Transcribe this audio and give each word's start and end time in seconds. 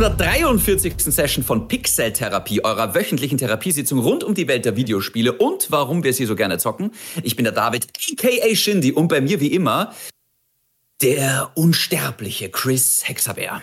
143. 0.00 0.94
Session 0.98 1.44
von 1.44 1.68
Pixel 1.68 2.14
Therapie, 2.14 2.64
eurer 2.64 2.94
wöchentlichen 2.94 3.36
Therapiesitzung 3.36 3.98
rund 3.98 4.24
um 4.24 4.34
die 4.34 4.48
Welt 4.48 4.64
der 4.64 4.74
Videospiele 4.74 5.34
und 5.34 5.70
warum 5.70 6.02
wir 6.04 6.14
sie 6.14 6.24
so 6.24 6.34
gerne 6.36 6.56
zocken. 6.56 6.92
Ich 7.22 7.36
bin 7.36 7.44
der 7.44 7.52
David, 7.52 7.86
aka 8.10 8.54
Shindy, 8.54 8.92
und 8.92 9.08
bei 9.08 9.20
mir 9.20 9.40
wie 9.40 9.52
immer 9.52 9.94
der 11.02 11.52
unsterbliche 11.54 12.48
Chris 12.48 13.06
Hexabeer. 13.06 13.60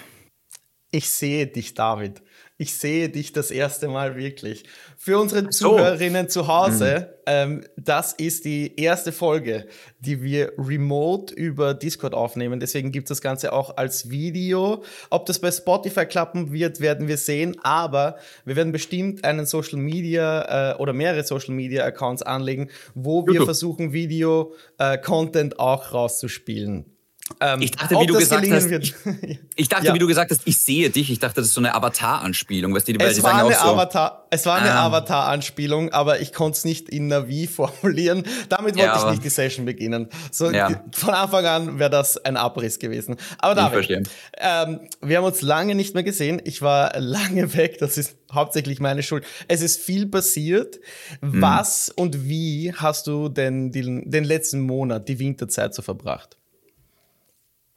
Ich 0.92 1.10
sehe 1.10 1.48
dich, 1.48 1.74
David. 1.74 2.22
Ich 2.60 2.74
sehe 2.74 3.08
dich 3.10 3.34
das 3.34 3.52
erste 3.52 3.88
Mal 3.88 4.16
wirklich. 4.16 4.64
Für 4.98 5.20
unsere 5.20 5.48
Zuhörerinnen 5.50 6.28
zu 6.28 6.48
Hause, 6.48 7.10
mhm. 7.12 7.24
ähm, 7.28 7.66
das 7.78 8.14
ist 8.14 8.46
die 8.46 8.80
erste 8.82 9.12
Folge, 9.12 9.68
die 10.00 10.24
wir 10.24 10.54
remote 10.58 11.36
über 11.36 11.76
Discord 11.76 12.16
aufnehmen. 12.16 12.60
Deswegen 12.60 12.92
gibt 12.92 13.06
es 13.06 13.18
das 13.18 13.22
Ganze 13.22 13.54
auch 13.54 13.78
als 13.78 14.10
Video. 14.10 14.84
Ob 15.12 15.28
das 15.28 15.38
bei 15.38 15.52
Spotify 15.52 16.08
klappen 16.08 16.52
wird, 16.52 16.80
werden 16.80 17.08
wir 17.08 17.18
sehen. 17.18 17.56
Aber 17.62 18.18
wir 18.44 18.56
werden 18.56 18.72
bestimmt 18.72 19.24
einen 19.24 19.46
Social 19.46 19.78
Media 19.78 20.72
äh, 20.74 20.78
oder 20.78 20.94
mehrere 20.94 21.24
Social 21.24 21.54
Media 21.54 21.86
Accounts 21.86 22.24
anlegen, 22.24 22.72
wo 22.96 23.28
wir 23.28 23.44
versuchen, 23.44 23.94
Video-Content 23.94 25.54
äh, 25.54 25.58
auch 25.58 25.94
rauszuspielen. 25.94 26.97
Ähm, 27.40 27.62
ich 27.62 27.72
dachte, 27.72 27.96
wie 28.00 28.06
du 28.06 28.14
gesagt 28.14 28.50
hast, 28.50 28.72
ich, 28.72 28.96
ich, 29.56 29.70
dachte, 29.70 29.88
ja. 29.88 29.94
wie 29.94 30.00
du 30.00 30.08
gesagt 30.08 30.32
hast, 30.32 30.42
ich 30.46 30.58
sehe 30.58 30.90
dich. 30.90 31.12
Ich 31.12 31.20
dachte, 31.20 31.36
das 31.36 31.48
ist 31.48 31.54
so 31.54 31.62
eine 31.62 31.76
Avatar-Anspielung, 31.76 32.74
weißt 32.74 32.88
du, 32.88 32.94
die, 32.94 33.04
es, 33.04 33.22
war 33.22 33.36
eine 33.36 33.54
so, 33.54 33.60
Avatar, 33.60 34.28
es 34.30 34.46
war 34.46 34.58
eine 34.58 34.70
ähm, 34.70 34.76
Avatar-Anspielung, 34.76 35.92
aber 35.92 36.22
ich 36.22 36.34
konnte 36.34 36.58
es 36.58 36.66
nicht 36.66 36.90
in 36.90 37.08
Navi 37.08 37.48
formulieren. 37.48 38.24
Damit 38.50 38.76
wollte 38.76 38.88
ja, 38.88 39.04
ich 39.04 39.12
nicht 39.12 39.24
die 39.24 39.30
Session 39.30 39.66
beginnen. 39.66 40.10
So, 40.32 40.52
ja. 40.52 40.84
Von 40.92 41.14
Anfang 41.14 41.46
an 41.46 41.80
wäre 41.80 41.90
das 41.90 42.18
ein 42.18 42.38
Abriss 42.38 42.80
gewesen. 42.80 43.18
Aber 43.40 43.56
David, 43.56 44.10
ähm, 44.38 44.80
wir 45.02 45.18
haben 45.18 45.26
uns 45.26 45.42
lange 45.42 45.76
nicht 45.76 45.94
mehr 45.94 46.04
gesehen. 46.04 46.42
Ich 46.46 46.62
war 46.62 46.98
lange 47.00 47.54
weg. 47.56 47.78
Das 47.80 47.98
ist 47.98 48.16
hauptsächlich 48.32 48.80
meine 48.80 49.04
Schuld. 49.04 49.26
Es 49.48 49.62
ist 49.62 49.82
viel 49.82 50.08
passiert. 50.08 50.80
Hm. 51.22 51.42
Was 51.42 51.90
und 51.90 52.28
wie 52.28 52.74
hast 52.74 53.08
du 53.08 53.30
denn 53.30 53.72
den, 53.72 54.10
den 54.10 54.24
letzten 54.24 54.62
Monat, 54.62 55.08
die 55.08 55.20
Winterzeit 55.20 55.74
so 55.74 55.82
verbracht? 55.82 56.38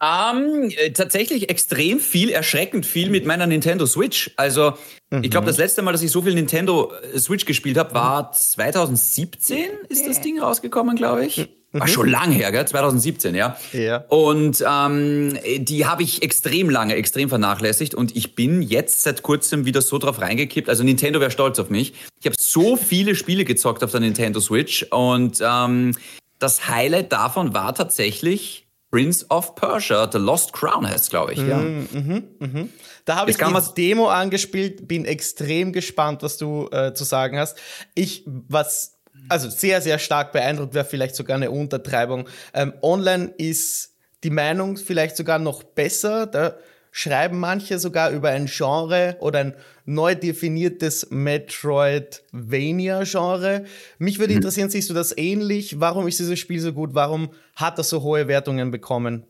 Ähm, 0.03 0.71
äh, 0.77 0.93
tatsächlich 0.93 1.51
extrem 1.51 2.01
viel, 2.01 2.31
erschreckend 2.31 2.87
viel 2.87 3.11
mit 3.11 3.27
meiner 3.27 3.47
Nintendo 3.47 3.85
Switch. 3.85 4.31
Also, 4.37 4.75
mhm. 5.11 5.23
ich 5.23 5.31
glaube, 5.31 5.47
das 5.47 5.59
letzte 5.59 5.83
Mal, 5.83 5.93
dass 5.93 6.03
ich 6.03 6.11
so 6.11 6.23
viel 6.23 6.35
Nintendo 6.35 6.93
äh, 7.15 7.19
Switch 7.19 7.45
gespielt 7.45 7.77
habe, 7.77 7.93
war 7.95 8.33
2017 8.33 9.59
ist 9.89 10.07
das 10.07 10.21
Ding 10.21 10.41
rausgekommen, 10.41 10.97
glaube 10.97 11.27
ich. 11.27 11.49
War 11.73 11.87
schon 11.87 12.09
lang 12.09 12.33
her, 12.33 12.51
gell? 12.51 12.67
2017, 12.67 13.35
ja. 13.37 13.57
Ja. 13.73 13.99
Und 14.09 14.65
ähm, 14.69 15.39
die 15.59 15.87
habe 15.87 16.03
ich 16.03 16.23
extrem 16.23 16.69
lange, 16.69 16.97
extrem 16.97 17.29
vernachlässigt 17.29 17.95
und 17.95 18.17
ich 18.17 18.35
bin 18.35 18.61
jetzt 18.61 19.05
seit 19.05 19.23
kurzem 19.23 19.67
wieder 19.67 19.81
so 19.81 19.99
drauf 19.99 20.21
reingekippt. 20.21 20.69
Also 20.69 20.83
Nintendo 20.83 21.21
wäre 21.21 21.31
stolz 21.31 21.61
auf 21.61 21.71
mich. 21.71 21.93
Ich 22.19 22.27
habe 22.27 22.35
so 22.37 22.77
viele 22.77 23.15
Spiele 23.15 23.45
gezockt 23.45 23.85
auf 23.85 23.93
der 23.93 24.01
Nintendo 24.01 24.41
Switch 24.41 24.85
und 24.91 25.41
ähm, 25.41 25.95
das 26.41 26.69
Highlight 26.69 27.13
davon 27.13 27.55
war 27.55 27.73
tatsächlich 27.73 28.67
Prince 28.91 29.25
of 29.31 29.55
Persia, 29.55 30.09
The 30.11 30.19
Lost 30.19 30.53
Crown 30.53 30.89
heißt 30.89 31.11
glaube 31.11 31.33
ich, 31.33 31.39
ja. 31.39 31.59
Mhm, 31.59 31.89
mhm, 31.93 32.25
mhm. 32.39 32.69
Da 33.05 33.17
habe 33.17 33.31
ich 33.31 33.37
die 33.37 33.75
Demo 33.77 34.09
angespielt, 34.09 34.89
bin 34.89 35.05
extrem 35.05 35.73
gespannt, 35.73 36.23
was 36.23 36.37
du 36.37 36.69
äh, 36.71 36.93
zu 36.93 37.05
sagen 37.05 37.39
hast. 37.39 37.57
Ich, 37.95 38.25
was, 38.27 38.99
also 39.29 39.49
sehr, 39.49 39.81
sehr 39.81 39.99
stark 39.99 40.33
beeindruckt, 40.33 40.75
wäre 40.75 40.85
vielleicht 40.85 41.15
sogar 41.15 41.37
eine 41.37 41.51
Untertreibung. 41.51 42.29
Ähm, 42.53 42.75
online 42.83 43.33
ist 43.39 43.95
die 44.23 44.31
Meinung 44.31 44.77
vielleicht 44.77 45.17
sogar 45.17 45.39
noch 45.39 45.63
besser. 45.63 46.27
Da 46.27 46.57
schreiben 46.93 47.39
manche 47.39 47.79
sogar 47.79 48.11
über 48.11 48.31
ein 48.31 48.47
Genre 48.47 49.17
oder 49.21 49.41
ein 49.41 49.55
neu 49.85 50.15
definiertes 50.15 51.09
Metroidvania-Genre. 51.11 53.65
Mich 53.99 54.19
würde 54.19 54.33
mhm. 54.33 54.39
interessieren, 54.39 54.71
siehst 54.71 54.89
du 54.91 54.95
das 54.95 55.17
ähnlich? 55.17 55.79
Warum 55.81 56.09
ist 56.09 56.19
dieses 56.19 56.39
Spiel 56.39 56.61
so 56.61 56.73
gut? 56.73 56.95
Warum 56.95 57.31
hat 57.57 57.79
das 57.79 57.89
so 57.89 58.03
hohe 58.03 58.29
Wertungen 58.29 58.71
bekommen? 58.71 59.25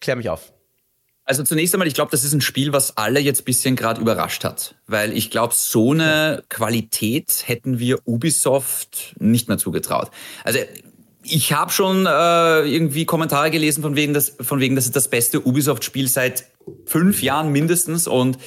Klär 0.00 0.16
mich 0.16 0.28
auf. 0.28 0.52
Also 1.26 1.42
zunächst 1.42 1.74
einmal, 1.74 1.88
ich 1.88 1.94
glaube, 1.94 2.10
das 2.10 2.22
ist 2.22 2.34
ein 2.34 2.42
Spiel, 2.42 2.74
was 2.74 2.98
alle 2.98 3.18
jetzt 3.18 3.42
ein 3.42 3.44
bisschen 3.44 3.76
gerade 3.76 4.00
überrascht 4.00 4.44
hat. 4.44 4.74
Weil 4.86 5.16
ich 5.16 5.30
glaube, 5.30 5.54
so 5.56 5.92
eine 5.92 6.42
Qualität 6.50 7.44
hätten 7.46 7.78
wir 7.78 8.06
Ubisoft 8.06 9.14
nicht 9.18 9.48
mehr 9.48 9.56
zugetraut. 9.56 10.10
Also 10.44 10.58
ich 11.22 11.54
habe 11.54 11.72
schon 11.72 12.04
äh, 12.04 12.68
irgendwie 12.68 13.06
Kommentare 13.06 13.50
gelesen 13.50 13.82
von 13.82 13.96
wegen, 13.96 14.12
dass, 14.12 14.34
von 14.38 14.60
wegen, 14.60 14.76
das 14.76 14.84
ist 14.84 14.96
das 14.96 15.08
beste 15.08 15.40
Ubisoft-Spiel 15.40 16.08
seit 16.08 16.44
fünf 16.86 17.22
Jahren 17.22 17.52
mindestens. 17.52 18.06
Und 18.06 18.38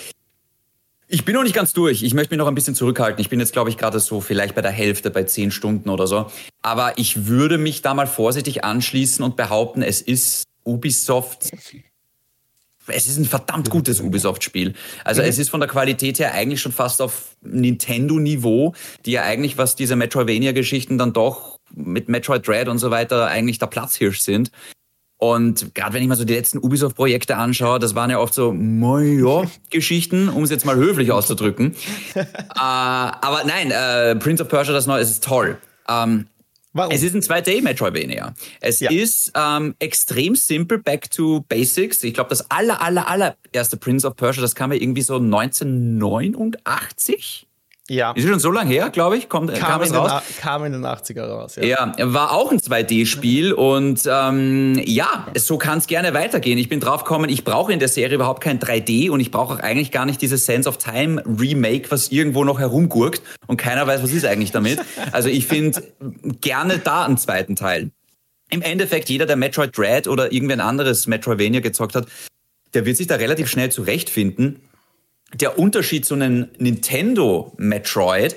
ich 1.07 1.23
bin 1.23 1.35
noch 1.35 1.43
nicht 1.43 1.55
ganz 1.55 1.73
durch. 1.73 2.03
Ich 2.03 2.13
möchte 2.13 2.33
mich 2.33 2.39
noch 2.39 2.47
ein 2.47 2.55
bisschen 2.55 2.75
zurückhalten. 2.75 3.21
Ich 3.21 3.29
bin 3.29 3.39
jetzt, 3.39 3.53
glaube 3.53 3.69
ich, 3.69 3.77
gerade 3.77 3.99
so 3.99 4.19
vielleicht 4.19 4.55
bei 4.55 4.61
der 4.61 4.71
Hälfte, 4.71 5.09
bei 5.09 5.23
zehn 5.23 5.51
Stunden 5.51 5.89
oder 5.89 6.05
so. 6.05 6.29
Aber 6.61 6.97
ich 6.97 7.27
würde 7.27 7.57
mich 7.57 7.81
da 7.81 7.93
mal 7.93 8.07
vorsichtig 8.07 8.63
anschließen 8.63 9.23
und 9.23 9.35
behaupten, 9.37 9.81
es 9.81 10.01
ist 10.01 10.43
Ubisoft. 10.65 11.49
Es 12.89 13.07
ist 13.07 13.17
ein 13.17 13.25
verdammt 13.25 13.69
gutes 13.69 13.99
Ubisoft-Spiel. 13.99 14.73
Also 15.03 15.21
mhm. 15.21 15.27
es 15.27 15.39
ist 15.39 15.49
von 15.49 15.59
der 15.59 15.69
Qualität 15.69 16.19
her 16.19 16.33
eigentlich 16.33 16.61
schon 16.61 16.71
fast 16.71 17.01
auf 17.01 17.35
Nintendo-Niveau, 17.41 18.73
die 19.05 19.11
ja 19.11 19.23
eigentlich, 19.23 19.57
was 19.57 19.75
diese 19.75 19.95
Metroidvania-Geschichten 19.95 20.97
dann 20.97 21.13
doch 21.13 21.57
mit 21.73 22.09
Metroid 22.09 22.47
Dread 22.47 22.67
und 22.67 22.79
so 22.79 22.91
weiter 22.91 23.27
eigentlich 23.27 23.59
der 23.59 23.67
Platzhirsch 23.67 24.19
sind. 24.19 24.51
Und 25.17 25.73
gerade 25.73 25.93
wenn 25.93 26.03
ich 26.03 26.07
mal 26.07 26.15
so 26.15 26.25
die 26.25 26.33
letzten 26.33 26.59
Ubisoft-Projekte 26.59 27.37
anschaue, 27.37 27.79
das 27.79 27.95
waren 27.95 28.11
ja 28.11 28.19
oft 28.19 28.35
so 28.35 28.53
Mojo-Geschichten, 28.53 30.29
um 30.33 30.43
es 30.43 30.51
jetzt 30.51 30.65
mal 30.65 30.75
höflich 30.75 31.11
auszudrücken. 31.11 31.75
äh, 32.15 32.23
aber 32.55 33.43
nein, 33.45 33.71
äh, 33.71 34.15
Prince 34.15 34.43
of 34.43 34.49
Persia, 34.49 34.73
das 34.73 34.85
Neue, 34.85 35.01
es 35.01 35.09
ist 35.09 35.23
toll. 35.23 35.57
Ähm, 35.89 36.27
Warum? 36.73 36.91
Es 36.91 37.01
ist 37.01 37.15
ein 37.15 37.21
2D-Metroidvania. 37.21 38.33
Es 38.59 38.81
ja. 38.81 38.91
ist 38.91 39.31
ähm, 39.35 39.73
extrem 39.79 40.35
simpel, 40.35 40.77
back 40.77 41.09
to 41.09 41.43
basics. 41.49 42.03
Ich 42.03 42.13
glaube, 42.13 42.29
das 42.29 42.51
aller, 42.51 42.83
aller, 42.83 43.07
aller 43.07 43.35
erste 43.51 43.77
Prince 43.77 44.05
of 44.05 44.15
Persia, 44.15 44.43
das 44.43 44.53
kam 44.53 44.71
ja 44.71 44.79
irgendwie 44.79 45.01
so 45.01 45.15
1989. 45.15 47.46
Ja. 47.89 48.11
Ist 48.11 48.27
schon 48.27 48.39
so 48.39 48.51
lange 48.51 48.69
her, 48.69 48.89
glaube 48.89 49.17
ich, 49.17 49.29
kommt, 49.29 49.53
kam, 49.53 49.69
kam, 49.69 49.81
es 49.81 49.93
raus. 49.93 50.11
kam 50.39 50.65
in 50.65 50.73
den 50.73 50.85
80er 50.85 51.25
raus, 51.25 51.55
ja. 51.55 51.63
Ja, 51.63 51.93
war 52.13 52.33
auch 52.33 52.51
ein 52.51 52.59
2D-Spiel 52.59 53.53
und 53.53 54.01
ähm, 54.05 54.81
ja, 54.85 55.27
so 55.37 55.57
kann 55.57 55.77
es 55.77 55.87
gerne 55.87 56.13
weitergehen. 56.13 56.57
Ich 56.57 56.67
bin 56.67 56.81
drauf 56.81 57.05
gekommen, 57.05 57.29
ich 57.29 57.45
brauche 57.45 57.71
in 57.71 57.79
der 57.79 57.87
Serie 57.87 58.15
überhaupt 58.15 58.43
kein 58.43 58.59
3D 58.59 59.09
und 59.09 59.21
ich 59.21 59.31
brauche 59.31 59.53
auch 59.55 59.59
eigentlich 59.59 59.91
gar 59.91 60.05
nicht 60.05 60.21
dieses 60.21 60.45
Sense 60.45 60.67
of 60.67 60.77
Time 60.77 61.23
Remake, 61.25 61.89
was 61.89 62.09
irgendwo 62.09 62.43
noch 62.43 62.59
herumgurkt 62.59 63.21
und 63.47 63.55
keiner 63.55 63.87
weiß, 63.87 64.03
was 64.03 64.11
ist 64.11 64.25
eigentlich 64.25 64.51
damit. 64.51 64.79
Also 65.13 65.29
ich 65.29 65.47
finde 65.47 65.81
gerne 66.41 66.79
da 66.79 67.05
einen 67.05 67.17
zweiten 67.17 67.55
Teil. 67.55 67.91
Im 68.49 68.61
Endeffekt, 68.61 69.09
jeder, 69.09 69.25
der 69.25 69.35
Metroid 69.37 69.77
Dread 69.77 70.07
oder 70.07 70.31
irgendein 70.31 70.61
anderes 70.61 71.07
Metroidvania 71.07 71.61
gezockt 71.61 71.95
hat, 71.95 72.07
der 72.73 72.85
wird 72.85 72.97
sich 72.97 73.07
da 73.07 73.15
relativ 73.15 73.49
schnell 73.49 73.71
zurechtfinden 73.71 74.61
der 75.33 75.59
Unterschied 75.59 76.05
zu 76.05 76.13
einem 76.13 76.47
Nintendo 76.57 77.53
Metroid 77.57 78.35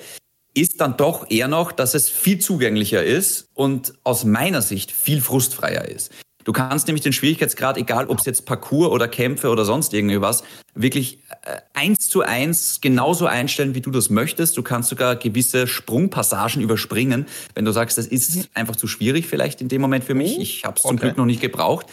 ist 0.54 0.80
dann 0.80 0.96
doch 0.96 1.30
eher 1.30 1.48
noch, 1.48 1.72
dass 1.72 1.94
es 1.94 2.08
viel 2.08 2.40
zugänglicher 2.40 3.04
ist 3.04 3.48
und 3.54 3.94
aus 4.02 4.24
meiner 4.24 4.62
Sicht 4.62 4.90
viel 4.90 5.20
frustfreier 5.20 5.86
ist. 5.88 6.10
Du 6.44 6.52
kannst 6.52 6.86
nämlich 6.86 7.02
den 7.02 7.12
Schwierigkeitsgrad, 7.12 7.76
egal 7.76 8.06
ob 8.06 8.18
es 8.18 8.24
jetzt 8.24 8.46
Parcours 8.46 8.90
oder 8.90 9.08
Kämpfe 9.08 9.50
oder 9.50 9.64
sonst 9.64 9.92
irgendwas, 9.92 10.42
wirklich 10.74 11.18
äh, 11.44 11.58
eins 11.74 12.08
zu 12.08 12.22
eins 12.22 12.80
genauso 12.80 13.26
einstellen, 13.26 13.74
wie 13.74 13.82
du 13.82 13.90
das 13.90 14.08
möchtest. 14.08 14.56
Du 14.56 14.62
kannst 14.62 14.88
sogar 14.88 15.16
gewisse 15.16 15.66
Sprungpassagen 15.66 16.62
überspringen, 16.62 17.26
wenn 17.54 17.66
du 17.66 17.72
sagst, 17.72 17.98
das 17.98 18.06
ist 18.06 18.48
einfach 18.54 18.74
zu 18.74 18.86
schwierig 18.86 19.26
vielleicht 19.26 19.60
in 19.60 19.68
dem 19.68 19.82
Moment 19.82 20.02
für 20.02 20.14
mich. 20.14 20.38
Oh, 20.38 20.40
ich 20.40 20.64
habe 20.64 20.76
es 20.76 20.82
zum 20.82 20.96
Glück 20.96 21.18
noch 21.18 21.26
nicht 21.26 21.42
gebraucht. 21.42 21.86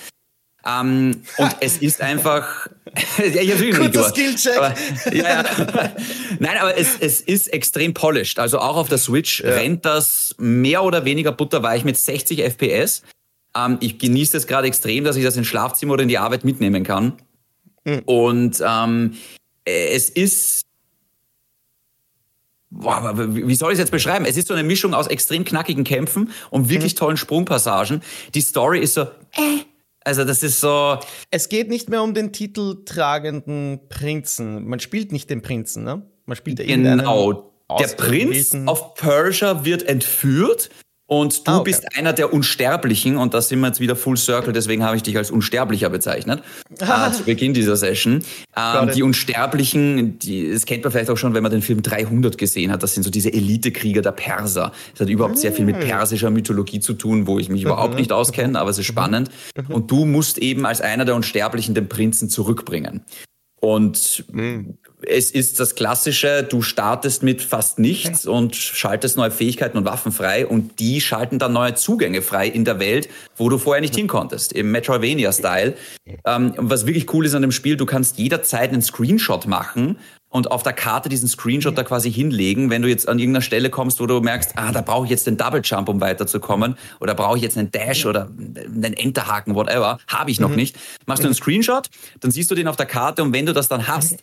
Ähm, 0.67 1.21
und 1.37 1.55
es 1.61 1.77
ist 1.77 2.01
einfach. 2.01 2.67
ja, 3.17 3.41
ich 3.41 3.51
hab's 3.51 3.77
Kurzer 3.77 4.09
Skillcheck. 4.09 4.57
Aber, 4.57 4.75
ja, 5.13 5.23
ja. 5.23 5.43
Nein, 6.39 6.57
aber 6.59 6.77
es, 6.77 6.97
es 6.99 7.21
ist 7.21 7.53
extrem 7.53 7.93
polished. 7.93 8.39
Also 8.39 8.59
auch 8.59 8.75
auf 8.75 8.89
der 8.89 8.97
Switch 8.97 9.41
ja. 9.41 9.51
rennt 9.51 9.85
das 9.85 10.35
mehr 10.37 10.83
oder 10.83 11.05
weniger 11.05 11.31
butterweich 11.31 11.83
mit 11.83 11.97
60 11.97 12.41
FPS. 12.41 13.03
Ähm, 13.55 13.77
ich 13.81 13.97
genieße 13.99 14.35
es 14.35 14.47
gerade 14.47 14.67
extrem, 14.67 15.03
dass 15.03 15.15
ich 15.15 15.23
das 15.23 15.37
ins 15.37 15.47
Schlafzimmer 15.47 15.93
oder 15.93 16.03
in 16.03 16.09
die 16.09 16.17
Arbeit 16.17 16.43
mitnehmen 16.43 16.83
kann. 16.83 17.13
Mhm. 17.85 18.01
Und 18.05 18.63
ähm, 18.65 19.17
es 19.63 20.09
ist 20.09 20.63
Boah, 22.69 23.13
wie 23.15 23.55
soll 23.55 23.71
ich 23.71 23.75
es 23.75 23.79
jetzt 23.79 23.91
beschreiben? 23.91 24.25
Es 24.25 24.35
ist 24.35 24.49
so 24.49 24.53
eine 24.53 24.63
Mischung 24.63 24.93
aus 24.93 25.07
extrem 25.07 25.45
knackigen 25.45 25.85
Kämpfen 25.85 26.31
und 26.49 26.67
wirklich 26.67 26.93
mhm. 26.95 26.97
tollen 26.97 27.17
Sprungpassagen. 27.17 28.01
Die 28.33 28.41
Story 28.41 28.79
ist 28.79 28.95
so, 28.95 29.03
äh, 29.03 29.63
also 30.07 30.23
das 30.23 30.41
ist 30.41 30.61
so. 30.61 30.97
Es 31.31 31.49
geht 31.49 31.67
nicht 31.67 31.89
mehr 31.89 32.01
um 32.01 32.13
den 32.13 32.31
titeltragenden 32.31 33.89
Prinzen. 33.89 34.65
Man 34.65 34.79
spielt 34.79 35.11
nicht 35.11 35.29
den 35.29 35.41
Prinzen, 35.41 35.83
ne? 35.83 36.01
Man 36.25 36.37
spielt 36.37 36.59
Genau. 36.59 37.51
Der 37.77 37.87
Prinz 37.89 38.55
of 38.67 38.93
Persia 38.93 39.65
wird 39.65 39.83
entführt. 39.83 40.69
Und 41.09 41.47
du 41.47 41.51
ah, 41.51 41.57
okay. 41.59 41.71
bist 41.71 41.97
einer 41.97 42.11
der 42.11 42.33
Unsterblichen, 42.33 43.15
und 43.15 43.33
da 43.33 43.41
sind 43.41 43.61
wir 43.61 43.67
jetzt 43.67 43.79
wieder 43.79 43.95
Full 43.95 44.17
Circle, 44.17 44.51
deswegen 44.51 44.83
habe 44.83 44.97
ich 44.97 45.03
dich 45.03 45.15
als 45.15 45.31
Unsterblicher 45.31 45.89
bezeichnet, 45.89 46.43
äh, 46.79 47.11
zu 47.11 47.23
Beginn 47.23 47.53
dieser 47.53 47.77
Session. 47.77 48.23
Ähm, 48.57 48.91
die 48.93 49.03
Unsterblichen, 49.03 50.19
die, 50.19 50.51
das 50.51 50.65
kennt 50.65 50.83
man 50.83 50.91
vielleicht 50.91 51.09
auch 51.09 51.15
schon, 51.15 51.33
wenn 51.33 51.43
man 51.43 51.51
den 51.51 51.61
Film 51.61 51.81
300 51.81 52.37
gesehen 52.37 52.73
hat, 52.73 52.83
das 52.83 52.93
sind 52.93 53.03
so 53.03 53.09
diese 53.09 53.31
Elitekrieger 53.31 54.01
der 54.01 54.11
Perser. 54.11 54.73
Das 54.91 55.01
hat 55.01 55.09
überhaupt 55.09 55.37
sehr 55.37 55.53
viel 55.53 55.63
mit 55.63 55.77
hm. 55.77 55.87
persischer 55.87 56.29
Mythologie 56.29 56.81
zu 56.81 56.93
tun, 56.93 57.25
wo 57.25 57.39
ich 57.39 57.47
mich 57.47 57.63
überhaupt 57.63 57.95
nicht 57.95 58.11
auskenne, 58.11 58.59
aber 58.59 58.69
es 58.69 58.77
ist 58.77 58.85
spannend. 58.85 59.31
Und 59.69 59.89
du 59.89 60.03
musst 60.03 60.37
eben 60.39 60.65
als 60.65 60.81
einer 60.81 61.05
der 61.05 61.15
Unsterblichen 61.15 61.73
den 61.73 61.87
Prinzen 61.87 62.29
zurückbringen. 62.29 63.05
Und 63.61 64.25
mhm 64.31 64.77
es 65.01 65.29
ist 65.29 65.59
das 65.59 65.75
Klassische, 65.75 66.43
du 66.43 66.61
startest 66.61 67.21
mit 67.21 67.41
fast 67.41 67.77
nichts 67.77 68.25
und 68.25 68.55
schaltest 68.55 69.15
neue 69.15 69.29
Fähigkeiten 69.29 69.77
und 69.77 69.85
Waffen 69.85 70.11
frei 70.11 70.47
und 70.47 70.79
die 70.79 71.01
schalten 71.01 71.37
dann 71.37 71.53
neue 71.53 71.75
Zugänge 71.75 72.21
frei 72.21 72.47
in 72.47 72.65
der 72.65 72.79
Welt, 72.79 73.07
wo 73.35 73.47
du 73.49 73.59
vorher 73.59 73.81
nicht 73.81 73.95
hinkonntest, 73.95 74.53
im 74.53 74.71
Metroidvania-Style. 74.71 75.75
Ähm, 76.25 76.53
was 76.57 76.87
wirklich 76.87 77.13
cool 77.13 77.25
ist 77.25 77.35
an 77.35 77.43
dem 77.43 77.51
Spiel, 77.51 77.77
du 77.77 77.85
kannst 77.85 78.17
jederzeit 78.17 78.71
einen 78.71 78.81
Screenshot 78.81 79.45
machen 79.45 79.97
und 80.29 80.51
auf 80.51 80.63
der 80.63 80.73
Karte 80.73 81.09
diesen 81.09 81.29
Screenshot 81.29 81.77
da 81.77 81.83
quasi 81.83 82.11
hinlegen, 82.11 82.69
wenn 82.71 82.81
du 82.81 82.89
jetzt 82.89 83.07
an 83.07 83.19
irgendeiner 83.19 83.43
Stelle 83.43 83.69
kommst, 83.69 83.99
wo 83.99 84.07
du 84.07 84.19
merkst, 84.19 84.53
ah, 84.55 84.71
da 84.71 84.81
brauche 84.81 85.05
ich 85.05 85.11
jetzt 85.11 85.27
den 85.27 85.37
Double 85.37 85.61
Jump, 85.63 85.89
um 85.89 86.01
weiterzukommen, 86.01 86.75
oder 86.99 87.13
brauche 87.13 87.37
ich 87.37 87.43
jetzt 87.43 87.57
einen 87.57 87.71
Dash 87.71 88.05
oder 88.05 88.29
einen 88.29 88.93
Enterhaken, 88.93 89.53
whatever, 89.53 89.99
habe 90.07 90.31
ich 90.31 90.39
noch 90.39 90.49
mhm. 90.49 90.55
nicht. 90.55 90.75
Machst 91.05 91.23
du 91.23 91.27
einen 91.27 91.35
Screenshot, 91.35 91.89
dann 92.19 92.31
siehst 92.31 92.49
du 92.49 92.55
den 92.55 92.67
auf 92.67 92.75
der 92.75 92.87
Karte 92.87 93.21
und 93.21 93.31
wenn 93.31 93.45
du 93.45 93.53
das 93.53 93.67
dann 93.67 93.87
hast, 93.87 94.17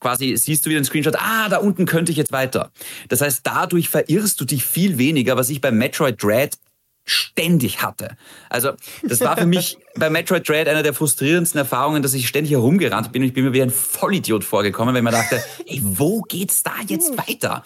quasi 0.00 0.36
siehst 0.36 0.64
du 0.64 0.70
wieder 0.70 0.78
einen 0.78 0.84
Screenshot, 0.84 1.16
ah, 1.16 1.48
da 1.48 1.58
unten 1.58 1.86
könnte 1.86 2.10
ich 2.10 2.18
jetzt 2.18 2.32
weiter. 2.32 2.72
Das 3.08 3.20
heißt, 3.20 3.40
dadurch 3.44 3.88
verirrst 3.88 4.40
du 4.40 4.44
dich 4.44 4.64
viel 4.64 4.98
weniger, 4.98 5.36
was 5.36 5.50
ich 5.50 5.60
bei 5.60 5.70
Metroid 5.70 6.22
Dread 6.22 6.58
ständig 7.04 7.82
hatte. 7.82 8.16
Also 8.48 8.72
das 9.02 9.20
war 9.20 9.36
für 9.36 9.46
mich 9.46 9.78
bei 9.96 10.10
Metroid 10.10 10.48
Dread 10.48 10.68
einer 10.68 10.82
der 10.82 10.94
frustrierendsten 10.94 11.58
Erfahrungen, 11.58 12.02
dass 12.02 12.14
ich 12.14 12.28
ständig 12.28 12.52
herumgerannt 12.52 13.12
bin 13.12 13.22
und 13.22 13.28
ich 13.28 13.34
bin 13.34 13.44
mir 13.44 13.52
wie 13.52 13.62
ein 13.62 13.70
Vollidiot 13.70 14.44
vorgekommen, 14.44 14.94
weil 14.94 15.02
man 15.02 15.12
dachte, 15.12 15.42
ey, 15.66 15.80
wo 15.82 16.22
geht's 16.22 16.62
da 16.62 16.74
jetzt 16.86 17.16
weiter? 17.16 17.64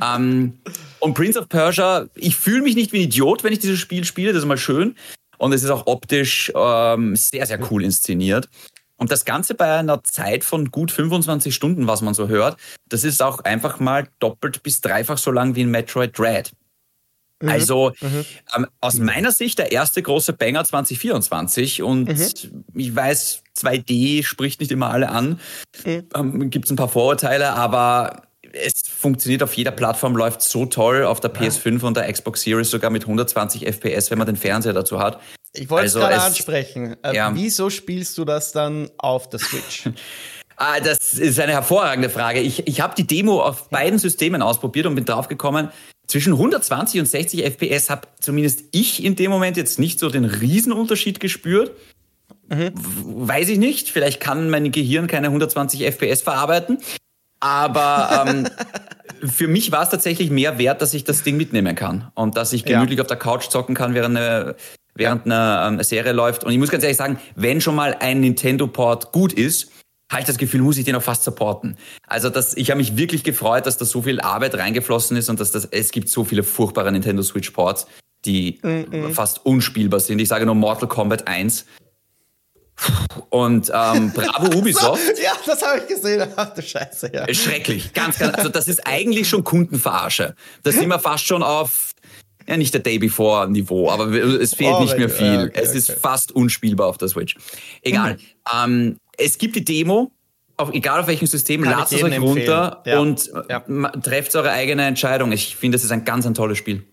ähm, 0.00 0.58
und 1.00 1.14
Prince 1.14 1.40
of 1.40 1.48
Persia, 1.48 2.06
ich 2.14 2.36
fühle 2.36 2.62
mich 2.62 2.76
nicht 2.76 2.92
wie 2.92 3.00
ein 3.00 3.04
Idiot, 3.04 3.42
wenn 3.42 3.52
ich 3.52 3.58
dieses 3.58 3.80
Spiel 3.80 4.04
spiele, 4.04 4.32
das 4.32 4.42
ist 4.42 4.48
mal 4.48 4.58
schön. 4.58 4.94
Und 5.38 5.52
es 5.52 5.64
ist 5.64 5.70
auch 5.70 5.88
optisch 5.88 6.52
ähm, 6.54 7.16
sehr, 7.16 7.46
sehr 7.46 7.58
cool 7.68 7.82
inszeniert. 7.82 8.48
Und 8.96 9.10
das 9.10 9.24
Ganze 9.24 9.54
bei 9.54 9.78
einer 9.78 10.04
Zeit 10.04 10.44
von 10.44 10.70
gut 10.70 10.92
25 10.92 11.54
Stunden, 11.54 11.86
was 11.86 12.02
man 12.02 12.14
so 12.14 12.28
hört, 12.28 12.56
das 12.88 13.04
ist 13.04 13.22
auch 13.22 13.40
einfach 13.40 13.80
mal 13.80 14.08
doppelt 14.20 14.62
bis 14.62 14.80
dreifach 14.80 15.18
so 15.18 15.32
lang 15.32 15.54
wie 15.56 15.62
in 15.62 15.70
Metroid 15.70 16.16
Dread. 16.16 16.52
Mhm. 17.42 17.48
Also 17.48 17.92
mhm. 18.00 18.24
Ähm, 18.56 18.66
aus 18.80 18.98
meiner 18.98 19.32
Sicht 19.32 19.58
der 19.58 19.72
erste 19.72 20.02
große 20.02 20.32
Banger 20.32 20.64
2024 20.64 21.82
und 21.82 22.08
mhm. 22.08 22.64
ich 22.74 22.94
weiß, 22.94 23.42
2D 23.58 24.24
spricht 24.24 24.60
nicht 24.60 24.70
immer 24.70 24.90
alle 24.90 25.08
an, 25.08 25.40
mhm. 25.84 26.06
ähm, 26.14 26.50
gibt 26.50 26.66
es 26.66 26.70
ein 26.70 26.76
paar 26.76 26.88
Vorurteile, 26.88 27.52
aber 27.54 28.22
es 28.52 28.82
funktioniert 28.86 29.42
auf 29.42 29.54
jeder 29.54 29.70
Plattform, 29.70 30.16
läuft 30.16 30.42
so 30.42 30.66
toll, 30.66 31.04
auf 31.04 31.20
der 31.20 31.32
PS5 31.32 31.82
und 31.82 31.96
der 31.96 32.12
Xbox 32.12 32.42
Series 32.42 32.70
sogar 32.70 32.90
mit 32.90 33.02
120 33.02 33.66
FPS, 33.66 34.10
wenn 34.10 34.18
man 34.18 34.26
den 34.26 34.36
Fernseher 34.36 34.74
dazu 34.74 35.00
hat. 35.00 35.20
Ich 35.54 35.68
wollte 35.68 35.84
also 35.84 35.98
es 35.98 36.04
gerade 36.04 36.22
ansprechen. 36.22 36.96
Äh, 37.02 37.14
ja. 37.14 37.34
Wieso 37.34 37.70
spielst 37.70 38.16
du 38.18 38.24
das 38.24 38.52
dann 38.52 38.90
auf 38.96 39.28
der 39.28 39.38
Switch? 39.38 39.84
ah, 40.56 40.80
das 40.80 41.14
ist 41.14 41.38
eine 41.38 41.52
hervorragende 41.52 42.08
Frage. 42.08 42.40
Ich, 42.40 42.66
ich 42.66 42.80
habe 42.80 42.94
die 42.96 43.06
Demo 43.06 43.42
auf 43.42 43.68
beiden 43.68 43.98
Systemen 43.98 44.42
ausprobiert 44.42 44.86
und 44.86 44.94
bin 44.94 45.04
draufgekommen, 45.04 45.70
zwischen 46.06 46.34
120 46.34 47.00
und 47.00 47.06
60 47.06 47.44
FPS 47.44 47.88
habe 47.88 48.08
zumindest 48.20 48.64
ich 48.72 49.02
in 49.02 49.16
dem 49.16 49.30
Moment 49.30 49.56
jetzt 49.56 49.78
nicht 49.78 49.98
so 49.98 50.10
den 50.10 50.24
Riesenunterschied 50.24 51.20
gespürt. 51.20 51.72
Mhm. 52.48 52.72
Weiß 52.74 53.48
ich 53.48 53.58
nicht. 53.58 53.88
Vielleicht 53.88 54.20
kann 54.20 54.50
mein 54.50 54.72
Gehirn 54.72 55.06
keine 55.06 55.28
120 55.28 55.84
FPS 55.84 56.22
verarbeiten. 56.22 56.78
Aber 57.40 58.26
ähm, 58.26 58.48
für 59.30 59.48
mich 59.48 59.72
war 59.72 59.84
es 59.84 59.88
tatsächlich 59.88 60.30
mehr 60.30 60.58
wert, 60.58 60.82
dass 60.82 60.92
ich 60.92 61.04
das 61.04 61.22
Ding 61.22 61.36
mitnehmen 61.36 61.74
kann 61.74 62.10
und 62.14 62.36
dass 62.36 62.52
ich 62.52 62.64
gemütlich 62.64 62.98
ja. 62.98 63.02
auf 63.02 63.08
der 63.08 63.16
Couch 63.16 63.48
zocken 63.48 63.74
kann, 63.74 63.94
während 63.94 64.16
eine 64.16 64.56
während 64.94 65.26
einer 65.26 65.68
ähm, 65.68 65.82
Serie 65.82 66.12
läuft. 66.12 66.44
Und 66.44 66.52
ich 66.52 66.58
muss 66.58 66.70
ganz 66.70 66.84
ehrlich 66.84 66.98
sagen, 66.98 67.18
wenn 67.34 67.60
schon 67.60 67.74
mal 67.74 67.96
ein 68.00 68.20
Nintendo-Port 68.20 69.12
gut 69.12 69.32
ist, 69.32 69.70
habe 70.10 70.20
ich 70.20 70.26
das 70.26 70.36
Gefühl, 70.36 70.60
muss 70.60 70.76
ich 70.76 70.84
den 70.84 70.94
auch 70.94 71.02
fast 71.02 71.24
supporten. 71.24 71.76
Also 72.06 72.28
das, 72.28 72.54
ich 72.56 72.70
habe 72.70 72.78
mich 72.78 72.96
wirklich 72.96 73.24
gefreut, 73.24 73.64
dass 73.66 73.78
da 73.78 73.86
so 73.86 74.02
viel 74.02 74.20
Arbeit 74.20 74.54
reingeflossen 74.54 75.16
ist 75.16 75.30
und 75.30 75.40
dass 75.40 75.52
das, 75.52 75.64
es 75.64 75.90
gibt 75.90 76.10
so 76.10 76.24
viele 76.24 76.42
furchtbare 76.42 76.92
Nintendo 76.92 77.22
Switch 77.22 77.50
Ports, 77.50 77.86
die 78.24 78.60
mm 78.62 79.12
fast 79.12 79.44
unspielbar 79.44 80.00
sind. 80.00 80.20
Ich 80.20 80.28
sage 80.28 80.46
nur 80.46 80.54
Mortal 80.54 80.88
Kombat 80.88 81.26
1. 81.26 81.66
Und 83.30 83.70
ähm, 83.74 84.12
bravo 84.14 84.58
Ubisoft. 84.58 85.18
ja, 85.22 85.32
das 85.44 85.62
habe 85.62 85.80
ich 85.80 85.86
gesehen. 85.86 86.28
Ach 86.36 86.52
du 86.54 86.62
Scheiße, 86.62 87.10
ja. 87.12 87.32
Schrecklich, 87.32 87.92
ganz, 87.92 88.18
ganz. 88.18 88.34
Also 88.36 88.48
das 88.48 88.68
ist 88.68 88.86
eigentlich 88.86 89.28
schon 89.28 89.44
Kundenverarsche. 89.44 90.34
Da 90.62 90.72
sind 90.72 90.88
wir 90.88 90.98
fast 90.98 91.26
schon 91.26 91.42
auf 91.42 91.91
ja 92.46 92.56
nicht 92.56 92.74
der 92.74 92.80
Day 92.80 92.98
Before 92.98 93.48
Niveau, 93.50 93.90
aber 93.90 94.08
es 94.12 94.54
fehlt 94.54 94.74
oh, 94.74 94.82
nicht 94.82 94.96
mehr 94.96 95.08
viel. 95.08 95.26
Ja, 95.26 95.44
okay, 95.44 95.60
es 95.62 95.74
ist 95.74 95.92
fast 95.92 96.32
unspielbar 96.32 96.88
auf 96.88 96.98
der 96.98 97.08
Switch. 97.08 97.36
Egal. 97.82 98.14
Mhm. 98.14 98.18
Ähm, 98.64 98.96
es 99.18 99.38
gibt 99.38 99.56
die 99.56 99.64
Demo, 99.64 100.10
auf, 100.56 100.72
egal 100.72 101.00
auf 101.00 101.06
welchem 101.06 101.26
System, 101.26 101.64
ladet 101.64 101.92
es 101.92 102.02
euch 102.02 102.20
runter 102.20 102.82
ja. 102.86 102.98
und 102.98 103.30
ja. 103.48 103.60
trefft 104.02 104.34
eure 104.36 104.50
eigene 104.50 104.84
Entscheidung. 104.86 105.32
Ich 105.32 105.56
finde, 105.56 105.76
das 105.76 105.84
ist 105.84 105.92
ein 105.92 106.04
ganz 106.04 106.26
ein 106.26 106.34
tolles 106.34 106.58
Spiel. 106.58 106.84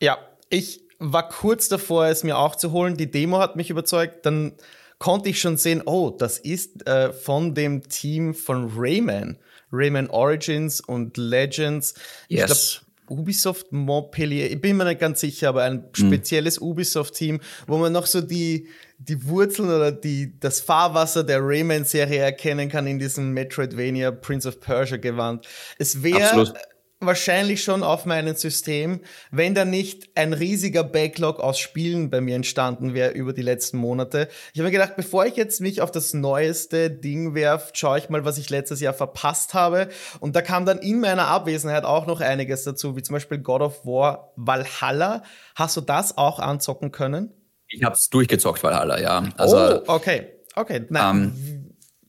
Ja, 0.00 0.18
ich 0.50 0.80
war 0.98 1.28
kurz 1.28 1.68
davor, 1.68 2.06
es 2.06 2.24
mir 2.24 2.38
auch 2.38 2.56
zu 2.56 2.72
holen. 2.72 2.96
Die 2.96 3.10
Demo 3.10 3.38
hat 3.38 3.56
mich 3.56 3.70
überzeugt. 3.70 4.26
Dann 4.26 4.52
konnte 4.98 5.28
ich 5.28 5.40
schon 5.40 5.56
sehen, 5.56 5.82
oh, 5.84 6.10
das 6.10 6.38
ist 6.38 6.86
äh, 6.86 7.12
von 7.12 7.54
dem 7.54 7.88
Team 7.88 8.34
von 8.34 8.72
Rayman. 8.76 9.38
Rayman 9.70 10.08
Origins 10.10 10.80
und 10.80 11.16
Legends. 11.16 11.94
Yes. 12.28 12.40
Ich 12.40 12.46
glaube, 12.46 12.87
Ubisoft 13.10 13.72
Montpellier, 13.72 14.50
ich 14.50 14.60
bin 14.60 14.76
mir 14.76 14.84
nicht 14.84 15.00
ganz 15.00 15.20
sicher, 15.20 15.50
aber 15.50 15.64
ein 15.64 15.84
hm. 15.84 15.90
spezielles 15.94 16.60
mhm. 16.60 16.68
Ubisoft-Team, 16.68 17.40
wo 17.66 17.78
man 17.78 17.92
noch 17.92 18.06
so 18.06 18.20
die, 18.20 18.68
die 18.98 19.26
Wurzeln 19.26 19.68
oder 19.68 19.92
die, 19.92 20.38
das 20.38 20.60
Fahrwasser 20.60 21.24
der 21.24 21.40
Rayman-Serie 21.40 22.20
erkennen 22.20 22.68
kann 22.68 22.86
in 22.86 22.98
diesem 22.98 23.32
Metroidvania 23.32 24.10
Prince 24.10 24.48
of 24.48 24.60
Persia 24.60 24.96
Gewand. 24.96 25.46
Es 25.78 26.02
wäre 26.02 26.52
wahrscheinlich 27.00 27.62
schon 27.62 27.82
auf 27.82 28.06
meinem 28.06 28.34
System, 28.34 29.00
wenn 29.30 29.54
da 29.54 29.64
nicht 29.64 30.10
ein 30.16 30.32
riesiger 30.32 30.82
Backlog 30.82 31.38
aus 31.38 31.58
Spielen 31.58 32.10
bei 32.10 32.20
mir 32.20 32.34
entstanden 32.34 32.92
wäre 32.92 33.12
über 33.12 33.32
die 33.32 33.42
letzten 33.42 33.78
Monate. 33.78 34.28
Ich 34.52 34.58
habe 34.58 34.68
mir 34.68 34.72
gedacht, 34.72 34.96
bevor 34.96 35.24
ich 35.24 35.36
jetzt 35.36 35.60
mich 35.60 35.80
auf 35.80 35.92
das 35.92 36.12
neueste 36.12 36.90
Ding 36.90 37.34
werf, 37.34 37.70
schaue 37.74 37.98
ich 37.98 38.08
mal, 38.08 38.24
was 38.24 38.38
ich 38.38 38.50
letztes 38.50 38.80
Jahr 38.80 38.94
verpasst 38.94 39.54
habe. 39.54 39.88
Und 40.18 40.34
da 40.34 40.42
kam 40.42 40.66
dann 40.66 40.78
in 40.78 41.00
meiner 41.00 41.28
Abwesenheit 41.28 41.84
auch 41.84 42.06
noch 42.06 42.20
einiges 42.20 42.64
dazu, 42.64 42.96
wie 42.96 43.02
zum 43.02 43.14
Beispiel 43.14 43.38
God 43.38 43.62
of 43.62 43.86
War 43.86 44.32
Valhalla. 44.36 45.22
Hast 45.54 45.76
du 45.76 45.80
das 45.80 46.18
auch 46.18 46.40
anzocken 46.40 46.90
können? 46.90 47.32
Ich 47.68 47.84
habe 47.84 47.94
es 47.94 48.08
durchgezockt, 48.08 48.62
Valhalla, 48.62 49.00
ja. 49.00 49.28
Also, 49.36 49.56
oh, 49.56 49.82
okay. 49.86 50.32
Okay, 50.58 50.84
nein. 50.88 51.32
Ähm, 51.34 51.57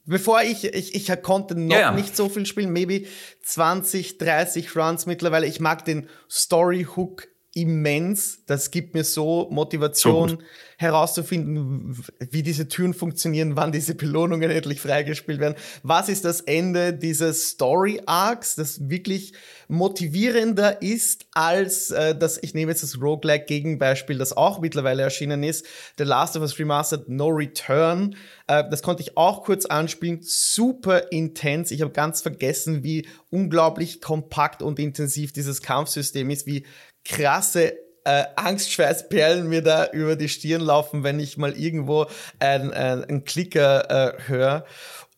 Bevor 0.10 0.42
ich, 0.42 0.66
ich, 0.66 0.96
ich 0.96 1.22
konnte 1.22 1.56
noch 1.56 1.76
ja, 1.76 1.82
ja. 1.82 1.92
nicht 1.92 2.16
so 2.16 2.30
viel 2.30 2.46
spielen, 2.46 2.72
maybe 2.72 3.06
20, 3.44 4.18
30 4.18 4.76
Runs 4.76 5.06
mittlerweile. 5.06 5.46
Ich 5.46 5.60
mag 5.60 5.86
den 5.86 6.10
Story 6.30 6.88
Hook 6.96 7.28
immens. 7.54 8.44
Das 8.46 8.72
gibt 8.72 8.96
mir 8.96 9.04
so 9.04 9.48
Motivation. 9.52 10.30
So 10.30 10.38
herauszufinden, 10.80 12.02
wie 12.32 12.42
diese 12.42 12.70
Türen 12.70 12.94
funktionieren, 12.94 13.58
wann 13.58 13.74
diese 13.74 13.96
Belohnungen 13.96 14.50
endlich 14.50 14.80
freigespielt 14.80 15.42
werden. 15.42 15.56
Was 15.84 16.08
ist 16.08 16.24
das 16.24 16.40
Ende 16.40 16.94
dieses 16.94 17.50
Story 17.50 18.02
Arcs, 18.06 18.56
das 18.56 18.90
wirklich 18.90 19.34
motivierender 19.68 20.82
ist 20.82 21.26
als 21.34 21.92
äh, 21.92 22.16
das, 22.16 22.42
ich 22.42 22.54
nehme 22.54 22.72
jetzt 22.72 22.84
das 22.84 23.02
Roguelike 23.02 23.46
Gegenbeispiel, 23.46 24.18
das 24.18 24.32
auch 24.32 24.62
mittlerweile 24.62 25.04
erschienen 25.04 25.44
ist, 25.44 25.66
The 25.98 26.06
Last 26.06 26.38
of 26.38 26.44
Us 26.44 26.58
Remastered 26.58 27.10
No 27.10 27.28
Return. 27.28 28.16
Äh, 28.48 28.64
das 28.70 28.82
konnte 28.82 29.04
ich 29.04 29.18
auch 29.18 29.44
kurz 29.44 29.66
anspielen. 29.66 30.20
Super 30.22 31.12
intens. 31.12 31.72
Ich 31.72 31.82
habe 31.82 31.92
ganz 31.92 32.22
vergessen, 32.22 32.86
wie 32.86 33.06
unglaublich 33.30 34.00
kompakt 34.00 34.62
und 34.62 34.80
intensiv 34.80 35.34
dieses 35.34 35.62
Kampfsystem 35.62 36.30
ist, 36.30 36.48
wie 36.48 36.66
krasse 37.04 37.74
äh, 38.10 38.26
Angstschweißperlen 38.36 39.48
mir 39.48 39.62
da 39.62 39.88
über 39.92 40.16
die 40.16 40.30
Stirn 40.30 40.62
laufen, 40.62 41.04
wenn 41.04 41.20
ich 41.20 41.38
mal 41.38 41.54
irgendwo 41.54 42.08
einen 42.40 42.74
ein 42.74 43.24
Klicker 43.24 43.90
äh, 43.90 44.22
höre. 44.28 44.66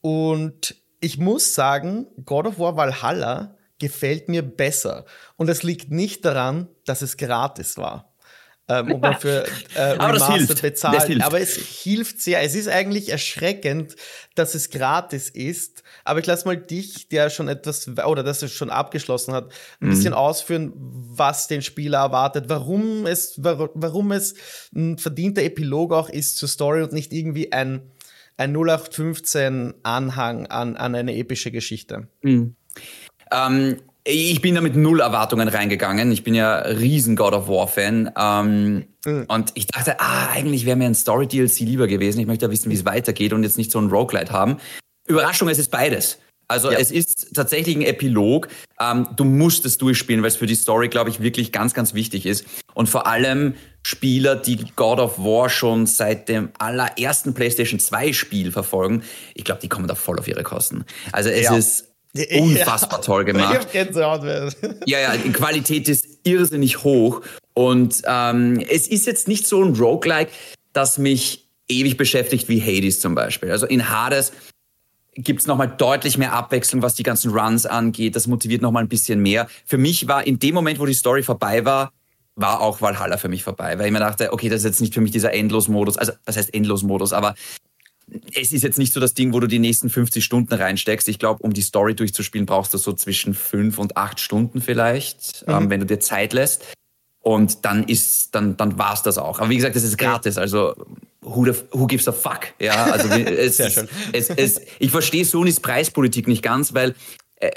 Und 0.02 0.76
ich 1.00 1.18
muss 1.18 1.56
sagen, 1.56 2.08
God 2.26 2.48
of 2.48 2.60
War 2.60 2.76
Valhalla 2.76 3.56
gefällt 3.80 4.30
mir 4.30 4.42
besser. 4.42 5.06
Und 5.38 5.50
es 5.50 5.64
liegt 5.64 5.90
nicht 5.90 6.26
daran, 6.26 6.68
dass 6.86 7.02
es 7.02 7.18
gratis 7.18 7.78
war. 7.78 8.11
Ähm, 8.80 8.94
und 8.94 9.02
man 9.02 9.16
für 9.16 9.46
äh, 9.76 9.82
Remastered 9.82 10.62
bezahlt. 10.62 11.22
Aber 11.22 11.40
es 11.40 11.56
hilft 11.56 12.22
sehr. 12.22 12.42
Es 12.42 12.56
ist 12.56 12.68
eigentlich 12.68 13.10
erschreckend, 13.10 13.96
dass 14.36 14.56
es 14.56 14.70
gratis 14.70 15.30
ist. 15.30 15.84
Aber 16.04 16.20
ich 16.20 16.26
lasse 16.26 16.48
mal 16.48 16.58
dich, 16.58 17.10
der 17.10 17.30
schon 17.30 17.48
etwas 17.48 17.88
oder 17.88 18.24
das 18.24 18.42
es 18.42 18.54
schon 18.54 18.70
abgeschlossen 18.70 19.34
hat, 19.34 19.52
ein 19.80 19.88
mhm. 19.88 19.90
bisschen 19.92 20.14
ausführen, 20.14 20.74
was 20.76 21.48
den 21.48 21.62
Spieler 21.62 22.00
erwartet, 22.00 22.46
warum 22.48 23.06
es, 23.06 23.36
warum 23.38 24.12
es 24.12 24.36
ein 24.74 24.98
verdienter 24.98 25.44
Epilog 25.44 25.94
auch 25.94 26.10
ist 26.10 26.38
zur 26.38 26.50
Story 26.50 26.82
und 26.82 26.94
nicht 26.94 27.14
irgendwie 27.14 27.52
ein 27.52 27.92
ein 28.38 28.56
0815 28.56 29.76
Anhang 29.84 30.48
an, 30.48 30.76
an 30.76 30.96
eine 30.96 31.16
epische 31.16 31.52
Geschichte. 31.52 32.08
Mhm. 32.24 32.56
Ähm, 33.32 33.82
ich 34.04 34.42
bin 34.42 34.56
da 34.56 34.62
mit 34.62 34.76
null 34.76 35.00
Erwartungen 35.00 35.48
reingegangen. 35.48 36.12
Ich 36.12 36.24
bin 36.24 36.34
ja 36.34 36.58
riesen 36.60 37.16
God 37.16 37.34
of 37.34 37.48
War 37.48 37.68
Fan. 37.68 38.12
Ähm, 38.18 38.86
mhm. 39.06 39.26
Und 39.28 39.52
ich 39.56 39.68
dachte, 39.68 40.00
ah, 40.00 40.30
eigentlich 40.32 40.66
wäre 40.66 40.76
mir 40.76 40.86
ein 40.86 40.96
Story 40.96 41.28
DLC 41.28 41.60
lieber 41.60 41.88
gewesen. 41.88 42.20
Ich 42.20 42.28
möchte 42.28 42.46
ja 42.46 42.52
wissen, 42.52 42.72
wie 42.72 42.76
es 42.76 42.86
weitergeht 42.86 43.34
und 43.34 43.44
jetzt 43.44 43.58
nicht 43.58 43.72
so 43.72 43.80
ein 43.80 43.90
Roguelite 43.90 44.32
haben. 44.32 44.58
Überraschung, 45.08 45.50
es 45.50 45.60
ist 45.60 45.70
beides. 45.70 46.18
Also 46.48 46.70
ja. 46.70 46.80
es 46.80 46.92
ist 46.92 47.34
tatsächlich 47.34 47.76
ein 47.78 47.82
Epilog. 47.82 48.50
Ähm, 48.80 49.08
du 49.16 49.24
musst 49.24 49.66
es 49.66 49.78
durchspielen, 49.78 50.22
weil 50.22 50.30
es 50.30 50.36
für 50.36 50.48
die 50.48 50.56
Story, 50.56 50.90
glaube 50.90 51.10
ich, 51.10 51.22
wirklich 51.22 51.52
ganz, 51.52 51.74
ganz 51.74 51.94
wichtig 51.94 52.26
ist. 52.26 52.46
Und 52.74 52.90
vor 52.90 53.08
allem 53.08 53.54
Spieler, 53.84 54.36
die 54.36 54.58
God 54.76 55.00
of 55.00 55.18
War 55.20 55.50
schon 55.50 55.86
seit 55.86 56.28
dem 56.28 56.50
allerersten 56.60 57.34
PlayStation 57.34 57.80
2 57.80 58.14
Spiel 58.14 58.52
verfolgen, 58.52 59.04
ich 59.34 59.46
glaube, 59.46 59.62
die 59.62 59.70
kommen 59.70 59.88
da 59.88 59.96
voll 59.96 60.20
auf 60.20 60.28
ihre 60.28 60.44
Kosten. 60.44 60.84
Also 61.14 61.30
es 61.30 61.44
ja. 61.44 61.56
ist 61.56 61.91
unfassbar 62.40 63.00
ja. 63.00 63.06
toll 63.06 63.26
gemacht. 63.26 63.54
ja, 64.86 65.00
ja, 65.00 65.18
die 65.18 65.32
Qualität 65.32 65.88
ist 65.88 66.06
irrsinnig 66.24 66.84
hoch. 66.84 67.22
Und 67.54 68.02
ähm, 68.06 68.60
es 68.70 68.88
ist 68.88 69.06
jetzt 69.08 69.28
nicht 69.28 69.48
so 69.48 69.64
ein 69.64 69.76
Roguelike, 69.76 70.32
das 70.74 70.98
mich 70.98 71.48
ewig 71.68 71.98
beschäftigt 71.98 72.50
wie 72.50 72.62
Hades 72.62 73.00
zum 73.00 73.16
Beispiel. 73.16 73.52
Also 73.52 73.66
in 73.66 73.90
Hades 73.90 74.32
gibt 75.14 75.42
es 75.42 75.48
nochmal 75.48 75.74
deutlich 75.78 76.18
mehr 76.18 76.34
Abwechslung, 76.34 76.82
was 76.82 76.96
die 76.96 77.04
ganzen 77.04 77.32
Runs 77.32 77.66
angeht. 77.66 78.16
Das 78.16 78.28
motiviert 78.28 78.62
nochmal 78.62 78.84
ein 78.84 78.90
bisschen 78.90 79.22
mehr. 79.22 79.48
Für 79.66 79.78
mich 79.78 80.08
war 80.08 80.26
in 80.26 80.40
dem 80.40 80.56
Moment, 80.56 80.80
wo 80.80 80.86
die 80.86 80.94
Story 80.94 81.24
vorbei 81.24 81.66
war, 81.66 81.92
war 82.36 82.62
auch 82.62 82.82
Valhalla 82.82 83.18
für 83.18 83.28
mich 83.28 83.44
vorbei, 83.44 83.78
weil 83.78 83.88
ich 83.88 83.92
mir 83.92 84.00
dachte, 84.00 84.32
okay, 84.32 84.48
das 84.48 84.60
ist 84.60 84.66
jetzt 84.66 84.82
nicht 84.82 84.94
für 84.94 85.02
mich 85.02 85.12
dieser 85.12 85.34
Endlos-Modus. 85.34 85.98
Also, 85.98 86.14
was 86.26 86.38
heißt 86.38 86.54
Endlos-Modus? 86.54 87.12
Aber 87.12 87.36
es 88.34 88.52
ist 88.52 88.64
jetzt 88.64 88.78
nicht 88.78 88.94
so 88.94 89.00
das 89.00 89.14
Ding, 89.14 89.34
wo 89.34 89.40
du 89.40 89.48
die 89.48 89.60
nächsten 89.60 89.90
50 89.90 90.24
Stunden 90.24 90.54
reinsteckst. 90.54 91.08
Ich 91.08 91.20
glaube, 91.20 91.42
um 91.44 91.54
die 91.54 91.62
Story 91.62 91.96
durchzuspielen, 91.96 92.46
brauchst 92.46 92.74
du 92.74 92.78
so 92.78 92.94
zwischen 92.94 93.34
fünf 93.34 93.78
und 93.78 93.98
acht 93.98 94.20
Stunden 94.20 94.62
vielleicht, 94.62 95.48
mhm. 95.48 95.54
ähm, 95.54 95.70
wenn 95.70 95.80
du 95.80 95.86
dir 95.86 96.00
Zeit 96.00 96.34
lässt. 96.34 96.66
Und 97.24 97.66
dann 97.66 97.84
ist, 97.84 98.34
dann, 98.34 98.58
dann 98.58 98.80
war's 98.80 99.04
das 99.04 99.20
auch. 99.20 99.40
Aber 99.40 99.50
wie 99.50 99.56
gesagt, 99.56 99.76
das 99.76 99.84
ist 99.84 99.98
gratis. 99.98 100.40
Also 100.40 100.74
who, 101.22 101.46
the, 101.46 101.54
who 101.72 101.86
gives 101.86 102.08
a 102.08 102.12
fuck? 102.12 102.48
Ja, 102.60 102.86
also 102.86 103.10
es. 103.10 103.60
Es, 103.60 104.30
es, 104.30 104.62
ich 104.80 104.90
verstehe 104.90 105.24
Sonys 105.24 105.60
Preispolitik 105.60 106.28
nicht 106.28 106.42
ganz, 106.42 106.74
weil 106.74 106.96
äh, 107.36 107.52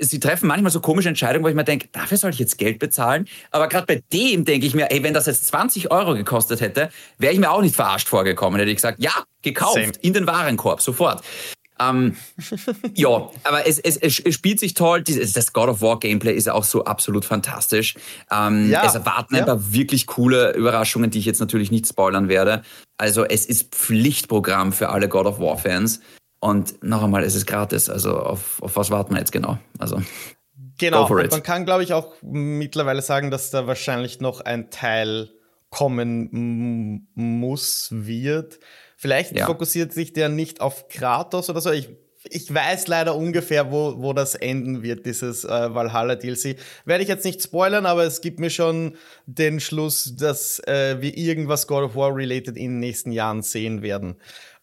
sie 0.00 0.20
treffen 0.20 0.48
manchmal 0.48 0.72
so 0.72 0.80
komische 0.80 1.08
Entscheidungen, 1.08 1.44
wo 1.44 1.48
ich 1.48 1.54
mir 1.54 1.64
denke, 1.64 1.88
dafür 1.92 2.16
soll 2.16 2.30
ich 2.30 2.38
jetzt 2.38 2.58
Geld 2.58 2.78
bezahlen? 2.78 3.26
Aber 3.50 3.68
gerade 3.68 3.86
bei 3.86 4.02
dem 4.12 4.44
denke 4.44 4.66
ich 4.66 4.74
mir, 4.74 4.90
ey, 4.90 5.02
wenn 5.02 5.14
das 5.14 5.26
jetzt 5.26 5.46
20 5.46 5.90
Euro 5.90 6.14
gekostet 6.14 6.60
hätte, 6.60 6.90
wäre 7.18 7.32
ich 7.32 7.38
mir 7.38 7.50
auch 7.50 7.62
nicht 7.62 7.76
verarscht 7.76 8.08
vorgekommen. 8.08 8.58
Hätte 8.58 8.70
ich 8.70 8.76
gesagt, 8.76 9.00
ja, 9.00 9.12
gekauft, 9.42 9.74
Same. 9.74 9.92
in 10.00 10.12
den 10.12 10.26
Warenkorb, 10.26 10.80
sofort. 10.80 11.22
Ähm, 11.80 12.16
ja, 12.94 13.30
aber 13.44 13.66
es, 13.66 13.78
es, 13.78 13.96
es 13.96 14.34
spielt 14.34 14.60
sich 14.60 14.74
toll. 14.74 15.02
Das 15.02 15.52
God 15.52 15.68
of 15.68 15.80
War 15.80 15.98
Gameplay 15.98 16.34
ist 16.34 16.48
auch 16.48 16.64
so 16.64 16.84
absolut 16.84 17.24
fantastisch. 17.24 17.94
Ähm, 18.30 18.70
ja, 18.70 18.84
es 18.84 18.94
erwarten 18.94 19.34
ja. 19.34 19.40
ein 19.40 19.46
paar 19.46 19.72
wirklich 19.72 20.06
coole 20.06 20.52
Überraschungen, 20.52 21.10
die 21.10 21.18
ich 21.18 21.24
jetzt 21.24 21.40
natürlich 21.40 21.70
nicht 21.70 21.86
spoilern 21.86 22.28
werde. 22.28 22.62
Also 22.98 23.24
es 23.24 23.46
ist 23.46 23.74
Pflichtprogramm 23.74 24.72
für 24.72 24.90
alle 24.90 25.08
God 25.08 25.26
of 25.26 25.40
War 25.40 25.56
Fans. 25.56 26.00
Und 26.40 26.82
noch 26.82 27.02
einmal, 27.02 27.22
es 27.22 27.34
ist 27.34 27.46
gratis. 27.46 27.90
Also 27.90 28.18
auf, 28.18 28.62
auf 28.62 28.76
was 28.76 28.90
warten 28.90 29.14
wir 29.14 29.20
jetzt 29.20 29.32
genau? 29.32 29.58
Also 29.78 30.02
genau. 30.78 31.06
Und 31.06 31.30
man 31.30 31.42
kann, 31.42 31.66
glaube 31.66 31.82
ich, 31.82 31.92
auch 31.92 32.14
mittlerweile 32.22 33.02
sagen, 33.02 33.30
dass 33.30 33.50
da 33.50 33.66
wahrscheinlich 33.66 34.20
noch 34.20 34.40
ein 34.40 34.70
Teil 34.70 35.30
kommen 35.68 37.08
muss, 37.14 37.88
wird. 37.90 38.58
Vielleicht 38.96 39.36
ja. 39.36 39.46
fokussiert 39.46 39.92
sich 39.92 40.12
der 40.12 40.28
nicht 40.28 40.60
auf 40.60 40.88
Kratos 40.88 41.48
oder 41.48 41.60
so. 41.60 41.70
Ich, 41.70 41.90
ich 42.24 42.52
weiß 42.52 42.86
leider 42.88 43.16
ungefähr, 43.16 43.70
wo, 43.70 43.94
wo 43.98 44.12
das 44.12 44.34
enden 44.34 44.82
wird, 44.82 45.06
dieses 45.06 45.44
äh, 45.44 45.74
Valhalla 45.74 46.16
DLC. 46.16 46.56
Werde 46.84 47.02
ich 47.02 47.08
jetzt 47.08 47.24
nicht 47.24 47.42
spoilern, 47.42 47.86
aber 47.86 48.04
es 48.04 48.20
gibt 48.20 48.40
mir 48.40 48.50
schon 48.50 48.96
den 49.26 49.60
Schluss, 49.60 50.16
dass 50.16 50.58
äh, 50.66 51.00
wir 51.00 51.16
irgendwas 51.16 51.66
God 51.66 51.84
of 51.84 51.96
War 51.96 52.14
related 52.14 52.56
in 52.56 52.72
den 52.72 52.80
nächsten 52.80 53.12
Jahren 53.12 53.42
sehen 53.42 53.82
werden. 53.82 54.16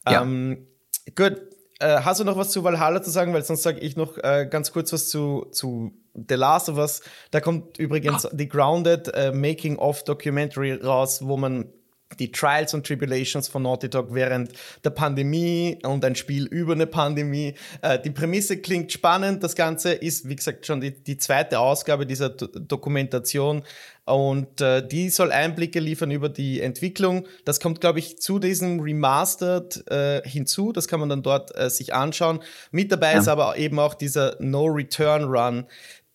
Ja. 0.06 0.24
Ähm, 0.24 0.68
gut, 1.16 1.42
äh, 1.80 2.02
hast 2.02 2.20
du 2.20 2.24
noch 2.24 2.38
was 2.38 2.52
zu 2.52 2.64
Valhalla 2.64 3.02
zu 3.02 3.10
sagen? 3.10 3.34
Weil 3.34 3.44
sonst 3.44 3.64
sage 3.64 3.80
ich 3.80 3.96
noch 3.96 4.18
äh, 4.18 4.48
ganz 4.50 4.72
kurz 4.72 4.92
was 4.94 5.10
zu, 5.10 5.48
zu 5.52 5.92
The 6.14 6.36
Last 6.36 6.70
of 6.70 6.78
Us. 6.78 7.02
Da 7.32 7.40
kommt 7.40 7.78
übrigens 7.78 8.26
ah. 8.26 8.32
die 8.34 8.48
Grounded 8.48 9.14
äh, 9.14 9.32
Making 9.32 9.78
of 9.78 10.04
Documentary 10.04 10.74
raus, 10.74 11.26
wo 11.26 11.38
man 11.38 11.72
die 12.20 12.32
Trials 12.32 12.74
und 12.74 12.86
Tribulations 12.86 13.48
von 13.48 13.64
Naughty 13.64 13.90
Dog 13.90 14.14
während 14.14 14.52
der 14.84 14.92
Pandemie 14.92 15.78
und 15.84 16.04
ein 16.06 16.16
Spiel 16.16 16.46
über 16.46 16.74
eine 16.74 16.88
Pandemie. 16.88 17.54
Äh, 17.82 18.00
die 18.00 18.12
Prämisse 18.12 18.58
klingt 18.58 18.92
spannend. 18.92 19.44
Das 19.44 19.56
Ganze 19.56 19.94
ist, 19.94 20.28
wie 20.28 20.36
gesagt, 20.36 20.66
schon 20.66 20.82
die, 20.82 20.92
die 20.92 21.18
zweite 21.18 21.60
Ausgabe 21.60 22.06
dieser 22.06 22.30
Do 22.30 22.48
Dokumentation 22.48 23.64
und 24.06 24.62
äh, 24.62 24.88
die 24.88 25.10
soll 25.10 25.32
Einblicke 25.32 25.82
liefern 25.82 26.12
über 26.12 26.30
die 26.30 26.62
Entwicklung. 26.62 27.28
Das 27.44 27.60
kommt, 27.60 27.82
glaube 27.82 28.00
ich, 28.00 28.22
zu 28.22 28.40
diesem 28.40 28.80
Remastered 28.80 29.84
äh, 29.92 30.22
hinzu. 30.28 30.72
Das 30.72 30.88
kann 30.88 31.02
man 31.02 31.10
dann 31.10 31.24
dort 31.24 31.56
äh, 31.58 31.70
sich 31.70 31.94
anschauen. 31.94 32.40
Mit 32.72 32.92
dabei 32.92 33.14
ja. 33.14 33.20
ist 33.20 33.28
aber 33.28 33.58
eben 33.58 33.80
auch 33.80 33.94
dieser 33.94 34.38
No 34.40 34.66
Return 34.66 35.26
Run, 35.26 35.66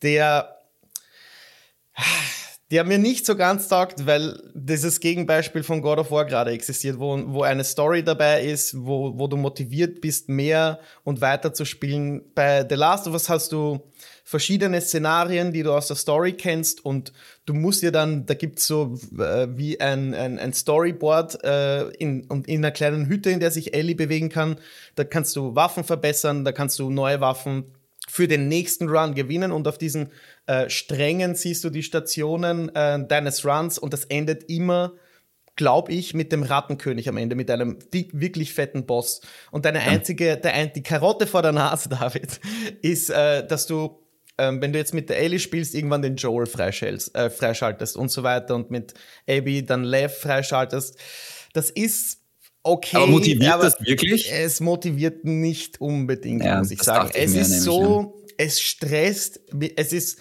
der 0.01 0.57
der 2.73 2.85
mir 2.85 2.99
nicht 2.99 3.27
so 3.27 3.37
ganz 3.37 3.69
taugt, 3.69 4.07
weil 4.07 4.43
dieses 4.55 4.99
Gegenbeispiel 5.01 5.63
von 5.63 5.83
God 5.83 5.99
of 5.99 6.11
War 6.11 6.25
gerade 6.25 6.53
existiert, 6.53 6.99
wo, 6.99 7.23
wo 7.27 7.43
eine 7.43 7.65
Story 7.65 8.03
dabei 8.03 8.43
ist, 8.45 8.75
wo, 8.75 9.19
wo 9.19 9.27
du 9.27 9.37
motiviert 9.37 10.01
bist, 10.01 10.31
mehr 10.31 10.81
und 11.05 11.21
weiter 11.21 11.53
zu 11.53 11.67
spielen. 11.67 12.23
Bei 12.35 12.67
The 12.67 12.77
Last 12.77 13.07
of 13.07 13.13
Us 13.13 13.29
hast 13.29 13.53
du 13.53 13.81
verschiedene 14.25 14.81
Szenarien, 14.81 15.53
die 15.53 15.63
du 15.63 15.71
aus 15.75 15.89
der 15.89 15.97
Story 15.97 16.33
kennst 16.33 16.83
und 16.83 17.13
du 17.45 17.53
musst 17.53 17.83
dir 17.83 17.93
dann, 17.93 18.25
da 18.25 18.33
gibt's 18.33 18.67
so 18.67 18.99
äh, 19.19 19.49
wie 19.51 19.79
ein, 19.79 20.15
ein, 20.15 20.39
ein 20.39 20.55
Storyboard 20.55 21.45
äh, 21.45 21.91
in, 21.97 22.23
in 22.47 22.65
einer 22.65 22.71
kleinen 22.71 23.07
Hütte, 23.07 23.29
in 23.29 23.41
der 23.41 23.51
sich 23.51 23.75
Ellie 23.75 23.97
bewegen 23.97 24.31
kann. 24.31 24.57
Da 24.95 25.05
kannst 25.05 25.37
du 25.37 25.55
Waffen 25.55 25.85
verbessern, 25.85 26.47
da 26.47 26.53
kannst 26.53 26.79
du 26.79 26.89
neue 26.89 27.21
Waffen 27.21 27.75
für 28.09 28.29
den 28.29 28.49
nächsten 28.49 28.89
Run 28.89 29.15
gewinnen 29.15 29.53
und 29.53 29.69
auf 29.69 29.79
diesen 29.79 30.11
äh, 30.47 30.69
Strängen 30.69 31.35
siehst 31.35 31.65
du 31.65 31.71
die 31.71 31.83
Stationen 31.83 32.75
äh, 32.75 33.07
deines 33.07 33.45
Runs 33.45 33.79
und 33.79 33.93
das 33.93 34.05
endet 34.05 34.51
immer, 34.51 34.95
glaube 35.57 35.93
ich, 35.93 36.15
mit 36.15 36.33
dem 36.33 36.43
Rattenkönig 36.43 37.09
am 37.09 37.17
Ende, 37.17 37.37
mit 37.37 37.51
einem 37.51 37.79
dick, 37.93 38.11
wirklich 38.13 38.55
fetten 38.55 38.87
Boss. 38.87 39.21
Und 39.51 39.65
deine 39.65 39.81
einzige, 39.81 40.37
der, 40.37 40.67
die 40.67 40.83
Karotte 40.83 41.27
vor 41.27 41.43
der 41.43 41.53
Nase, 41.53 41.89
David, 41.91 42.41
ist, 42.81 43.11
äh, 43.11 43.47
dass 43.47 43.67
du 43.67 44.03
ähm, 44.39 44.63
wenn 44.63 44.73
du 44.73 44.79
jetzt 44.79 44.95
mit 44.95 45.11
der 45.11 45.19
Ellie 45.19 45.39
spielst, 45.39 45.75
irgendwann 45.75 46.01
den 46.01 46.17
Joel 46.17 46.47
freischaltest, 46.47 47.15
äh, 47.15 47.29
freischaltest 47.29 47.97
und 47.97 48.11
so 48.11 48.23
weiter 48.23 48.55
und 48.55 48.71
mit 48.71 48.95
Abby 49.29 49.65
dann 49.65 49.85
Lev 49.85 50.17
freischaltest. 50.19 50.99
Das 51.53 51.69
ist 51.69 52.22
okay. 52.63 52.97
Aber 52.97 53.07
motiviert 53.07 53.53
aber 53.53 53.65
das 53.65 53.81
wirklich? 53.81 54.31
Es 54.31 54.61
motiviert 54.61 55.25
nicht 55.25 55.81
unbedingt, 55.81 56.45
ja, 56.45 56.59
muss 56.59 56.71
ich 56.71 56.83
sagen. 56.83 57.11
Ich 57.15 57.23
es 57.23 57.35
ist 57.35 57.63
so, 57.63 58.15
ja. 58.29 58.35
es 58.39 58.61
stresst, 58.61 59.41
es 59.77 59.93
ist, 59.93 60.19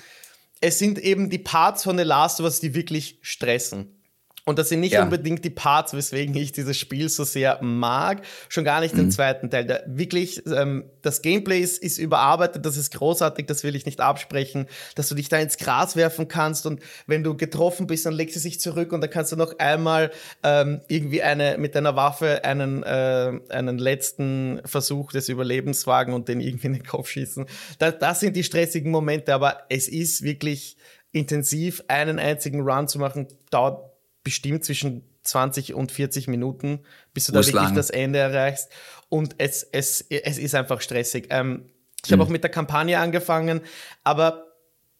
es 0.59 0.79
sind 0.79 0.99
eben 0.99 1.29
die 1.29 1.39
Parts 1.39 1.83
von 1.83 1.97
The 1.97 2.03
Last 2.03 2.39
of 2.39 2.45
Us, 2.45 2.59
die 2.59 2.73
wirklich 2.73 3.19
stressen. 3.21 4.00
Und 4.45 4.57
das 4.57 4.69
sind 4.69 4.79
nicht 4.79 4.93
ja. 4.93 5.03
unbedingt 5.03 5.45
die 5.45 5.51
Parts, 5.51 5.93
weswegen 5.93 6.35
ich 6.35 6.51
dieses 6.51 6.75
Spiel 6.75 7.09
so 7.09 7.23
sehr 7.23 7.61
mag. 7.61 8.23
Schon 8.49 8.63
gar 8.63 8.81
nicht 8.81 8.95
mhm. 8.95 8.99
den 8.99 9.11
zweiten 9.11 9.51
Teil. 9.51 9.65
Der, 9.65 9.83
wirklich, 9.85 10.41
ähm, 10.47 10.85
das 11.03 11.21
Gameplay 11.21 11.59
ist, 11.59 11.77
ist, 11.77 11.99
überarbeitet, 11.99 12.65
das 12.65 12.75
ist 12.75 12.91
großartig, 12.91 13.45
das 13.45 13.63
will 13.63 13.75
ich 13.75 13.85
nicht 13.85 14.01
absprechen. 14.01 14.65
Dass 14.95 15.09
du 15.09 15.15
dich 15.15 15.29
da 15.29 15.37
ins 15.37 15.57
Gras 15.57 15.95
werfen 15.95 16.27
kannst 16.27 16.65
und 16.65 16.81
wenn 17.05 17.23
du 17.23 17.37
getroffen 17.37 17.85
bist, 17.85 18.07
dann 18.07 18.13
legst 18.13 18.35
du 18.35 18.39
sich 18.39 18.59
zurück 18.59 18.93
und 18.93 19.01
dann 19.01 19.11
kannst 19.11 19.31
du 19.31 19.35
noch 19.35 19.59
einmal 19.59 20.09
ähm, 20.41 20.81
irgendwie 20.87 21.21
eine 21.21 21.59
mit 21.59 21.75
deiner 21.75 21.95
Waffe 21.95 22.43
einen, 22.43 22.81
äh, 22.81 23.39
einen 23.49 23.77
letzten 23.77 24.61
Versuch 24.65 25.11
des 25.11 25.29
Überlebens 25.29 25.85
wagen 25.85 26.13
und 26.13 26.27
den 26.27 26.41
irgendwie 26.41 26.67
in 26.67 26.73
den 26.73 26.83
Kopf 26.83 27.09
schießen. 27.09 27.45
Das, 27.77 27.99
das 27.99 28.19
sind 28.19 28.35
die 28.35 28.43
stressigen 28.43 28.91
Momente, 28.91 29.35
aber 29.35 29.59
es 29.69 29.87
ist 29.87 30.23
wirklich 30.23 30.77
intensiv. 31.11 31.83
Einen 31.87 32.17
einzigen 32.17 32.61
Run 32.61 32.87
zu 32.87 32.97
machen, 32.97 33.27
dauert 33.51 33.90
bestimmt 34.23 34.63
zwischen 34.63 35.03
20 35.23 35.73
und 35.73 35.91
40 35.91 36.27
Minuten, 36.27 36.79
bis 37.13 37.25
du 37.25 37.31
da 37.31 37.39
wirklich 37.39 37.55
lang. 37.55 37.75
das 37.75 37.89
Ende 37.89 38.19
erreichst. 38.19 38.69
Und 39.09 39.35
es, 39.37 39.63
es, 39.63 40.01
es 40.09 40.37
ist 40.37 40.55
einfach 40.55 40.81
stressig. 40.81 41.27
Ähm, 41.29 41.69
ich 42.03 42.09
mhm. 42.09 42.13
habe 42.13 42.23
auch 42.23 42.29
mit 42.29 42.43
der 42.43 42.51
Kampagne 42.51 42.99
angefangen, 42.99 43.61
aber 44.03 44.45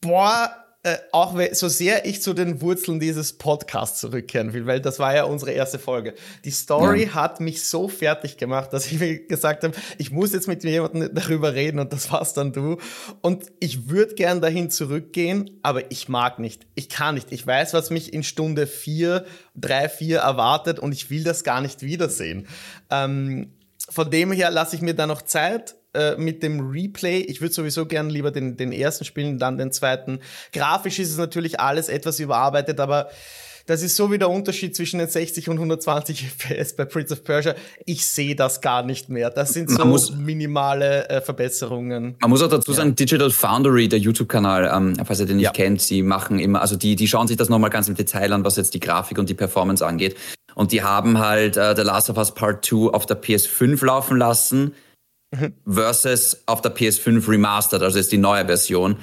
boah, 0.01 0.53
äh, 0.83 0.97
auch 1.11 1.39
so 1.51 1.67
sehr 1.67 2.07
ich 2.07 2.23
zu 2.23 2.33
den 2.33 2.59
Wurzeln 2.59 2.99
dieses 2.99 3.33
Podcasts 3.33 3.99
zurückkehren 3.99 4.53
will, 4.53 4.65
weil 4.65 4.81
das 4.81 4.97
war 4.97 5.15
ja 5.15 5.25
unsere 5.25 5.51
erste 5.51 5.77
Folge. 5.77 6.15
Die 6.43 6.49
Story 6.49 7.03
ja. 7.03 7.13
hat 7.13 7.39
mich 7.39 7.63
so 7.65 7.87
fertig 7.87 8.37
gemacht, 8.37 8.73
dass 8.73 8.87
ich 8.87 8.99
mir 8.99 9.27
gesagt 9.27 9.63
habe, 9.63 9.75
ich 9.99 10.09
muss 10.09 10.33
jetzt 10.33 10.47
mit 10.47 10.63
jemandem 10.63 11.13
darüber 11.13 11.53
reden 11.53 11.77
und 11.77 11.93
das 11.93 12.11
war's 12.11 12.33
dann 12.33 12.51
du. 12.51 12.77
Und 13.21 13.45
ich 13.59 13.89
würde 13.89 14.15
gern 14.15 14.41
dahin 14.41 14.71
zurückgehen, 14.71 15.59
aber 15.61 15.91
ich 15.91 16.09
mag 16.09 16.39
nicht. 16.39 16.65
Ich 16.73 16.89
kann 16.89 17.13
nicht. 17.13 17.31
Ich 17.31 17.45
weiß, 17.45 17.75
was 17.75 17.91
mich 17.91 18.11
in 18.11 18.23
Stunde 18.23 18.65
vier, 18.65 19.25
drei, 19.53 19.87
vier 19.87 20.21
erwartet 20.21 20.79
und 20.79 20.93
ich 20.93 21.11
will 21.11 21.23
das 21.23 21.43
gar 21.43 21.61
nicht 21.61 21.83
wiedersehen. 21.83 22.47
Ähm, 22.89 23.53
von 23.87 24.09
dem 24.09 24.31
her 24.31 24.49
lasse 24.49 24.75
ich 24.75 24.81
mir 24.81 24.95
da 24.95 25.05
noch 25.05 25.21
Zeit 25.21 25.75
äh, 25.93 26.15
mit 26.15 26.43
dem 26.43 26.71
Replay. 26.71 27.19
Ich 27.19 27.41
würde 27.41 27.53
sowieso 27.53 27.85
gern 27.85 28.09
lieber 28.09 28.31
den, 28.31 28.57
den 28.57 28.71
ersten 28.71 29.05
spielen, 29.05 29.39
dann 29.39 29.57
den 29.57 29.71
zweiten. 29.71 30.19
Grafisch 30.53 30.99
ist 30.99 31.11
es 31.11 31.17
natürlich 31.17 31.59
alles 31.59 31.89
etwas 31.89 32.19
überarbeitet, 32.19 32.79
aber 32.79 33.09
das 33.65 33.83
ist 33.83 33.95
so 33.95 34.11
wie 34.11 34.17
der 34.17 34.29
Unterschied 34.29 34.75
zwischen 34.75 34.99
den 34.99 35.07
60 35.07 35.49
und 35.49 35.57
120 35.57 36.25
FPS 36.27 36.75
bei 36.75 36.85
Prince 36.85 37.13
of 37.13 37.23
Persia. 37.23 37.55
Ich 37.85 38.05
sehe 38.05 38.35
das 38.35 38.61
gar 38.61 38.83
nicht 38.83 39.09
mehr. 39.09 39.29
Das 39.29 39.53
sind 39.53 39.69
so 39.69 39.85
muss, 39.85 40.15
minimale 40.15 41.09
äh, 41.09 41.21
Verbesserungen. 41.21 42.15
Man 42.19 42.29
muss 42.29 42.41
auch 42.41 42.49
dazu 42.49 42.73
sagen, 42.73 42.95
Digital 42.95 43.29
Foundry, 43.29 43.87
der 43.87 43.99
YouTube-Kanal, 43.99 44.71
ähm, 44.73 44.95
falls 45.05 45.19
ihr 45.19 45.25
den 45.25 45.37
nicht 45.37 45.45
ja. 45.45 45.51
kennt, 45.51 45.81
sie 45.81 46.01
machen 46.03 46.39
immer, 46.39 46.61
also 46.61 46.75
die, 46.75 46.95
die 46.95 47.07
schauen 47.07 47.27
sich 47.27 47.37
das 47.37 47.49
nochmal 47.49 47.69
ganz 47.69 47.87
im 47.87 47.95
Detail 47.95 48.33
an, 48.33 48.43
was 48.43 48.55
jetzt 48.55 48.73
die 48.73 48.79
Grafik 48.79 49.17
und 49.17 49.29
die 49.29 49.35
Performance 49.35 49.85
angeht. 49.85 50.15
Und 50.55 50.71
die 50.71 50.83
haben 50.83 51.19
halt 51.19 51.57
äh, 51.57 51.75
The 51.75 51.83
Last 51.83 52.09
of 52.09 52.17
Us 52.17 52.33
Part 52.33 52.65
2 52.65 52.93
auf 52.93 53.05
der 53.05 53.21
PS5 53.21 53.85
laufen 53.85 54.17
lassen 54.17 54.73
versus 55.65 56.41
auf 56.45 56.61
der 56.61 56.75
PS5 56.75 57.27
Remastered, 57.27 57.81
also 57.81 57.99
ist 57.99 58.11
die 58.11 58.17
neue 58.17 58.45
Version. 58.45 58.97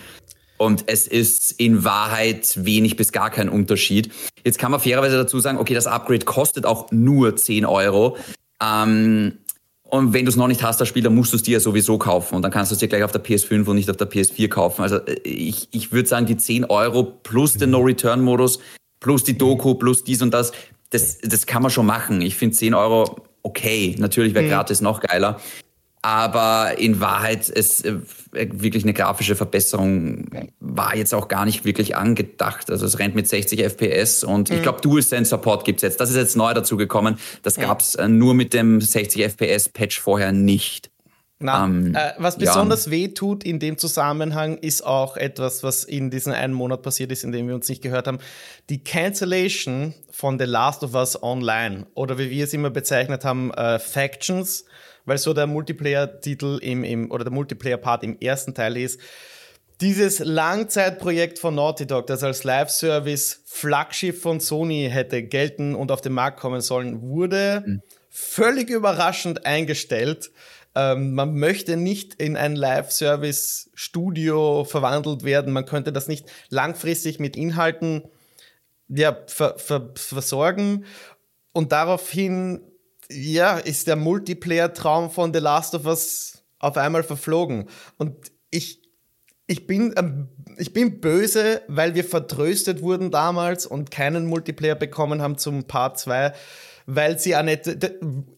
Und 0.58 0.84
es 0.86 1.06
ist 1.06 1.52
in 1.52 1.84
Wahrheit 1.84 2.52
wenig 2.64 2.96
bis 2.96 3.12
gar 3.12 3.30
kein 3.30 3.48
Unterschied. 3.48 4.10
Jetzt 4.44 4.58
kann 4.58 4.72
man 4.72 4.80
fairerweise 4.80 5.16
dazu 5.16 5.38
sagen, 5.38 5.58
okay, 5.58 5.72
das 5.72 5.86
Upgrade 5.86 6.24
kostet 6.24 6.66
auch 6.66 6.90
nur 6.90 7.36
10 7.36 7.64
Euro. 7.64 8.16
Ähm, 8.60 9.38
und 9.84 10.12
wenn 10.12 10.24
du 10.24 10.30
es 10.30 10.36
noch 10.36 10.48
nicht 10.48 10.62
hast, 10.62 10.80
das 10.80 10.88
Spiel, 10.88 11.02
dann 11.02 11.14
musst 11.14 11.32
du 11.32 11.36
es 11.36 11.44
dir 11.44 11.52
ja 11.52 11.60
sowieso 11.60 11.96
kaufen. 11.96 12.34
Und 12.34 12.42
dann 12.42 12.50
kannst 12.50 12.72
du 12.72 12.74
es 12.74 12.80
dir 12.80 12.88
gleich 12.88 13.04
auf 13.04 13.12
der 13.12 13.24
PS5 13.24 13.66
und 13.66 13.76
nicht 13.76 13.88
auf 13.88 13.96
der 13.96 14.10
PS4 14.10 14.48
kaufen. 14.48 14.82
Also 14.82 14.96
äh, 14.96 15.14
ich, 15.22 15.68
ich 15.70 15.92
würde 15.92 16.08
sagen, 16.08 16.26
die 16.26 16.36
10 16.36 16.64
Euro 16.64 17.04
plus 17.04 17.54
den 17.54 17.70
No-Return-Modus, 17.70 18.58
plus 19.00 19.24
die 19.24 19.38
Doku, 19.38 19.76
plus 19.76 20.02
dies 20.02 20.22
und 20.22 20.34
das, 20.34 20.52
das, 20.90 21.18
das 21.18 21.46
kann 21.46 21.62
man 21.62 21.70
schon 21.70 21.86
machen. 21.86 22.20
Ich 22.20 22.34
finde 22.34 22.56
10 22.56 22.74
Euro 22.74 23.24
okay. 23.42 23.94
Natürlich 23.98 24.34
wäre 24.34 24.44
mhm. 24.44 24.50
gratis 24.50 24.80
noch 24.80 25.00
geiler. 25.00 25.40
Aber 26.02 26.78
in 26.78 27.00
Wahrheit 27.00 27.48
ist 27.48 27.84
äh, 27.84 27.96
wirklich 28.32 28.84
eine 28.84 28.92
grafische 28.92 29.34
Verbesserung 29.34 30.26
war 30.60 30.94
jetzt 30.94 31.12
auch 31.14 31.28
gar 31.28 31.44
nicht 31.44 31.64
wirklich 31.64 31.96
angedacht. 31.96 32.70
Also 32.70 32.86
es 32.86 32.98
rennt 32.98 33.14
mit 33.14 33.26
60 33.26 33.60
FPS 33.60 34.22
und 34.22 34.50
mhm. 34.50 34.56
ich 34.56 34.62
glaube 34.62 34.80
DualSense 34.80 35.30
Support 35.30 35.64
gibt's 35.64 35.82
jetzt. 35.82 36.00
Das 36.00 36.10
ist 36.10 36.16
jetzt 36.16 36.36
neu 36.36 36.54
dazu 36.54 36.76
gekommen. 36.76 37.18
Das 37.42 37.56
gab's 37.56 37.94
äh, 37.96 38.08
nur 38.08 38.34
mit 38.34 38.54
dem 38.54 38.80
60 38.80 39.24
FPS 39.24 39.68
Patch 39.68 40.00
vorher 40.00 40.32
nicht. 40.32 40.90
Na, 41.40 41.64
ähm, 41.64 41.94
äh, 41.94 42.14
was 42.18 42.36
besonders 42.36 42.86
ja. 42.86 42.92
weh 42.92 43.08
tut 43.08 43.44
in 43.44 43.60
dem 43.60 43.78
Zusammenhang 43.78 44.58
ist 44.58 44.84
auch 44.84 45.16
etwas, 45.16 45.62
was 45.62 45.84
in 45.84 46.10
diesem 46.10 46.32
einen 46.32 46.52
Monat 46.52 46.82
passiert 46.82 47.12
ist, 47.12 47.22
in 47.22 47.30
dem 47.30 47.46
wir 47.46 47.54
uns 47.54 47.68
nicht 47.68 47.80
gehört 47.80 48.08
haben. 48.08 48.18
Die 48.70 48.82
Cancellation 48.82 49.94
von 50.10 50.38
The 50.38 50.46
Last 50.46 50.82
of 50.82 50.94
Us 50.94 51.22
Online 51.22 51.86
oder 51.94 52.18
wie 52.18 52.30
wir 52.30 52.44
es 52.44 52.52
immer 52.54 52.70
bezeichnet 52.70 53.24
haben, 53.24 53.52
äh, 53.52 53.78
Factions 53.78 54.64
weil 55.08 55.18
so 55.18 55.32
der 55.32 55.46
Multiplayer-Titel 55.46 56.58
im, 56.62 56.84
im, 56.84 57.10
oder 57.10 57.24
der 57.24 57.32
Multiplayer-Part 57.32 58.04
im 58.04 58.18
ersten 58.20 58.54
Teil 58.54 58.76
ist. 58.76 59.00
Dieses 59.80 60.18
Langzeitprojekt 60.18 61.38
von 61.38 61.54
Naughty 61.54 61.86
Dog, 61.86 62.08
das 62.08 62.24
als 62.24 62.44
Live-Service 62.44 63.42
Flaggschiff 63.46 64.20
von 64.20 64.40
Sony 64.40 64.88
hätte 64.90 65.22
gelten 65.22 65.74
und 65.74 65.92
auf 65.92 66.00
den 66.00 66.12
Markt 66.12 66.40
kommen 66.40 66.60
sollen, 66.60 67.02
wurde 67.02 67.62
mhm. 67.64 67.82
völlig 68.10 68.70
überraschend 68.70 69.46
eingestellt. 69.46 70.32
Ähm, 70.74 71.14
man 71.14 71.34
möchte 71.34 71.76
nicht 71.76 72.14
in 72.14 72.36
ein 72.36 72.56
Live-Service-Studio 72.56 74.64
verwandelt 74.64 75.22
werden. 75.24 75.52
Man 75.52 75.64
könnte 75.64 75.92
das 75.92 76.08
nicht 76.08 76.26
langfristig 76.50 77.20
mit 77.20 77.36
Inhalten 77.36 78.02
ja, 78.88 79.16
ver 79.26 79.58
ver 79.58 79.90
versorgen. 79.94 80.84
Und 81.52 81.72
daraufhin 81.72 82.60
ja, 83.10 83.58
ist 83.58 83.86
der 83.86 83.96
Multiplayer-Traum 83.96 85.10
von 85.10 85.32
The 85.32 85.40
Last 85.40 85.74
of 85.74 85.86
Us 85.86 86.44
auf 86.58 86.76
einmal 86.76 87.02
verflogen. 87.02 87.68
Und 87.96 88.32
ich, 88.50 88.82
ich, 89.46 89.66
bin, 89.66 89.94
ähm, 89.96 90.28
ich 90.56 90.72
bin 90.72 91.00
böse, 91.00 91.62
weil 91.68 91.94
wir 91.94 92.04
vertröstet 92.04 92.82
wurden 92.82 93.10
damals 93.10 93.66
und 93.66 93.90
keinen 93.90 94.26
Multiplayer 94.26 94.74
bekommen 94.74 95.22
haben 95.22 95.38
zum 95.38 95.64
Part 95.64 95.98
2 95.98 96.32
weil 96.90 97.18
sie 97.18 97.36
auch 97.36 97.42
nicht, 97.42 97.66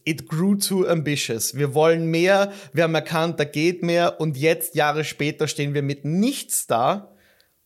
it 0.03 0.27
grew 0.27 0.55
too 0.55 0.85
ambitious. 0.85 1.55
Wir 1.55 1.73
wollen 1.73 2.07
mehr, 2.07 2.51
wir 2.73 2.83
haben 2.83 2.93
erkannt, 2.93 3.39
da 3.39 3.45
geht 3.45 3.81
mehr 3.81 4.19
und 4.19 4.35
jetzt, 4.35 4.75
Jahre 4.75 5.05
später, 5.05 5.47
stehen 5.47 5.73
wir 5.73 5.81
mit 5.81 6.03
nichts 6.03 6.67
da, 6.67 7.15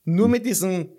nur 0.04 0.28
mit 0.28 0.46
diesem 0.46 0.92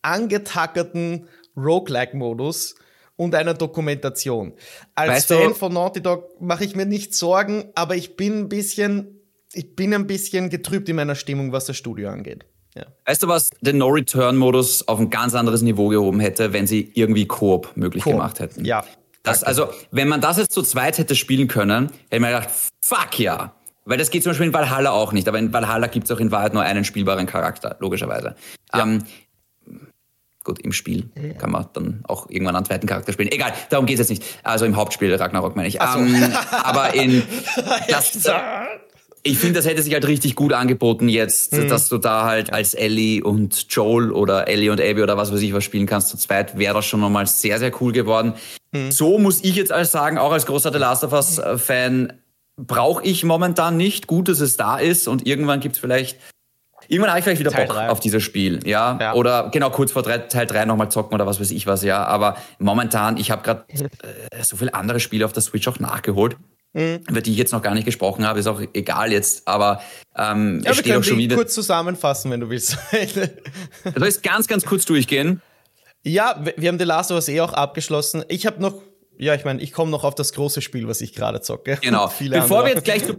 angetackerten 0.00 1.28
Roguelike-Modus 1.58 2.76
und 3.16 3.34
einer 3.34 3.54
Dokumentation. 3.54 4.54
Als 4.94 5.10
weißt 5.10 5.28
Fan 5.28 5.48
du, 5.48 5.54
von 5.54 5.72
Naughty 5.72 6.02
Dog 6.02 6.40
mache 6.40 6.64
ich 6.64 6.74
mir 6.74 6.86
nicht 6.86 7.14
Sorgen, 7.14 7.70
aber 7.74 7.96
ich 7.96 8.16
bin 8.16 8.40
ein 8.40 8.48
bisschen, 8.48 9.20
ich 9.52 9.76
bin 9.76 9.94
ein 9.94 10.06
bisschen 10.06 10.50
getrübt 10.50 10.88
in 10.88 10.96
meiner 10.96 11.14
Stimmung, 11.14 11.52
was 11.52 11.66
das 11.66 11.76
Studio 11.76 12.10
angeht. 12.10 12.46
Ja. 12.74 12.86
Weißt 13.06 13.22
du, 13.22 13.28
was 13.28 13.50
den 13.60 13.78
No-Return-Modus 13.78 14.88
auf 14.88 14.98
ein 14.98 15.10
ganz 15.10 15.34
anderes 15.34 15.62
Niveau 15.62 15.88
gehoben 15.88 16.18
hätte, 16.18 16.52
wenn 16.52 16.66
sie 16.66 16.90
irgendwie 16.94 17.26
Koop 17.26 17.70
möglich 17.76 18.02
Coop. 18.02 18.14
gemacht 18.14 18.40
hätten? 18.40 18.64
Ja. 18.64 18.84
Das, 19.22 19.42
also, 19.42 19.68
wenn 19.90 20.08
man 20.08 20.20
das 20.20 20.36
jetzt 20.36 20.52
zu 20.52 20.62
zweit 20.62 20.98
hätte 20.98 21.14
spielen 21.14 21.48
können, 21.48 21.90
hätte 22.10 22.20
man 22.20 22.30
gedacht, 22.32 22.50
fuck 22.80 23.18
ja. 23.18 23.54
Weil 23.86 23.98
das 23.98 24.10
geht 24.10 24.22
zum 24.22 24.30
Beispiel 24.30 24.46
in 24.46 24.52
Valhalla 24.52 24.90
auch 24.90 25.12
nicht, 25.12 25.28
aber 25.28 25.38
in 25.38 25.52
Valhalla 25.52 25.86
gibt 25.86 26.06
es 26.06 26.10
auch 26.10 26.20
in 26.20 26.30
Wahrheit 26.30 26.54
nur 26.54 26.62
einen 26.62 26.84
spielbaren 26.84 27.26
Charakter, 27.26 27.76
logischerweise. 27.80 28.34
Ja. 28.74 28.82
Ähm, 28.82 29.04
Gut, 30.44 30.60
im 30.60 30.72
Spiel 30.72 31.08
kann 31.38 31.50
man 31.50 31.66
dann 31.72 32.04
auch 32.06 32.28
irgendwann 32.28 32.54
einen 32.54 32.66
zweiten 32.66 32.86
Charakter 32.86 33.14
spielen. 33.14 33.32
Egal, 33.32 33.54
darum 33.70 33.86
geht 33.86 33.98
es 33.98 34.10
jetzt 34.10 34.20
nicht. 34.20 34.40
Also 34.42 34.66
im 34.66 34.76
Hauptspiel 34.76 35.14
Ragnarok 35.14 35.56
meine 35.56 35.68
ich. 35.68 35.78
So. 35.80 35.98
Ähm, 35.98 36.32
aber 36.50 36.92
in 36.92 37.22
das, 37.88 38.12
ich 39.22 39.38
finde, 39.38 39.54
das 39.54 39.66
hätte 39.66 39.82
sich 39.82 39.94
halt 39.94 40.06
richtig 40.06 40.34
gut 40.34 40.52
angeboten 40.52 41.08
jetzt, 41.08 41.56
hm. 41.56 41.68
dass 41.68 41.88
du 41.88 41.96
da 41.96 42.26
halt 42.26 42.52
als 42.52 42.74
Ellie 42.74 43.24
und 43.24 43.72
Joel 43.72 44.12
oder 44.12 44.46
Ellie 44.46 44.70
und 44.70 44.82
Abby 44.82 45.02
oder 45.02 45.16
was 45.16 45.32
weiß 45.32 45.40
ich 45.40 45.54
was 45.54 45.64
spielen 45.64 45.86
kannst. 45.86 46.10
Zu 46.10 46.18
zweit 46.18 46.58
wäre 46.58 46.74
das 46.74 46.84
schon 46.84 47.00
nochmal 47.00 47.26
sehr, 47.26 47.58
sehr 47.58 47.72
cool 47.80 47.92
geworden. 47.92 48.34
Hm. 48.74 48.92
So 48.92 49.18
muss 49.18 49.42
ich 49.42 49.56
jetzt 49.56 49.72
als 49.72 49.92
sagen, 49.92 50.18
auch 50.18 50.32
als 50.32 50.44
großer 50.44 50.70
The 50.70 50.78
Last 50.78 51.04
of 51.04 51.12
Us 51.12 51.40
Fan, 51.56 52.12
brauche 52.56 53.02
ich 53.04 53.24
momentan 53.24 53.76
nicht. 53.78 54.06
Gut, 54.06 54.28
dass 54.28 54.40
es 54.40 54.56
da 54.58 54.76
ist 54.78 55.08
und 55.08 55.26
irgendwann 55.26 55.60
gibt 55.60 55.76
es 55.76 55.80
vielleicht 55.80 56.18
Irgendwann 56.88 57.10
habe 57.10 57.18
ich 57.18 57.24
vielleicht 57.24 57.40
wieder 57.40 57.50
Teil 57.50 57.66
Bock 57.66 57.76
drei. 57.76 57.88
auf 57.88 58.00
dieses 58.00 58.22
Spiel, 58.22 58.60
ja? 58.66 58.98
ja? 59.00 59.14
Oder 59.14 59.50
genau 59.50 59.70
kurz 59.70 59.92
vor 59.92 60.02
drei, 60.02 60.18
Teil 60.18 60.46
3 60.46 60.64
nochmal 60.64 60.90
zocken 60.90 61.14
oder 61.14 61.26
was 61.26 61.40
weiß 61.40 61.50
ich 61.50 61.66
was, 61.66 61.82
ja. 61.82 62.04
Aber 62.04 62.36
momentan, 62.58 63.16
ich 63.16 63.30
habe 63.30 63.42
gerade 63.42 63.64
äh, 63.70 64.42
so 64.42 64.56
viele 64.56 64.74
andere 64.74 65.00
Spiele 65.00 65.24
auf 65.24 65.32
der 65.32 65.42
Switch 65.42 65.66
auch 65.68 65.78
nachgeholt. 65.78 66.36
Mhm. 66.72 67.00
Über 67.08 67.20
die 67.20 67.30
ich 67.30 67.38
jetzt 67.38 67.52
noch 67.52 67.62
gar 67.62 67.74
nicht 67.74 67.84
gesprochen 67.84 68.26
habe, 68.26 68.40
ist 68.40 68.48
auch 68.48 68.60
egal 68.72 69.12
jetzt, 69.12 69.46
aber 69.46 69.80
ähm, 70.16 70.60
ja, 70.64 70.72
es 70.72 70.78
steht 70.78 70.96
auch 70.96 71.04
schon 71.04 71.18
wieder. 71.18 71.36
kurz 71.36 71.54
zusammenfassen, 71.54 72.30
wenn 72.32 72.40
du 72.40 72.50
willst. 72.50 72.76
du 72.92 73.94
willst 73.94 74.22
ganz, 74.24 74.48
ganz 74.48 74.64
kurz 74.64 74.84
durchgehen. 74.84 75.40
Ja, 76.02 76.44
wir 76.56 76.68
haben 76.68 76.78
The 76.78 76.84
Last 76.84 77.12
of 77.12 77.16
Us 77.16 77.28
eh 77.28 77.40
auch 77.40 77.52
abgeschlossen. 77.52 78.24
Ich 78.28 78.44
habe 78.44 78.60
noch 78.60 78.82
ja, 79.16 79.34
ich 79.34 79.44
meine, 79.44 79.62
ich 79.62 79.72
komme 79.72 79.90
noch 79.90 80.04
auf 80.04 80.14
das 80.14 80.32
große 80.32 80.60
Spiel, 80.60 80.88
was 80.88 81.00
ich 81.00 81.14
gerade 81.14 81.40
zocke. 81.40 81.78
Genau. 81.84 82.06
Bevor 82.06 82.30
andere. 82.30 82.64
wir 82.64 82.68
jetzt 82.74 82.84
gleich 82.84 83.04
zu 83.04 83.14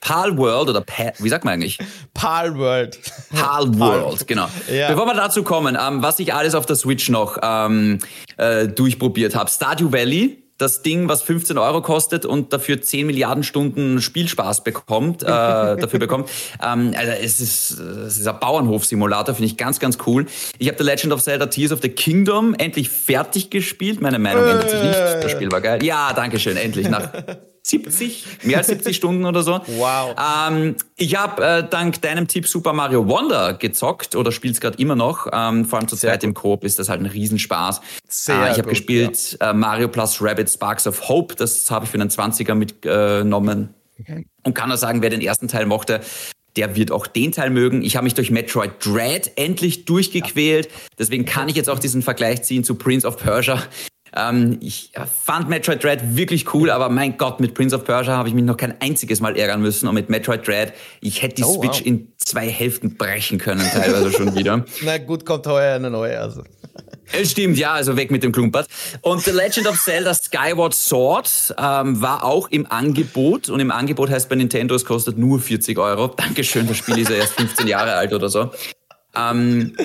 Pal 0.00 0.36
World 0.38 0.68
oder 0.68 0.80
pa 0.80 1.12
wie 1.18 1.28
sagt 1.28 1.44
man 1.44 1.54
eigentlich? 1.54 1.78
Pal 2.14 2.56
World. 2.56 2.98
Pal 3.30 3.78
World, 3.78 4.26
genau. 4.26 4.48
Ja. 4.72 4.88
Bevor 4.88 5.06
wir 5.06 5.14
dazu 5.14 5.42
kommen, 5.42 5.76
ähm, 5.80 6.02
was 6.02 6.18
ich 6.20 6.32
alles 6.32 6.54
auf 6.54 6.66
der 6.66 6.76
Switch 6.76 7.08
noch 7.08 7.38
ähm, 7.42 7.98
äh, 8.36 8.68
durchprobiert 8.68 9.34
habe. 9.34 9.50
Stardew 9.50 9.92
Valley, 9.92 10.43
das 10.58 10.82
Ding, 10.82 11.08
was 11.08 11.22
15 11.22 11.58
Euro 11.58 11.82
kostet 11.82 12.24
und 12.24 12.52
dafür 12.52 12.80
10 12.80 13.06
Milliarden 13.06 13.42
Stunden 13.42 14.00
Spielspaß 14.00 14.62
bekommt, 14.62 15.22
äh, 15.22 15.26
dafür 15.26 15.98
bekommt. 15.98 16.30
Ähm, 16.62 16.94
also 16.96 17.12
es 17.12 17.40
ist, 17.40 17.70
es 17.80 18.18
ist 18.18 18.26
ein 18.26 18.38
Bauernhof-Simulator, 18.38 19.34
finde 19.34 19.46
ich 19.50 19.56
ganz, 19.56 19.80
ganz 19.80 19.98
cool. 20.06 20.26
Ich 20.58 20.68
habe 20.68 20.78
The 20.78 20.84
Legend 20.84 21.12
of 21.12 21.22
Zelda 21.22 21.46
Tears 21.46 21.72
of 21.72 21.80
the 21.82 21.88
Kingdom 21.88 22.54
endlich 22.54 22.88
fertig 22.88 23.50
gespielt. 23.50 24.00
Meine 24.00 24.18
Meinung 24.18 24.44
ändert 24.44 24.70
sich 24.70 24.82
nicht. 24.82 24.94
Das 24.94 25.32
Spiel 25.32 25.50
war 25.50 25.60
geil. 25.60 25.82
Ja, 25.82 26.12
danke 26.12 26.38
schön, 26.38 26.56
endlich. 26.56 26.88
Nach 26.88 27.10
70, 27.66 28.26
mehr 28.42 28.58
als 28.58 28.66
70 28.66 28.94
Stunden 28.94 29.24
oder 29.24 29.42
so. 29.42 29.58
Wow. 29.66 30.14
Ähm, 30.18 30.76
ich 30.96 31.16
habe 31.16 31.42
äh, 31.42 31.68
dank 31.68 32.02
deinem 32.02 32.28
Tipp 32.28 32.46
Super 32.46 32.74
Mario 32.74 33.08
Wonder 33.08 33.54
gezockt 33.54 34.16
oder 34.16 34.32
spiel's 34.32 34.60
gerade 34.60 34.76
immer 34.78 34.96
noch. 34.96 35.26
Ähm, 35.32 35.64
vor 35.64 35.78
allem 35.78 35.88
zu 35.88 35.96
zweit 35.96 36.22
im 36.24 36.34
Coop 36.34 36.62
ist 36.62 36.78
das 36.78 36.90
halt 36.90 37.00
ein 37.00 37.06
Riesenspaß. 37.06 37.80
Sehr 38.06 38.48
äh, 38.48 38.52
ich 38.52 38.58
habe 38.58 38.68
gespielt 38.68 39.38
ja. 39.40 39.50
äh, 39.50 39.54
Mario 39.54 39.88
plus 39.88 40.20
Rabbit 40.20 40.50
Sparks 40.50 40.86
of 40.86 41.08
Hope. 41.08 41.36
Das 41.36 41.70
habe 41.70 41.86
ich 41.86 41.90
für 41.90 41.98
einen 41.98 42.10
20er 42.10 42.54
mitgenommen. 42.54 43.72
Okay. 43.98 44.26
Und 44.42 44.54
kann 44.54 44.68
nur 44.68 44.76
sagen, 44.76 45.00
wer 45.00 45.08
den 45.08 45.22
ersten 45.22 45.48
Teil 45.48 45.64
mochte, 45.64 46.02
der 46.56 46.76
wird 46.76 46.92
auch 46.92 47.06
den 47.06 47.32
Teil 47.32 47.48
mögen. 47.48 47.82
Ich 47.82 47.96
habe 47.96 48.04
mich 48.04 48.14
durch 48.14 48.30
Metroid 48.30 48.72
Dread 48.84 49.32
endlich 49.36 49.86
durchgequält. 49.86 50.68
Deswegen 50.98 51.24
kann 51.24 51.48
ich 51.48 51.56
jetzt 51.56 51.70
auch 51.70 51.78
diesen 51.78 52.02
Vergleich 52.02 52.42
ziehen 52.42 52.62
zu 52.62 52.74
Prince 52.74 53.06
of 53.06 53.16
Persia. 53.16 53.62
Ähm, 54.16 54.58
ich 54.60 54.92
fand 55.24 55.48
Metroid 55.48 55.82
Dread 55.82 56.16
wirklich 56.16 56.54
cool, 56.54 56.70
aber 56.70 56.88
mein 56.88 57.16
Gott, 57.16 57.40
mit 57.40 57.54
Prince 57.54 57.74
of 57.74 57.84
Persia 57.84 58.16
habe 58.16 58.28
ich 58.28 58.34
mich 58.34 58.44
noch 58.44 58.56
kein 58.56 58.80
einziges 58.80 59.20
Mal 59.20 59.36
ärgern 59.36 59.60
müssen. 59.60 59.88
Und 59.88 59.94
mit 59.94 60.08
Metroid 60.08 60.46
Dread, 60.46 60.72
ich 61.00 61.22
hätte 61.22 61.36
die 61.36 61.44
oh, 61.44 61.60
Switch 61.60 61.80
wow. 61.80 61.86
in 61.86 62.12
zwei 62.16 62.48
Hälften 62.48 62.96
brechen 62.96 63.38
können, 63.38 63.64
teilweise 63.72 64.12
schon 64.12 64.34
wieder. 64.36 64.64
Na 64.82 64.98
gut, 64.98 65.26
kommt 65.26 65.46
heuer 65.46 65.74
eine 65.74 65.90
neue. 65.90 66.20
Also. 66.20 66.44
Es 67.12 67.32
stimmt, 67.32 67.58
ja, 67.58 67.72
also 67.72 67.96
weg 67.96 68.10
mit 68.10 68.22
dem 68.22 68.32
Klumpert. 68.32 68.68
Und 69.02 69.22
The 69.22 69.30
Legend 69.30 69.66
of 69.66 69.80
Zelda 69.80 70.14
Skyward 70.14 70.74
Sword 70.74 71.54
ähm, 71.58 72.00
war 72.00 72.24
auch 72.24 72.48
im 72.50 72.70
Angebot. 72.70 73.48
Und 73.48 73.60
im 73.60 73.70
Angebot 73.70 74.10
heißt 74.10 74.28
bei 74.28 74.36
Nintendo, 74.36 74.74
es 74.74 74.84
kostet 74.84 75.18
nur 75.18 75.40
40 75.40 75.78
Euro. 75.78 76.08
Dankeschön, 76.08 76.66
das 76.66 76.76
Spiel 76.76 76.98
ist 76.98 77.10
ja 77.10 77.16
erst 77.16 77.34
15 77.34 77.66
Jahre 77.66 77.94
alt 77.94 78.12
oder 78.12 78.28
so. 78.28 78.50
Ähm, 79.14 79.76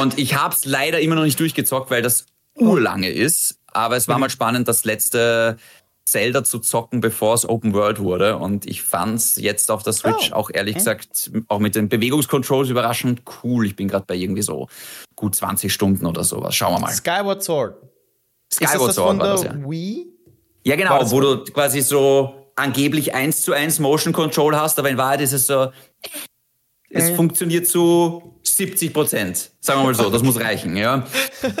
und 0.00 0.18
ich 0.18 0.36
habe 0.36 0.54
es 0.54 0.64
leider 0.64 1.00
immer 1.00 1.14
noch 1.14 1.24
nicht 1.24 1.40
durchgezockt, 1.40 1.90
weil 1.90 2.02
das 2.02 2.26
urlange 2.56 3.10
ist. 3.10 3.58
Aber 3.72 3.96
es 3.96 4.08
war 4.08 4.18
mal 4.18 4.30
spannend, 4.30 4.68
das 4.68 4.84
letzte 4.84 5.56
Zelda 6.04 6.44
zu 6.44 6.58
zocken, 6.58 7.00
bevor 7.00 7.34
es 7.34 7.48
Open 7.48 7.74
World 7.74 8.00
wurde. 8.00 8.36
Und 8.36 8.66
ich 8.66 8.82
fand 8.82 9.16
es 9.16 9.36
jetzt 9.36 9.70
auf 9.70 9.82
der 9.82 9.92
Switch 9.92 10.30
oh. 10.32 10.36
auch 10.36 10.50
ehrlich 10.52 10.74
gesagt, 10.74 11.30
auch 11.48 11.58
mit 11.58 11.74
den 11.74 11.88
Bewegungscontrols 11.88 12.68
überraschend 12.68 13.22
cool. 13.42 13.66
Ich 13.66 13.76
bin 13.76 13.88
gerade 13.88 14.04
bei 14.06 14.14
irgendwie 14.14 14.42
so 14.42 14.68
gut 15.16 15.34
20 15.34 15.72
Stunden 15.72 16.06
oder 16.06 16.24
sowas. 16.24 16.54
Schauen 16.54 16.74
wir 16.74 16.80
mal. 16.80 16.92
Skyward 16.92 17.42
Sword. 17.42 17.76
Skyward 18.52 18.88
das 18.88 18.94
Sword 18.96 19.08
von 19.08 19.18
war 19.20 19.26
das, 19.28 19.42
ja. 19.44 19.54
Wii? 19.54 20.08
Ja, 20.64 20.76
genau, 20.76 21.10
wo 21.10 21.20
du 21.20 21.44
quasi 21.44 21.80
so 21.80 22.50
angeblich 22.56 23.14
1 23.14 23.42
zu 23.42 23.52
1 23.52 23.78
Motion 23.80 24.12
Control 24.12 24.56
hast, 24.56 24.78
aber 24.78 24.90
in 24.90 24.96
Wahrheit 24.96 25.20
ist 25.20 25.32
es 25.32 25.46
so, 25.46 25.72
es 26.90 27.08
äh. 27.08 27.14
funktioniert 27.14 27.66
zu 27.66 28.31
70 28.56 28.92
Prozent, 28.92 29.50
sagen 29.60 29.80
wir 29.80 29.84
mal 29.84 29.94
so, 29.94 30.10
das 30.10 30.22
muss 30.22 30.38
reichen, 30.38 30.76
ja. 30.76 31.04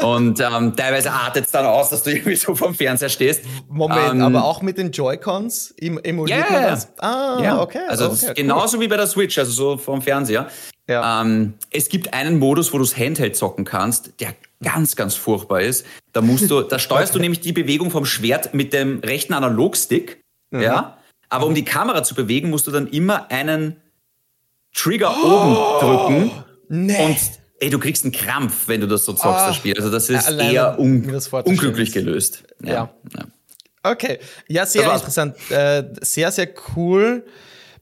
Und 0.02 0.40
ähm, 0.40 0.76
teilweise 0.76 1.10
artet 1.12 1.46
es 1.46 1.50
dann 1.50 1.66
aus, 1.66 1.90
dass 1.90 2.02
du 2.02 2.10
irgendwie 2.10 2.36
so 2.36 2.54
vom 2.54 2.74
Fernseher 2.74 3.08
stehst. 3.08 3.44
Moment, 3.68 4.14
ähm, 4.14 4.22
aber 4.22 4.44
auch 4.44 4.62
mit 4.62 4.78
den 4.78 4.90
Joy-Cons 4.92 5.74
emuliert 5.78 6.50
yeah. 6.50 6.70
das? 6.70 6.88
Ah, 6.98 7.40
ja. 7.42 7.60
okay. 7.60 7.82
Also 7.88 8.06
okay, 8.06 8.26
cool. 8.28 8.34
genauso 8.34 8.80
wie 8.80 8.88
bei 8.88 8.96
der 8.96 9.06
Switch, 9.06 9.38
also 9.38 9.52
so 9.52 9.76
vom 9.76 10.02
Fernseher. 10.02 10.48
Ja. 10.88 11.22
Ähm, 11.22 11.54
es 11.70 11.88
gibt 11.88 12.12
einen 12.12 12.38
Modus, 12.38 12.72
wo 12.72 12.78
du 12.78 12.84
es 12.84 12.96
Handheld 12.96 13.36
zocken 13.36 13.64
kannst, 13.64 14.20
der 14.20 14.34
ganz, 14.62 14.96
ganz 14.96 15.14
furchtbar 15.14 15.62
ist. 15.62 15.86
Da 16.12 16.20
musst 16.20 16.50
du, 16.50 16.62
da 16.62 16.78
steuerst 16.78 17.14
du 17.14 17.18
nämlich 17.18 17.40
die 17.40 17.52
Bewegung 17.52 17.90
vom 17.90 18.04
Schwert 18.04 18.54
mit 18.54 18.72
dem 18.72 19.00
rechten 19.00 19.34
Analogstick, 19.34 20.22
mhm. 20.50 20.62
ja. 20.62 20.98
Aber 21.28 21.46
um 21.46 21.54
die 21.54 21.64
Kamera 21.64 22.02
zu 22.02 22.14
bewegen, 22.14 22.50
musst 22.50 22.66
du 22.66 22.70
dann 22.70 22.88
immer 22.88 23.30
einen 23.30 23.76
Trigger 24.74 25.14
oh, 25.22 25.26
oben 25.26 25.80
drücken. 25.80 26.44
Nee. 26.74 27.04
Und 27.04 27.18
ey, 27.60 27.68
du 27.68 27.78
kriegst 27.78 28.02
einen 28.04 28.12
Krampf, 28.12 28.66
wenn 28.66 28.80
du 28.80 28.88
das 28.88 29.04
so 29.04 29.12
zockst, 29.12 29.42
oh, 29.44 29.48
das 29.48 29.56
Spiel. 29.56 29.76
Also 29.76 29.90
das 29.90 30.08
ist 30.08 30.26
alleine, 30.26 30.52
eher 30.52 30.78
un 30.78 31.04
unglücklich 31.44 31.92
gelöst. 31.92 32.44
Ja. 32.62 32.72
ja. 32.72 32.94
ja. 33.14 33.26
Okay. 33.82 34.18
Ja, 34.48 34.64
sehr 34.64 34.90
interessant. 34.90 35.36
Äh, 35.50 35.84
sehr, 36.00 36.32
sehr 36.32 36.48
cool. 36.74 37.26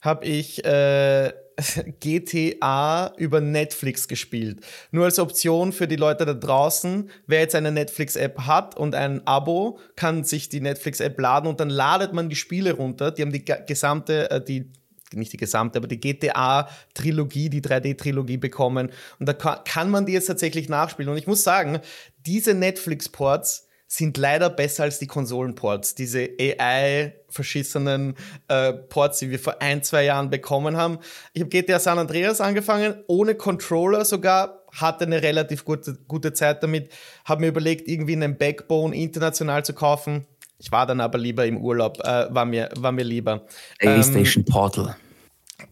habe 0.00 0.24
ich 0.24 0.64
äh, 0.64 1.32
GTA 2.00 3.14
über 3.16 3.40
Netflix 3.40 4.08
gespielt. 4.08 4.60
Nur 4.90 5.04
als 5.04 5.18
Option 5.18 5.72
für 5.72 5.88
die 5.88 5.96
Leute 5.96 6.26
da 6.26 6.34
draußen, 6.34 7.10
wer 7.26 7.40
jetzt 7.40 7.54
eine 7.54 7.72
Netflix-App 7.72 8.42
hat 8.42 8.76
und 8.76 8.94
ein 8.94 9.26
Abo, 9.26 9.78
kann 9.96 10.24
sich 10.24 10.48
die 10.48 10.60
Netflix-App 10.60 11.18
laden 11.18 11.46
und 11.46 11.60
dann 11.60 11.70
ladet 11.70 12.12
man 12.12 12.28
die 12.28 12.36
Spiele 12.36 12.72
runter. 12.72 13.10
Die 13.10 13.22
haben 13.22 13.32
die 13.32 13.44
gesamte, 13.44 14.30
äh, 14.30 14.44
die 14.44 14.70
nicht 15.14 15.32
die 15.32 15.36
gesamte, 15.36 15.78
aber 15.78 15.86
die 15.86 16.00
GTA-Trilogie, 16.00 17.48
die 17.48 17.62
3D-Trilogie 17.62 18.38
bekommen. 18.38 18.90
Und 19.20 19.28
da 19.28 19.32
kann 19.32 19.88
man 19.88 20.04
die 20.04 20.12
jetzt 20.12 20.26
tatsächlich 20.26 20.68
nachspielen. 20.68 21.10
Und 21.10 21.16
ich 21.16 21.28
muss 21.28 21.44
sagen, 21.44 21.78
diese 22.26 22.54
Netflix-Ports 22.54 23.65
sind 23.86 24.16
leider 24.16 24.50
besser 24.50 24.84
als 24.84 24.98
die 24.98 25.06
Konsolenports. 25.06 25.94
Diese 25.94 26.28
AI-verschissenen 26.40 28.16
äh, 28.48 28.72
Ports, 28.72 29.20
die 29.20 29.30
wir 29.30 29.38
vor 29.38 29.62
ein, 29.62 29.82
zwei 29.82 30.04
Jahren 30.04 30.30
bekommen 30.30 30.76
haben. 30.76 30.98
Ich 31.32 31.42
habe 31.42 31.50
GTA 31.50 31.78
San 31.78 31.98
Andreas 31.98 32.40
angefangen, 32.40 33.02
ohne 33.06 33.36
Controller 33.36 34.04
sogar, 34.04 34.62
hatte 34.72 35.04
eine 35.04 35.22
relativ 35.22 35.64
gute, 35.64 35.96
gute 36.08 36.32
Zeit 36.32 36.62
damit, 36.62 36.90
habe 37.24 37.42
mir 37.42 37.48
überlegt, 37.48 37.88
irgendwie 37.88 38.14
einen 38.14 38.36
Backbone 38.36 38.94
international 38.94 39.64
zu 39.64 39.72
kaufen. 39.72 40.26
Ich 40.58 40.72
war 40.72 40.86
dann 40.86 41.00
aber 41.00 41.18
lieber 41.18 41.46
im 41.46 41.58
Urlaub, 41.58 41.98
äh, 42.00 42.34
war, 42.34 42.44
mir, 42.44 42.70
war 42.76 42.92
mir 42.92 43.04
lieber. 43.04 43.46
PlayStation 43.78 44.44
ähm, 44.46 44.52
Portal. 44.52 44.96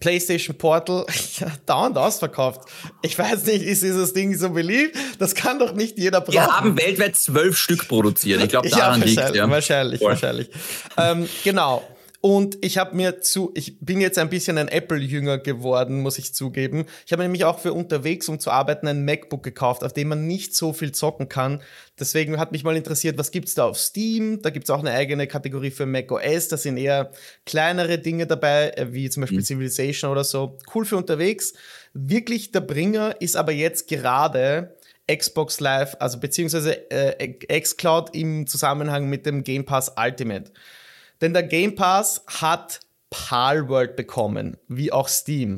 PlayStation 0.01 0.57
Portal 0.57 1.07
ja, 1.39 1.49
dauernd 1.67 1.99
ausverkauft. 1.99 2.63
Ich 3.03 3.19
weiß 3.19 3.45
nicht, 3.47 3.63
ist 3.63 3.83
dieses 3.83 4.13
Ding 4.13 4.37
so 4.37 4.51
beliebt? 4.51 4.97
Das 5.19 5.35
kann 5.35 5.59
doch 5.59 5.75
nicht 5.75 5.99
jeder 5.99 6.21
brauchen. 6.21 6.35
Wir 6.35 6.47
haben 6.47 6.79
weltweit 6.79 7.17
zwölf 7.17 7.57
Stück 7.57 7.87
produziert. 7.89 8.43
Ich 8.43 8.49
glaube, 8.49 8.69
daran 8.71 9.01
ja, 9.01 9.07
liegt 9.07 9.35
ja. 9.35 9.49
Wahrscheinlich, 9.49 10.01
wahrscheinlich. 10.01 10.51
ähm, 10.97 11.29
genau. 11.43 11.83
Und 12.25 12.57
ich 12.65 12.79
habe 12.79 12.97
mir 12.97 13.21
zu, 13.21 13.53
ich 13.55 13.81
bin 13.81 14.01
jetzt 14.01 14.17
ein 14.17 14.31
bisschen 14.31 14.57
ein 14.57 14.69
Apple-Jünger 14.69 15.37
geworden, 15.37 16.01
muss 16.01 16.17
ich 16.17 16.33
zugeben. 16.33 16.87
Ich 17.05 17.13
habe 17.13 17.23
nämlich 17.23 17.45
auch 17.45 17.59
für 17.59 17.75
unterwegs, 17.75 18.31
um 18.31 18.41
zu 18.41 18.51
arbeiten, 18.51 18.89
ein 18.89 19.05
MacBook 19.05 19.43
gekauft, 19.43 19.85
auf 19.85 19.93
dem 19.93 20.09
man 20.09 20.27
nicht 20.27 20.57
so 20.57 20.73
viel 20.73 20.93
zocken 20.93 21.29
kann. 21.29 21.61
Deswegen 22.01 22.39
hat 22.39 22.51
mich 22.51 22.65
mal 22.65 22.79
interessiert, 22.79 23.19
was 23.19 23.31
gibt's 23.31 23.53
da 23.53 23.67
auf 23.67 23.79
Steam? 23.79 24.41
Da 24.41 24.49
gibt's 24.49 24.71
auch 24.71 24.79
eine 24.79 24.93
eigene 24.93 25.27
Kategorie 25.27 25.71
für 25.71 25.85
macOS. 25.85 26.49
Da 26.49 26.57
sind 26.57 26.79
eher 26.79 27.11
kleinere 27.45 27.99
Dinge 27.99 28.27
dabei, 28.27 28.71
äh, 28.71 28.95
wie 28.95 29.11
zum 29.11 29.21
Beispiel 29.21 29.41
mhm. 29.41 29.45
Civilization 29.45 30.11
oder 30.11 30.25
so. 30.25 30.57
Cool 30.75 30.87
für 30.87 30.97
unterwegs. 30.97 31.53
Wirklich 31.93 32.53
der 32.53 32.63
Bringer 32.63 33.21
ist 33.21 33.37
aber 33.37 33.53
jetzt 33.53 33.87
gerade 33.87 34.79
Xbox 35.15 35.61
Live, 35.61 35.95
also 36.01 36.19
beziehungsweise 36.19 36.91
äh, 36.91 37.61
xCloud 37.61 38.17
im 38.17 38.47
Zusammenhang 38.47 39.11
mit 39.11 39.27
dem 39.27 39.45
Game 39.45 39.67
Pass 39.67 39.93
Ultimate. 40.03 40.53
Denn 41.25 41.33
der 41.33 41.43
Game 41.43 41.75
Pass 41.75 42.23
hat 42.27 42.81
Palworld 43.09 43.97
bekommen, 43.97 44.59
wie 44.69 44.93
auch 44.93 45.09
Steam. 45.09 45.55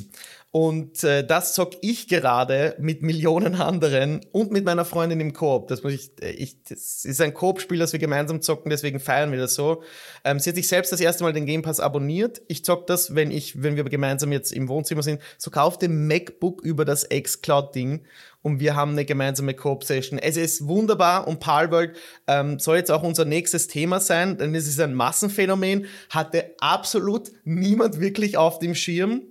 Und 0.53 1.03
äh, 1.03 1.27
das 1.27 1.55
zock 1.55 1.73
ich 1.81 2.07
gerade 2.07 2.77
mit 2.79 3.03
Millionen 3.03 3.57
anderen 3.57 4.25
und 4.31 4.53
mit 4.53 4.65
meiner 4.65 4.85
Freundin 4.85 5.19
im 5.19 5.33
Koop. 5.33 5.67
Das 5.67 5.83
muss 5.83 5.93
ich, 5.93 6.13
äh, 6.23 6.31
ich 6.31 6.63
das 6.63 7.05
ist 7.05 7.21
ein 7.21 7.35
Koop-Spiel, 7.35 7.81
das 7.81 7.93
wir 7.93 7.99
gemeinsam 7.99 8.41
zocken, 8.41 8.71
deswegen 8.71 9.01
feiern 9.01 9.33
wir 9.33 9.41
das 9.41 9.55
so. 9.55 9.83
Ähm, 10.25 10.39
sie 10.39 10.51
hat 10.51 10.55
sich 10.55 10.69
selbst 10.69 10.93
das 10.93 11.01
erste 11.01 11.25
Mal 11.25 11.33
den 11.33 11.47
Game 11.47 11.63
Pass 11.63 11.81
abonniert. 11.81 12.43
Ich 12.47 12.65
zock 12.65 12.87
das, 12.87 13.17
wenn 13.17 13.33
ich, 13.33 13.61
wenn 13.61 13.75
wir 13.75 13.83
gemeinsam 13.83 14.31
jetzt 14.31 14.53
im 14.53 14.69
Wohnzimmer 14.69 15.03
sind, 15.03 15.21
sogar 15.37 15.65
auf 15.65 15.79
dem 15.79 16.07
MacBook 16.07 16.63
über 16.63 16.85
das 16.85 17.05
X-Cloud-Ding 17.11 18.05
und 18.47 18.61
wir 18.61 18.77
haben 18.77 18.93
eine 18.93 19.05
gemeinsame 19.05 19.55
Coop-Session. 19.55 20.21
Es 20.21 20.37
ist 20.37 20.69
wunderbar 20.69 21.27
und 21.27 21.41
Palworld 21.41 21.97
ähm, 22.29 22.61
soll 22.61 22.77
jetzt 22.77 22.93
auch 22.93 23.03
unser 23.03 23.25
nächstes 23.25 23.67
Thema 23.67 23.99
sein, 23.99 24.39
denn 24.39 24.55
es 24.55 24.69
ist 24.69 24.79
ein 24.79 24.95
Massenphänomen, 24.95 25.87
hatte 26.11 26.55
absolut 26.61 27.33
niemand 27.43 27.99
wirklich 27.99 28.37
auf 28.37 28.61
dem 28.61 28.77
Schirm. 28.77 29.23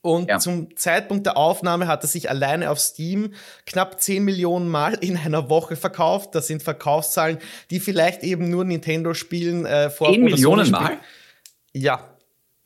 Und 0.00 0.30
ja. 0.30 0.38
zum 0.38 0.74
Zeitpunkt 0.78 1.26
der 1.26 1.36
Aufnahme 1.36 1.88
hat 1.88 2.04
er 2.04 2.08
sich 2.08 2.30
alleine 2.30 2.70
auf 2.70 2.80
Steam 2.80 3.34
knapp 3.66 4.00
10 4.00 4.24
Millionen 4.24 4.70
Mal 4.70 4.94
in 4.94 5.18
einer 5.18 5.50
Woche 5.50 5.76
verkauft. 5.76 6.34
Das 6.34 6.46
sind 6.46 6.62
Verkaufszahlen, 6.62 7.40
die 7.70 7.80
vielleicht 7.80 8.22
eben 8.22 8.48
nur 8.48 8.64
Nintendo 8.64 9.12
spielen 9.12 9.66
äh, 9.66 9.90
vor 9.90 10.10
10 10.10 10.24
Millionen 10.24 10.70
Mal? 10.70 10.96
Ja. 11.74 12.16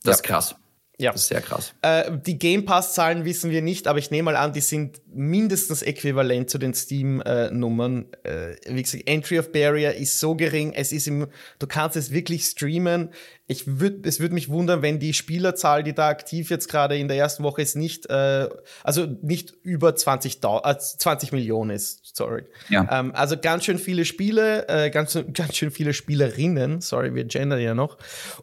Das 0.03 0.17
ist 0.17 0.23
krass. 0.23 0.55
Ja. 0.99 1.13
Das 1.13 1.21
ist 1.21 1.27
sehr 1.29 1.39
krass. 1.39 1.73
Äh, 1.81 2.11
die 2.25 2.37
Game 2.37 2.65
Pass-Zahlen 2.65 3.23
wissen 3.23 3.51
wir 3.51 3.61
nicht, 3.61 3.87
aber 3.87 3.99
ich 3.99 4.11
nehme 4.11 4.33
mal 4.33 4.35
an, 4.35 4.51
die 4.51 4.59
sind 4.59 5.01
mindestens 5.07 5.81
äquivalent 5.81 6.49
zu 6.49 6.57
den 6.57 6.73
Steam-Nummern. 6.73 8.07
Äh, 8.23 8.55
wie 8.67 8.83
gesagt, 8.83 9.07
Entry 9.07 9.39
of 9.39 9.53
Barrier 9.53 9.95
ist 9.95 10.19
so 10.19 10.35
gering, 10.35 10.73
es 10.73 10.91
ist 10.91 11.07
im, 11.07 11.27
du 11.57 11.67
kannst 11.67 11.95
es 11.95 12.11
wirklich 12.11 12.43
streamen. 12.43 13.11
Ich 13.47 13.79
würd, 13.79 14.05
es 14.05 14.19
würde 14.19 14.33
mich 14.33 14.49
wundern, 14.49 14.81
wenn 14.81 14.99
die 14.99 15.13
Spielerzahl, 15.13 15.83
die 15.83 15.93
da 15.93 16.09
aktiv 16.09 16.49
jetzt 16.49 16.67
gerade 16.67 16.97
in 16.97 17.07
der 17.07 17.15
ersten 17.15 17.43
Woche 17.43 17.61
ist, 17.61 17.77
nicht, 17.77 18.09
äh, 18.09 18.49
also 18.83 19.05
nicht 19.21 19.53
über 19.63 19.95
20, 19.95 20.39
äh, 20.43 20.77
20 20.77 21.31
Millionen 21.31 21.71
ist. 21.71 22.13
Sorry. 22.13 22.43
Ja. 22.67 22.85
Ähm, 22.91 23.13
also 23.15 23.37
ganz 23.37 23.63
schön 23.63 23.79
viele 23.79 24.03
Spiele, 24.03 24.67
äh, 24.67 24.89
ganz, 24.89 25.17
ganz 25.33 25.55
schön 25.55 25.71
viele 25.71 25.93
Spielerinnen. 25.93 26.81
Sorry, 26.81 27.15
wir 27.15 27.23
gendern 27.23 27.61
ja 27.61 27.73
noch. 27.73 27.97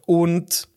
Und 0.07 0.67
äh, 0.67 0.71
äh, 0.71 0.76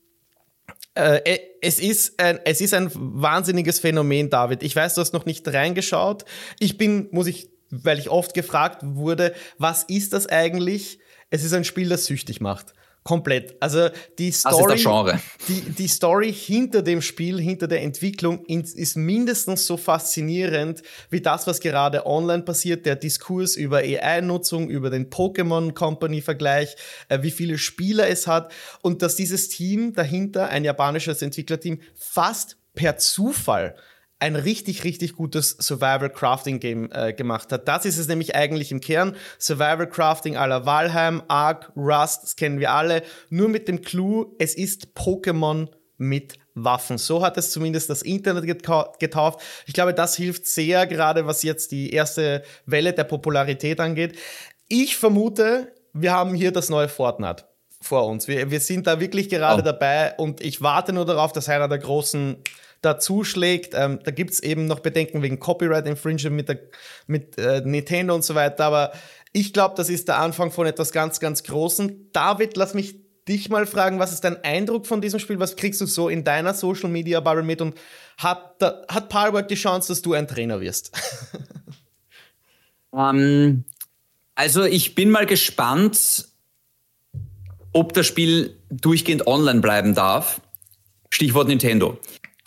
es, 0.94 1.78
ist 1.78 2.20
ein, 2.20 2.40
es 2.44 2.60
ist 2.60 2.74
ein 2.74 2.90
wahnsinniges 2.92 3.80
Phänomen, 3.80 4.30
David. 4.30 4.62
Ich 4.62 4.74
weiß, 4.74 4.94
du 4.94 5.00
hast 5.00 5.12
noch 5.12 5.24
nicht 5.24 5.46
reingeschaut. 5.46 6.24
Ich 6.58 6.78
bin, 6.78 7.08
muss 7.12 7.26
ich, 7.26 7.50
weil 7.70 7.98
ich 7.98 8.10
oft 8.10 8.34
gefragt 8.34 8.80
wurde, 8.82 9.34
was 9.58 9.84
ist 9.84 10.12
das 10.12 10.26
eigentlich? 10.26 10.98
Es 11.30 11.44
ist 11.44 11.52
ein 11.52 11.64
Spiel, 11.64 11.88
das 11.88 12.06
süchtig 12.06 12.40
macht. 12.40 12.74
Komplett. 13.02 13.56
Also 13.60 13.88
die 14.18 14.30
Story, 14.30 14.78
Die, 15.48 15.60
die 15.72 15.88
Story 15.88 16.32
hinter 16.32 16.82
dem 16.82 17.00
Spiel, 17.00 17.40
hinter 17.40 17.66
der 17.66 17.82
Entwicklung 17.82 18.44
ist 18.44 18.96
mindestens 18.96 19.66
so 19.66 19.78
faszinierend 19.78 20.82
wie 21.08 21.22
das, 21.22 21.46
was 21.46 21.60
gerade 21.60 22.04
online 22.04 22.42
passiert. 22.42 22.84
Der 22.84 22.96
Diskurs 22.96 23.56
über 23.56 23.78
AI-Nutzung, 23.78 24.68
über 24.68 24.90
den 24.90 25.08
Pokémon 25.08 25.72
Company-Vergleich, 25.72 26.76
äh, 27.08 27.22
wie 27.22 27.30
viele 27.30 27.56
Spieler 27.56 28.06
es 28.08 28.26
hat 28.26 28.52
und 28.82 29.00
dass 29.00 29.16
dieses 29.16 29.48
Team 29.48 29.94
dahinter, 29.94 30.50
ein 30.50 30.64
japanisches 30.64 31.22
Entwicklerteam, 31.22 31.80
fast 31.94 32.58
per 32.74 32.98
Zufall 32.98 33.76
ein 34.20 34.36
richtig, 34.36 34.84
richtig 34.84 35.14
gutes 35.14 35.56
Survival 35.60 36.10
Crafting 36.10 36.60
Game 36.60 36.90
äh, 36.92 37.12
gemacht 37.12 37.50
hat. 37.52 37.66
Das 37.66 37.84
ist 37.84 37.98
es 37.98 38.06
nämlich 38.06 38.36
eigentlich 38.36 38.70
im 38.70 38.80
Kern. 38.80 39.16
Survival 39.38 39.88
Crafting 39.88 40.36
aller 40.36 40.66
Valheim, 40.66 41.22
Ark, 41.28 41.72
Rust, 41.74 42.22
das 42.22 42.36
kennen 42.36 42.60
wir 42.60 42.72
alle. 42.72 43.02
Nur 43.30 43.48
mit 43.48 43.66
dem 43.66 43.80
Clou, 43.80 44.36
es 44.38 44.54
ist 44.54 44.88
Pokémon 44.94 45.68
mit 45.96 46.38
Waffen. 46.54 46.98
So 46.98 47.22
hat 47.24 47.36
es 47.38 47.50
zumindest 47.50 47.90
das 47.90 48.02
Internet 48.02 48.44
getauft. 48.98 49.40
Ich 49.66 49.74
glaube, 49.74 49.94
das 49.94 50.16
hilft 50.16 50.46
sehr, 50.46 50.86
gerade 50.86 51.26
was 51.26 51.42
jetzt 51.42 51.72
die 51.72 51.90
erste 51.92 52.42
Welle 52.66 52.92
der 52.92 53.04
Popularität 53.04 53.80
angeht. 53.80 54.18
Ich 54.68 54.96
vermute, 54.96 55.74
wir 55.92 56.12
haben 56.12 56.34
hier 56.34 56.52
das 56.52 56.68
neue 56.68 56.88
Fortnite 56.88 57.44
vor 57.80 58.06
uns. 58.06 58.28
Wir, 58.28 58.50
wir 58.50 58.60
sind 58.60 58.86
da 58.86 59.00
wirklich 59.00 59.28
gerade 59.28 59.62
oh. 59.62 59.64
dabei 59.64 60.14
und 60.16 60.40
ich 60.40 60.60
warte 60.60 60.92
nur 60.92 61.06
darauf, 61.06 61.32
dass 61.32 61.48
einer 61.48 61.68
der 61.68 61.78
großen 61.78 62.36
da 62.80 62.98
zuschlägt. 62.98 63.74
Ähm, 63.74 64.00
da 64.04 64.10
gibt 64.10 64.32
es 64.32 64.40
eben 64.40 64.66
noch 64.66 64.80
Bedenken 64.80 65.22
wegen 65.22 65.38
Copyright 65.38 65.86
Infringement 65.86 66.36
mit, 66.36 66.48
der, 66.48 66.60
mit 67.06 67.38
äh, 67.38 67.60
Nintendo 67.64 68.14
und 68.14 68.24
so 68.24 68.34
weiter. 68.34 68.64
Aber 68.64 68.92
ich 69.32 69.52
glaube, 69.52 69.74
das 69.76 69.88
ist 69.88 70.08
der 70.08 70.18
Anfang 70.18 70.50
von 70.50 70.66
etwas 70.66 70.92
ganz, 70.92 71.20
ganz 71.20 71.42
Großen. 71.42 72.10
David, 72.12 72.56
lass 72.56 72.74
mich 72.74 72.96
dich 73.28 73.48
mal 73.48 73.66
fragen, 73.66 73.98
was 73.98 74.12
ist 74.12 74.24
dein 74.24 74.42
Eindruck 74.42 74.86
von 74.86 75.00
diesem 75.00 75.20
Spiel? 75.20 75.38
Was 75.38 75.56
kriegst 75.56 75.80
du 75.80 75.86
so 75.86 76.08
in 76.08 76.24
deiner 76.24 76.54
Social 76.54 76.90
Media 76.90 77.20
Bubble 77.20 77.42
mit? 77.42 77.60
Und 77.60 77.76
hat, 78.18 78.60
da, 78.60 78.82
hat 78.88 79.08
Palworld 79.08 79.50
die 79.50 79.54
Chance, 79.54 79.88
dass 79.88 80.02
du 80.02 80.14
ein 80.14 80.26
Trainer 80.26 80.60
wirst? 80.60 80.92
um, 82.90 82.98
ähm, 82.98 83.64
also 84.34 84.64
ich 84.64 84.94
bin 84.94 85.10
mal 85.10 85.26
gespannt, 85.26 86.28
ob 87.72 87.92
das 87.92 88.06
Spiel 88.06 88.56
durchgehend 88.70 89.26
online 89.26 89.60
bleiben 89.60 89.94
darf. 89.94 90.40
Stichwort 91.10 91.48
Nintendo. 91.48 91.98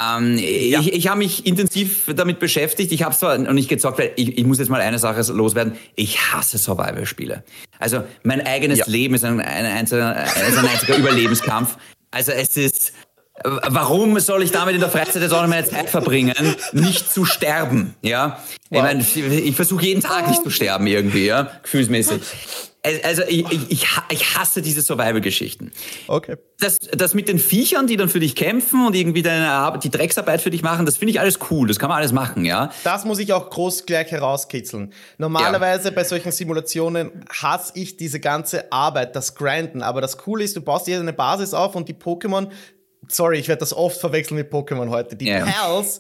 Ähm, 0.01 0.37
ja. 0.37 0.79
Ich, 0.79 0.93
ich 0.93 1.07
habe 1.07 1.19
mich 1.19 1.45
intensiv 1.45 2.11
damit 2.15 2.39
beschäftigt. 2.39 2.91
Ich 2.91 3.03
habe 3.03 3.15
zwar 3.15 3.37
noch 3.37 3.53
nicht 3.53 3.69
gezockt, 3.69 3.99
weil 3.99 4.11
ich, 4.15 4.37
ich 4.37 4.45
muss 4.45 4.59
jetzt 4.59 4.69
mal 4.69 4.81
eine 4.81 4.99
Sache 4.99 5.21
loswerden. 5.31 5.73
Ich 5.95 6.19
hasse 6.33 6.57
Survival-Spiele. 6.57 7.43
Also 7.79 8.03
mein 8.23 8.45
eigenes 8.45 8.79
ja. 8.79 8.85
Leben 8.87 9.15
ist 9.15 9.23
ein, 9.23 9.39
ein, 9.39 9.65
einziger, 9.65 10.23
ist 10.23 10.57
ein 10.57 10.67
einziger 10.67 10.97
Überlebenskampf. 10.97 11.77
Also 12.11 12.31
es 12.31 12.57
ist, 12.57 12.93
warum 13.43 14.19
soll 14.19 14.43
ich 14.43 14.51
damit 14.51 14.75
in 14.75 14.79
der 14.79 14.89
Freizeit 14.89 15.21
jetzt 15.21 15.33
auch 15.33 15.45
meine 15.47 15.67
Zeit 15.67 15.89
verbringen, 15.89 16.35
nicht 16.71 17.11
zu 17.11 17.25
sterben? 17.25 17.95
Ja, 18.01 18.39
wow. 18.69 18.77
ich 18.77 18.81
meine, 18.81 19.01
ich, 19.01 19.17
ich 19.17 19.55
versuche 19.55 19.85
jeden 19.85 20.01
Tag 20.01 20.27
nicht 20.27 20.43
zu 20.43 20.49
sterben 20.49 20.87
irgendwie, 20.87 21.25
ja, 21.25 21.49
gefühlsmäßig. 21.63 22.21
Also 23.03 23.21
ich, 23.29 23.49
ich, 23.69 23.87
ich 24.09 24.37
hasse 24.37 24.61
diese 24.61 24.81
Survival-Geschichten. 24.81 25.71
Okay. 26.07 26.35
Das, 26.59 26.79
das 26.79 27.13
mit 27.13 27.29
den 27.29 27.39
Viechern, 27.39 27.87
die 27.87 27.95
dann 27.95 28.09
für 28.09 28.19
dich 28.19 28.35
kämpfen 28.35 28.85
und 28.85 28.93
irgendwie 28.93 29.21
deine 29.21 29.79
die 29.79 29.89
Drecksarbeit 29.89 30.41
für 30.41 30.49
dich 30.49 30.63
machen, 30.63 30.85
das 30.85 30.97
finde 30.97 31.11
ich 31.11 31.19
alles 31.21 31.39
cool. 31.49 31.65
Das 31.69 31.79
kann 31.79 31.87
man 31.87 31.99
alles 31.99 32.11
machen, 32.11 32.43
ja. 32.43 32.71
Das 32.83 33.05
muss 33.05 33.19
ich 33.19 33.31
auch 33.31 33.49
groß 33.49 33.85
gleich 33.85 34.11
herauskitzeln. 34.11 34.91
Normalerweise 35.17 35.89
ja. 35.89 35.95
bei 35.95 36.03
solchen 36.03 36.33
Simulationen 36.33 37.25
hasse 37.29 37.71
ich 37.75 37.95
diese 37.95 38.19
ganze 38.19 38.69
Arbeit, 38.73 39.15
das 39.15 39.33
Grinden. 39.33 39.81
Aber 39.81 40.01
das 40.01 40.17
Coole 40.17 40.43
ist, 40.43 40.57
du 40.57 40.61
baust 40.61 40.85
dir 40.85 40.99
eine 40.99 41.13
Basis 41.13 41.53
auf 41.53 41.75
und 41.75 41.87
die 41.87 41.93
Pokémon, 41.93 42.49
sorry, 43.07 43.39
ich 43.39 43.47
werde 43.47 43.59
das 43.61 43.73
oft 43.73 43.99
verwechseln 43.99 44.37
mit 44.37 44.51
Pokémon 44.51 44.89
heute, 44.89 45.15
die 45.15 45.27
yeah. 45.27 45.45
Pals 45.45 45.99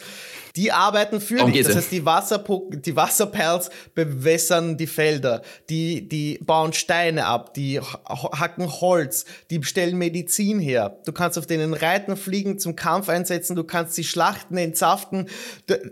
die 0.55 0.71
arbeiten 0.71 1.19
für 1.19 1.37
Darum 1.37 1.51
dich. 1.51 1.65
Das 1.65 1.75
heißt, 1.75 1.91
die, 1.91 2.05
Wasser, 2.05 2.43
die 2.71 2.95
Wasserperls 2.95 3.71
bewässern 3.95 4.77
die 4.77 4.85
Felder, 4.85 5.41
die, 5.69 6.07
die 6.07 6.39
bauen 6.43 6.73
Steine 6.73 7.25
ab, 7.25 7.53
die 7.55 7.79
hacken 7.79 8.71
Holz, 8.71 9.25
die 9.49 9.63
stellen 9.63 9.97
Medizin 9.97 10.59
her. 10.59 10.99
Du 11.05 11.11
kannst 11.11 11.39
auf 11.39 11.47
denen 11.47 11.73
reiten, 11.73 12.15
fliegen, 12.17 12.59
zum 12.59 12.75
Kampf 12.75 13.09
einsetzen, 13.09 13.55
du 13.55 13.63
kannst 13.63 13.95
sie 13.95 14.03
schlachten, 14.03 14.57
entsaften. 14.57 15.27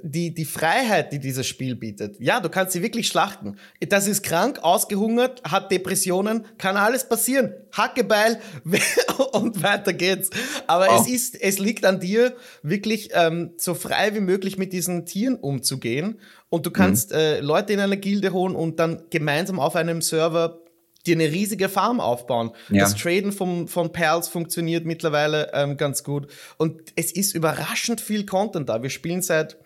Die, 0.03 0.33
die 0.33 0.45
Freiheit, 0.45 1.11
die 1.11 1.19
dieses 1.19 1.47
Spiel 1.47 1.75
bietet. 1.75 2.17
Ja, 2.19 2.39
du 2.39 2.49
kannst 2.49 2.73
sie 2.73 2.83
wirklich 2.83 3.07
schlachten. 3.07 3.57
Das 3.79 4.07
ist 4.07 4.21
krank, 4.21 4.59
ausgehungert, 4.61 5.41
hat 5.43 5.71
Depressionen, 5.71 6.45
kann 6.59 6.77
alles 6.77 7.09
passieren. 7.09 7.53
Hackebeil 7.71 8.39
und 9.31 9.63
weiter 9.63 9.93
geht's. 9.93 10.29
Aber 10.67 10.87
oh. 10.91 11.01
es 11.01 11.07
ist, 11.07 11.41
es 11.41 11.57
liegt 11.57 11.85
an 11.85 11.99
dir, 11.99 12.35
wirklich 12.61 13.09
ähm, 13.13 13.53
so 13.57 13.73
frei 13.73 14.13
wie 14.13 14.19
möglich 14.19 14.50
wirklich 14.51 14.57
mit 14.57 14.73
diesen 14.73 15.05
Tieren 15.05 15.35
umzugehen. 15.35 16.19
Und 16.49 16.65
du 16.65 16.71
kannst 16.71 17.11
mhm. 17.11 17.17
äh, 17.17 17.39
Leute 17.39 17.73
in 17.73 17.79
eine 17.79 17.97
Gilde 17.97 18.33
holen 18.33 18.55
und 18.55 18.79
dann 18.79 19.03
gemeinsam 19.09 19.59
auf 19.59 19.75
einem 19.75 20.01
Server 20.01 20.59
dir 21.05 21.15
eine 21.15 21.31
riesige 21.31 21.67
Farm 21.67 21.99
aufbauen. 21.99 22.51
Ja. 22.69 22.81
Das 22.81 22.95
Traden 22.95 23.31
vom, 23.31 23.67
von 23.67 23.91
Perls 23.91 24.27
funktioniert 24.27 24.85
mittlerweile 24.85 25.51
ähm, 25.53 25.75
ganz 25.77 26.03
gut. 26.03 26.27
Und 26.57 26.79
es 26.95 27.11
ist 27.11 27.33
überraschend 27.33 28.01
viel 28.01 28.25
Content 28.25 28.69
da. 28.69 28.83
Wir 28.83 28.91
spielen 28.91 29.23
seit 29.23 29.57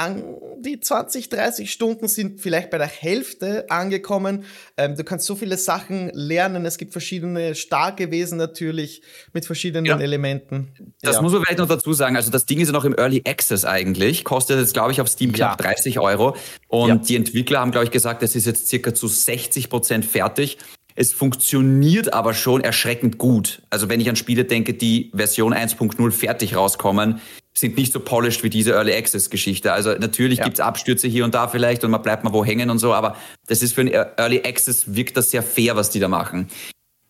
an 0.00 0.24
die 0.60 0.80
20, 0.80 1.28
30 1.28 1.70
Stunden 1.70 2.08
sind 2.08 2.40
vielleicht 2.40 2.70
bei 2.70 2.78
der 2.78 2.86
Hälfte 2.86 3.66
angekommen. 3.70 4.44
Ähm, 4.76 4.96
du 4.96 5.04
kannst 5.04 5.26
so 5.26 5.34
viele 5.34 5.56
Sachen 5.58 6.10
lernen. 6.14 6.64
Es 6.64 6.78
gibt 6.78 6.92
verschiedene 6.92 7.54
starke 7.54 8.10
Wesen 8.10 8.38
natürlich 8.38 9.02
mit 9.32 9.44
verschiedenen 9.44 9.84
ja. 9.84 9.98
Elementen. 9.98 10.94
Das 11.02 11.16
ja. 11.16 11.22
muss 11.22 11.32
man 11.32 11.42
vielleicht 11.42 11.58
noch 11.58 11.68
dazu 11.68 11.92
sagen. 11.92 12.16
Also 12.16 12.30
das 12.30 12.46
Ding 12.46 12.60
ist 12.60 12.68
ja 12.68 12.72
noch 12.72 12.84
im 12.84 12.94
Early 12.94 13.22
Access 13.26 13.64
eigentlich. 13.64 14.24
Kostet 14.24 14.58
jetzt, 14.58 14.72
glaube 14.72 14.92
ich, 14.92 15.00
auf 15.00 15.08
Steam 15.08 15.32
knapp 15.32 15.60
ja. 15.60 15.66
30 15.68 15.98
Euro. 15.98 16.36
Und 16.68 17.08
die 17.08 17.16
Entwickler 17.16 17.60
haben, 17.60 17.70
glaube 17.70 17.84
ich, 17.84 17.90
gesagt, 17.90 18.22
es 18.22 18.34
ist 18.34 18.46
jetzt 18.46 18.68
circa 18.68 18.94
zu 18.94 19.06
60 19.06 19.68
Prozent 19.68 20.04
fertig. 20.04 20.58
Es 20.94 21.12
funktioniert 21.12 22.12
aber 22.12 22.34
schon 22.34 22.62
erschreckend 22.62 23.18
gut. 23.18 23.62
Also 23.70 23.88
wenn 23.88 24.00
ich 24.00 24.08
an 24.08 24.16
Spiele 24.16 24.44
denke, 24.44 24.74
die 24.74 25.10
Version 25.14 25.54
1.0 25.54 26.10
fertig 26.10 26.56
rauskommen, 26.56 27.20
sind 27.60 27.76
nicht 27.76 27.92
so 27.92 28.00
polished 28.00 28.42
wie 28.42 28.50
diese 28.50 28.72
Early 28.72 28.94
Access 28.94 29.30
Geschichte. 29.30 29.72
Also 29.72 29.92
natürlich 29.92 30.38
ja. 30.38 30.44
gibt's 30.44 30.60
Abstürze 30.60 31.06
hier 31.06 31.24
und 31.24 31.34
da 31.34 31.46
vielleicht 31.48 31.84
und 31.84 31.90
man 31.90 32.02
bleibt 32.02 32.24
mal 32.24 32.32
wo 32.32 32.44
hängen 32.44 32.70
und 32.70 32.78
so, 32.78 32.92
aber 32.92 33.16
das 33.46 33.62
ist 33.62 33.74
für 33.74 33.82
ein 33.82 33.88
Early 33.88 34.42
Access 34.44 34.94
wirkt 34.94 35.16
das 35.16 35.30
sehr 35.30 35.42
fair, 35.42 35.76
was 35.76 35.90
die 35.90 36.00
da 36.00 36.08
machen. 36.08 36.48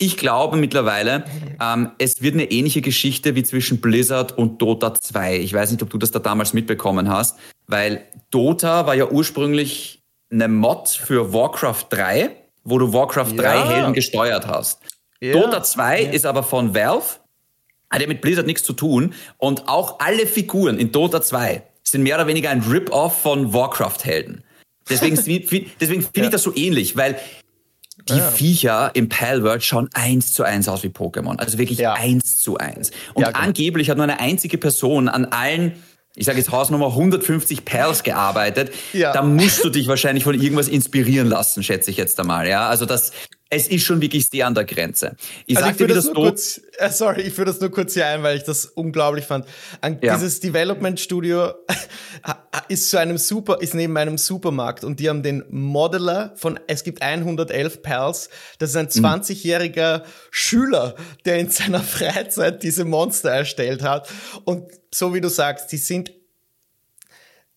Ich 0.03 0.17
glaube 0.17 0.57
mittlerweile, 0.57 1.25
ähm, 1.61 1.91
es 1.99 2.23
wird 2.23 2.35
eine 2.35 2.51
ähnliche 2.51 2.81
Geschichte 2.81 3.35
wie 3.35 3.43
zwischen 3.43 3.83
Blizzard 3.83 4.37
und 4.37 4.61
Dota 4.61 4.95
2. 4.95 5.37
Ich 5.37 5.53
weiß 5.53 5.71
nicht, 5.71 5.83
ob 5.83 5.91
du 5.91 5.99
das 5.99 6.11
da 6.11 6.19
damals 6.19 6.55
mitbekommen 6.55 7.11
hast, 7.11 7.39
weil 7.67 8.03
Dota 8.31 8.87
war 8.87 8.95
ja 8.95 9.09
ursprünglich 9.09 10.03
eine 10.31 10.49
Mod 10.49 10.89
für 10.89 11.35
Warcraft 11.35 11.85
3, 11.91 12.31
wo 12.65 12.79
du 12.79 12.93
Warcraft 12.93 13.33
ja. 13.33 13.43
3 13.43 13.75
Helden 13.75 13.93
gesteuert 13.93 14.47
hast. 14.47 14.81
Ja. 15.21 15.33
Dota 15.33 15.63
2 15.63 16.03
ja. 16.03 16.11
ist 16.11 16.25
aber 16.25 16.43
von 16.43 16.75
Valve 16.75 17.21
hat 17.91 18.01
ja 18.01 18.07
mit 18.07 18.21
Blizzard 18.21 18.47
nichts 18.47 18.63
zu 18.63 18.73
tun. 18.73 19.15
Und 19.37 19.69
auch 19.69 19.99
alle 20.01 20.27
Figuren 20.27 20.79
in 20.79 20.93
Dota 20.93 21.21
2 21.21 21.63
sind 21.83 22.03
mehr 22.03 22.17
oder 22.17 22.27
weniger 22.27 22.51
ein 22.51 22.63
Rip-Off 22.63 23.21
von 23.21 23.53
Warcraft-Helden. 23.53 24.45
Deswegen, 24.89 25.17
deswegen 25.81 26.03
finde 26.03 26.11
ja. 26.15 26.25
ich 26.25 26.31
das 26.31 26.43
so 26.43 26.55
ähnlich, 26.55 26.97
weil 26.97 27.19
die 28.09 28.17
ja. 28.17 28.31
Viecher 28.31 28.91
im 28.95 29.09
Palworld 29.09 29.63
schauen 29.63 29.89
eins 29.95 30.33
zu 30.33 30.43
eins 30.43 30.69
aus 30.69 30.83
wie 30.83 30.89
Pokémon. 30.89 31.39
Also 31.39 31.59
wirklich 31.59 31.79
ja. 31.79 31.95
eins 31.95 32.41
zu 32.41 32.57
eins. 32.57 32.91
Und 33.15 33.23
ja, 33.23 33.31
angeblich 33.31 33.91
hat 33.91 33.99
nur 33.99 34.05
eine 34.05 34.21
einzige 34.21 34.59
Person 34.59 35.09
an 35.09 35.27
allen, 35.27 35.75
ich 36.17 36.27
sage 36.27 36.39
jetzt 36.39 36.51
Hausnummer 36.51 36.89
150 36.89 37.65
Pals 37.65 38.03
gearbeitet. 38.03 38.73
Ja. 38.93 39.13
Da 39.13 39.23
musst 39.23 39.63
du 39.65 39.71
dich 39.71 39.87
wahrscheinlich 39.87 40.25
von 40.25 40.41
irgendwas 40.41 40.69
inspirieren 40.69 41.29
lassen, 41.29 41.63
schätze 41.63 41.91
ich 41.91 41.99
jetzt 41.99 42.19
einmal. 42.19 42.49
Ja, 42.49 42.69
also 42.69 42.87
das, 42.87 43.13
es 43.53 43.67
ist 43.67 43.85
schon 43.85 44.01
wirklich 44.01 44.31
die 44.31 44.45
an 44.45 44.55
der 44.55 44.65
Grenze. 44.65 45.17
Ich 45.45 45.57
also 45.57 45.69
sagte, 45.69 45.85
ich 45.85 45.93
das, 45.93 46.05
das 46.05 46.15
kurz, 46.15 46.61
äh, 46.79 46.89
sorry, 46.89 47.23
ich 47.23 47.35
führe 47.35 47.47
das 47.47 47.61
nur 47.61 47.71
kurz 47.71 47.95
hier 47.95 48.07
ein, 48.07 48.23
weil 48.23 48.37
ich 48.37 48.45
das 48.45 48.65
unglaublich 48.65 49.27
fand. 49.27 49.45
An 49.81 49.99
ja. 50.01 50.15
Dieses 50.15 50.39
Development 50.39 50.99
Studio 51.01 51.55
ist 52.69 52.89
zu 52.89 52.99
einem 52.99 53.19
super, 53.19 53.61
ist 53.61 53.75
neben 53.75 53.97
einem 53.97 54.19
Supermarkt 54.19 54.85
und 54.85 55.01
die 55.01 55.09
haben 55.09 55.25
den 55.25 55.43
Modeler 55.51 56.33
von, 56.37 56.61
es 56.69 56.85
gibt 56.85 57.03
111 57.03 57.83
Pals. 57.83 58.31
Das 58.59 58.71
ist 58.71 58.77
ein 58.77 58.87
20-jähriger 58.87 59.99
mhm. 59.99 60.05
Schüler, 60.31 60.95
der 61.25 61.41
in 61.41 61.51
seiner 61.51 61.81
Freizeit 61.81 62.63
diese 62.63 62.85
Monster 62.85 63.31
erstellt 63.31 63.83
hat. 63.83 64.09
Und 64.45 64.71
so 64.95 65.13
wie 65.13 65.21
du 65.21 65.29
sagst, 65.29 65.73
die 65.73 65.79
sind 65.79 66.13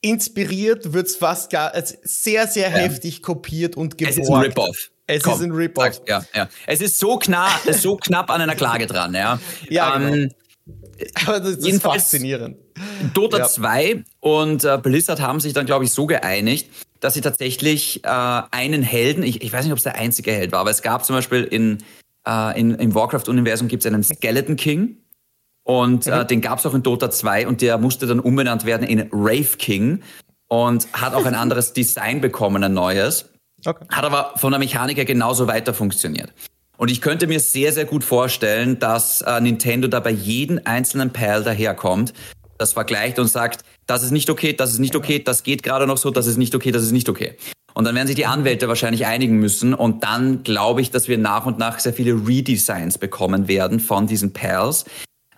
inspiriert, 0.02 0.92
wird's 0.92 1.16
fast 1.16 1.52
gar, 1.52 1.72
sehr, 2.02 2.48
sehr 2.48 2.70
ja. 2.70 2.78
heftig 2.78 3.22
kopiert 3.22 3.78
und 3.78 4.00
geborgt. 4.00 4.18
Es 4.18 4.24
ist 4.24 4.32
ein 4.32 4.42
Rip-Off. 4.42 4.90
Es 5.08 5.24
Komm, 5.24 5.34
ist 5.34 5.42
ein 5.42 5.52
Rip-Off. 5.52 6.02
Ja, 6.08 6.24
ja. 6.34 6.48
Es 6.66 6.82
ist 6.82 6.98
so 6.98 7.18
knapp, 7.18 7.62
so 7.72 7.98
knapp 7.98 8.30
an 8.30 8.42
einer 8.42 8.56
Klage 8.56 8.88
dran, 8.88 9.14
ja. 9.14 9.40
Ja, 9.70 9.98
genau. 9.98 10.14
ähm, 10.14 10.32
Aber 11.26 11.40
das 11.40 11.58
ist 11.58 11.82
faszinierend. 11.82 12.58
Dota 13.14 13.40
ja. 13.40 13.48
2 13.48 14.04
und 14.22 14.64
äh, 14.64 14.80
Blizzard 14.82 15.20
haben 15.20 15.40
sich 15.40 15.54
dann, 15.54 15.66
glaube 15.66 15.84
ich, 15.86 15.92
so 15.92 16.06
geeinigt, 16.06 16.70
dass 17.00 17.16
sie 17.16 17.22
tatsächlich 17.22 18.04
äh, 18.06 18.08
einen 18.08 18.82
Helden, 18.82 19.24
ich, 19.24 19.42
ich 19.42 19.52
weiß 19.52 19.66
nicht, 19.66 19.74
ob 19.74 19.78
es 19.78 19.84
der 19.84 19.96
einzige 19.96 20.32
Held 20.32 20.54
war, 20.54 20.62
aber 20.62 20.72
es 20.72 20.82
gab 20.82 21.04
zum 21.04 21.16
Beispiel 21.16 21.44
in, 21.44 21.84
äh, 22.26 22.60
in 22.60 22.76
im 22.76 22.96
Warcraft-Universum 22.96 23.68
gibt 23.68 23.84
es 23.84 23.92
einen 23.92 24.04
Skeleton 24.04 24.56
King. 24.56 24.98
Und 25.64 26.08
äh, 26.08 26.24
mhm. 26.24 26.28
den 26.28 26.42
gab 26.42 26.60
es 26.60 26.66
auch 26.66 26.74
in 26.74 26.84
Dota 26.84 27.10
2 27.10 27.48
und 27.48 27.62
der 27.62 27.78
musste 27.78 28.06
dann 28.06 28.20
umbenannt 28.20 28.66
werden 28.66 28.86
in 28.86 29.10
Rave 29.14 29.58
King 29.58 30.02
und 30.50 30.88
hat 30.94 31.14
auch 31.14 31.26
ein 31.26 31.36
anderes 31.36 31.72
Design 31.74 32.20
bekommen, 32.20 32.64
ein 32.64 32.74
neues. 32.74 33.30
Okay. 33.66 33.86
Hat 33.90 34.04
aber 34.04 34.34
von 34.38 34.52
der 34.52 34.60
Mechanik 34.60 34.98
her 34.98 35.06
genauso 35.06 35.48
weiter 35.48 35.74
funktioniert. 35.74 36.34
Und 36.78 36.90
ich 36.90 37.02
könnte 37.02 37.28
mir 37.28 37.40
sehr, 37.40 37.72
sehr 37.72 37.86
gut 37.86 38.04
vorstellen, 38.04 38.80
dass 38.80 39.22
äh, 39.22 39.40
Nintendo 39.40 39.88
da 39.88 40.00
bei 40.00 40.10
jedem 40.10 40.60
einzelnen 40.66 41.12
Perl 41.12 41.44
daherkommt, 41.44 42.14
das 42.58 42.74
vergleicht 42.74 43.20
und 43.20 43.28
sagt, 43.28 43.64
das 43.86 44.04
ist 44.04 44.12
nicht 44.12 44.30
okay, 44.30 44.54
das 44.54 44.72
ist 44.72 44.80
nicht 44.80 44.96
okay, 44.96 45.20
das 45.20 45.44
geht 45.44 45.64
gerade 45.64 45.88
noch 45.88 45.98
so, 45.98 46.12
das 46.12 46.28
ist 46.28 46.38
nicht 46.38 46.56
okay, 46.56 46.72
das 46.72 46.84
ist 46.84 46.92
nicht 46.92 47.10
okay. 47.10 47.36
Und 47.74 47.86
dann 47.86 47.96
werden 47.96 48.08
sich 48.08 48.16
die 48.16 48.26
Anwälte 48.26 48.68
wahrscheinlich 48.68 49.06
einigen 49.06 49.38
müssen 49.40 49.74
und 49.74 50.04
dann 50.04 50.44
glaube 50.44 50.82
ich, 50.82 50.92
dass 50.92 51.08
wir 51.08 51.18
nach 51.18 51.46
und 51.46 51.58
nach 51.58 51.80
sehr 51.80 51.94
viele 51.94 52.14
Redesigns 52.28 52.98
bekommen 52.98 53.48
werden 53.48 53.80
von 53.80 54.06
diesen 54.08 54.34
Perls. 54.34 54.86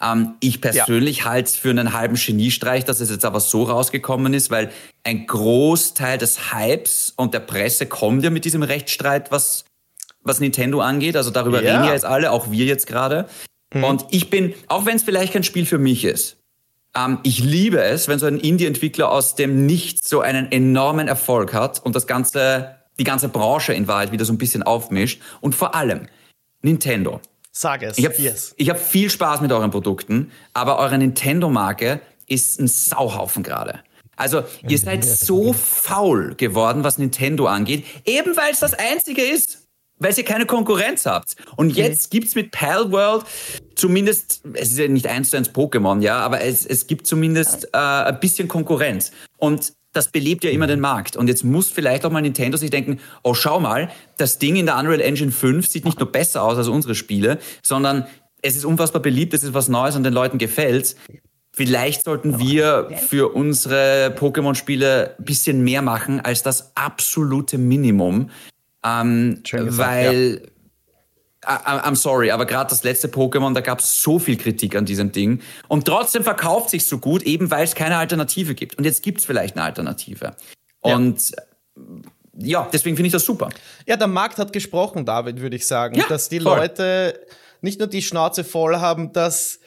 Ähm, 0.02 0.36
ich 0.40 0.62
persönlich 0.62 1.20
ja. 1.20 1.26
halte 1.26 1.50
es 1.50 1.56
für 1.56 1.70
einen 1.70 1.94
halben 1.94 2.16
Geniestreich, 2.16 2.86
dass 2.86 3.00
es 3.00 3.10
jetzt 3.10 3.26
aber 3.26 3.40
so 3.40 3.64
rausgekommen 3.64 4.34
ist, 4.34 4.52
weil 4.52 4.72
ein 5.04 5.28
Großteil 5.28 6.18
des 6.18 6.54
Hypes 6.54 7.14
und 7.16 7.34
der 7.34 7.40
Presse 7.40 7.86
kommt 7.86 8.24
ja 8.24 8.30
mit 8.30 8.46
diesem 8.46 8.64
Rechtsstreit, 8.64 9.32
was, 9.32 9.66
was 10.22 10.40
Nintendo 10.40 10.82
angeht. 10.82 11.16
Also 11.16 11.32
darüber 11.32 11.62
ja. 11.62 11.74
reden 11.74 11.86
ja 11.86 11.94
jetzt 11.94 12.06
alle, 12.06 12.32
auch 12.32 12.52
wir 12.52 12.66
jetzt 12.66 12.88
gerade. 12.88 13.28
Mhm. 13.74 13.84
Und 13.84 14.06
ich 14.12 14.30
bin, 14.30 14.54
auch 14.68 14.86
wenn 14.86 14.96
es 14.96 15.04
vielleicht 15.04 15.34
kein 15.34 15.44
Spiel 15.44 15.66
für 15.66 15.78
mich 15.78 16.06
ist, 16.06 16.38
ähm, 16.96 17.20
ich 17.24 17.40
liebe 17.40 17.82
es, 17.82 18.08
wenn 18.08 18.20
so 18.20 18.26
ein 18.26 18.40
Indie-Entwickler 18.40 19.12
aus 19.12 19.36
dem 19.36 19.66
Nichts 19.66 20.10
so 20.10 20.22
einen 20.22 20.52
enormen 20.52 21.08
Erfolg 21.08 21.54
hat 21.54 21.84
und 21.86 21.96
das 21.96 22.08
ganze, 22.08 22.76
die 22.98 23.04
ganze 23.04 23.30
Branche 23.30 23.74
in 23.74 23.88
Wahrheit 23.88 24.12
wieder 24.12 24.26
so 24.26 24.34
ein 24.34 24.38
bisschen 24.38 24.64
aufmischt. 24.64 25.22
Und 25.42 25.56
vor 25.56 25.76
allem 25.76 26.08
Nintendo 26.62 27.22
Sag 27.58 27.84
es. 27.84 27.98
Ich 27.98 28.06
habe 28.06 28.16
yes. 28.16 28.54
hab 28.60 28.78
viel 28.78 29.10
Spaß 29.10 29.40
mit 29.40 29.52
euren 29.54 29.72
Produkten, 29.72 30.32
aber 30.54 30.78
eure 30.78 30.98
Nintendo-Marke 30.98 32.02
ist 32.28 32.60
ein 32.60 32.68
Sauhaufen 32.68 33.44
gerade. 33.44 33.80
Also 34.18 34.44
ihr 34.68 34.78
seid 34.78 35.06
so 35.06 35.54
faul 35.54 36.36
geworden, 36.36 36.84
was 36.84 36.98
Nintendo 36.98 37.48
angeht, 37.48 37.86
eben 38.06 38.36
weil 38.36 38.52
es 38.52 38.60
das 38.60 38.74
Einzige 38.74 39.22
ist 39.22 39.60
weil 39.98 40.14
ihr 40.18 40.26
keine 40.26 40.46
Konkurrenz 40.46 41.06
habt. 41.06 41.38
Und 41.56 41.70
jetzt 41.70 42.12
gibt's 42.12 42.36
mit 42.36 42.52
Pal 42.52 42.92
World 42.92 43.26
zumindest, 43.76 44.42
es 44.54 44.72
ist 44.72 44.78
ja 44.78 44.90
nicht 44.90 45.08
eins 45.08 45.30
zu 45.30 45.38
eins 45.38 45.50
Pokémon, 45.50 46.02
ja, 46.02 46.20
aber 46.20 46.42
es, 46.42 46.66
es 46.66 46.88
gibt 46.88 47.08
zumindest 47.08 47.70
äh, 47.74 47.78
ein 47.78 48.20
bisschen 48.20 48.50
Konkurrenz. 48.50 49.12
Und 49.38 49.72
das 49.96 50.10
belebt 50.10 50.44
ja 50.44 50.52
immer 50.52 50.68
den 50.68 50.80
Markt. 50.80 51.16
Und 51.16 51.28
jetzt 51.28 51.44
muss 51.44 51.70
vielleicht 51.70 52.06
auch 52.06 52.12
mal 52.12 52.22
Nintendo 52.22 52.58
sich 52.58 52.70
denken, 52.70 53.00
oh, 53.24 53.34
schau 53.34 53.60
mal, 53.60 53.90
das 54.18 54.40
Ding 54.40 54.56
in 54.56 54.66
der 54.66 54.78
Unreal 54.78 55.02
Engine 55.02 55.32
5 55.32 55.68
sieht 55.68 55.86
nicht 55.86 56.00
nur 56.00 56.12
besser 56.12 56.44
aus 56.44 56.58
als 56.58 56.68
unsere 56.68 56.96
Spiele, 56.96 57.40
sondern 57.62 58.06
es 58.42 58.56
ist 58.56 58.66
unfassbar 58.66 59.02
beliebt, 59.02 59.34
es 59.34 59.44
ist 59.44 59.54
was 59.54 59.70
Neues 59.70 59.96
und 59.96 60.04
den 60.04 60.14
Leuten 60.14 60.38
gefällt. 60.38 60.96
Vielleicht 61.54 62.04
sollten 62.04 62.38
wir 62.38 62.90
für 63.08 63.34
unsere 63.34 64.14
Pokémon-Spiele 64.20 65.16
ein 65.18 65.24
bisschen 65.24 65.64
mehr 65.64 65.82
machen 65.82 66.20
als 66.20 66.44
das 66.44 66.76
absolute 66.76 67.58
Minimum. 67.58 68.30
Ähm, 68.86 69.42
weil 69.52 70.42
ja. 70.44 70.50
I'm 71.46 71.96
sorry, 71.96 72.32
aber 72.32 72.46
gerade 72.46 72.70
das 72.70 72.84
letzte 72.84 73.08
Pokémon, 73.08 73.54
da 73.54 73.62
gab 73.62 73.80
es 73.80 74.02
so 74.02 74.20
viel 74.20 74.38
Kritik 74.38 74.76
an 74.76 74.86
diesem 74.86 75.12
Ding. 75.12 75.42
Und 75.68 75.86
trotzdem 75.86 76.24
verkauft 76.24 76.70
sich 76.70 76.86
so 76.86 76.98
gut, 76.98 77.24
eben 77.24 77.52
weil 77.52 77.64
es 77.64 77.76
keine 77.76 77.98
Alternative 77.98 78.56
gibt. 78.56 78.78
Und 78.78 78.84
jetzt 78.84 79.04
gibt 79.04 79.20
es 79.20 79.26
vielleicht 79.26 79.56
eine 79.56 79.66
Alternative. 79.66 80.36
Und 80.82 81.32
ja, 82.38 82.62
ja 82.62 82.70
deswegen 82.72 82.96
finde 82.96 83.08
ich 83.08 83.14
das 83.14 83.26
super. 83.26 83.50
Ja, 83.86 83.96
der 83.98 84.08
Markt 84.08 84.38
hat 84.38 84.54
gesprochen, 84.54 85.06
David, 85.06 85.40
würde 85.42 85.56
ich 85.56 85.68
sagen. 85.68 85.96
Ja, 85.96 86.06
dass 86.08 86.30
die 86.30 86.40
voll. 86.40 86.58
Leute 86.58 87.20
nicht 87.62 87.80
nur 87.80 87.88
die 87.88 88.02
Schnauze 88.02 88.44
voll 88.44 88.78
haben, 88.78 89.12
dass 89.14 89.60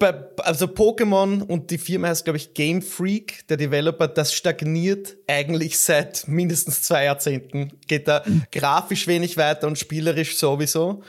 also 0.00 0.66
Pokémon 0.66 1.42
und 1.42 1.70
die 1.70 1.78
Firma 1.78 2.08
heißt, 2.08 2.24
glaube 2.24 2.36
ich, 2.36 2.54
Game 2.54 2.82
Freak, 2.82 3.46
der 3.48 3.56
Developer, 3.56 4.08
das 4.08 4.32
stagniert 4.34 5.16
eigentlich 5.26 5.78
seit 5.78 6.26
mindestens 6.26 6.82
zwei 6.82 7.04
Jahrzehnten. 7.04 7.72
Geht 7.86 8.08
da 8.08 8.22
mhm. 8.24 8.42
grafisch 8.50 9.06
wenig 9.06 9.36
weiter 9.36 9.66
und 9.66 9.78
spielerisch 9.78 10.36
sowieso. 10.36 11.02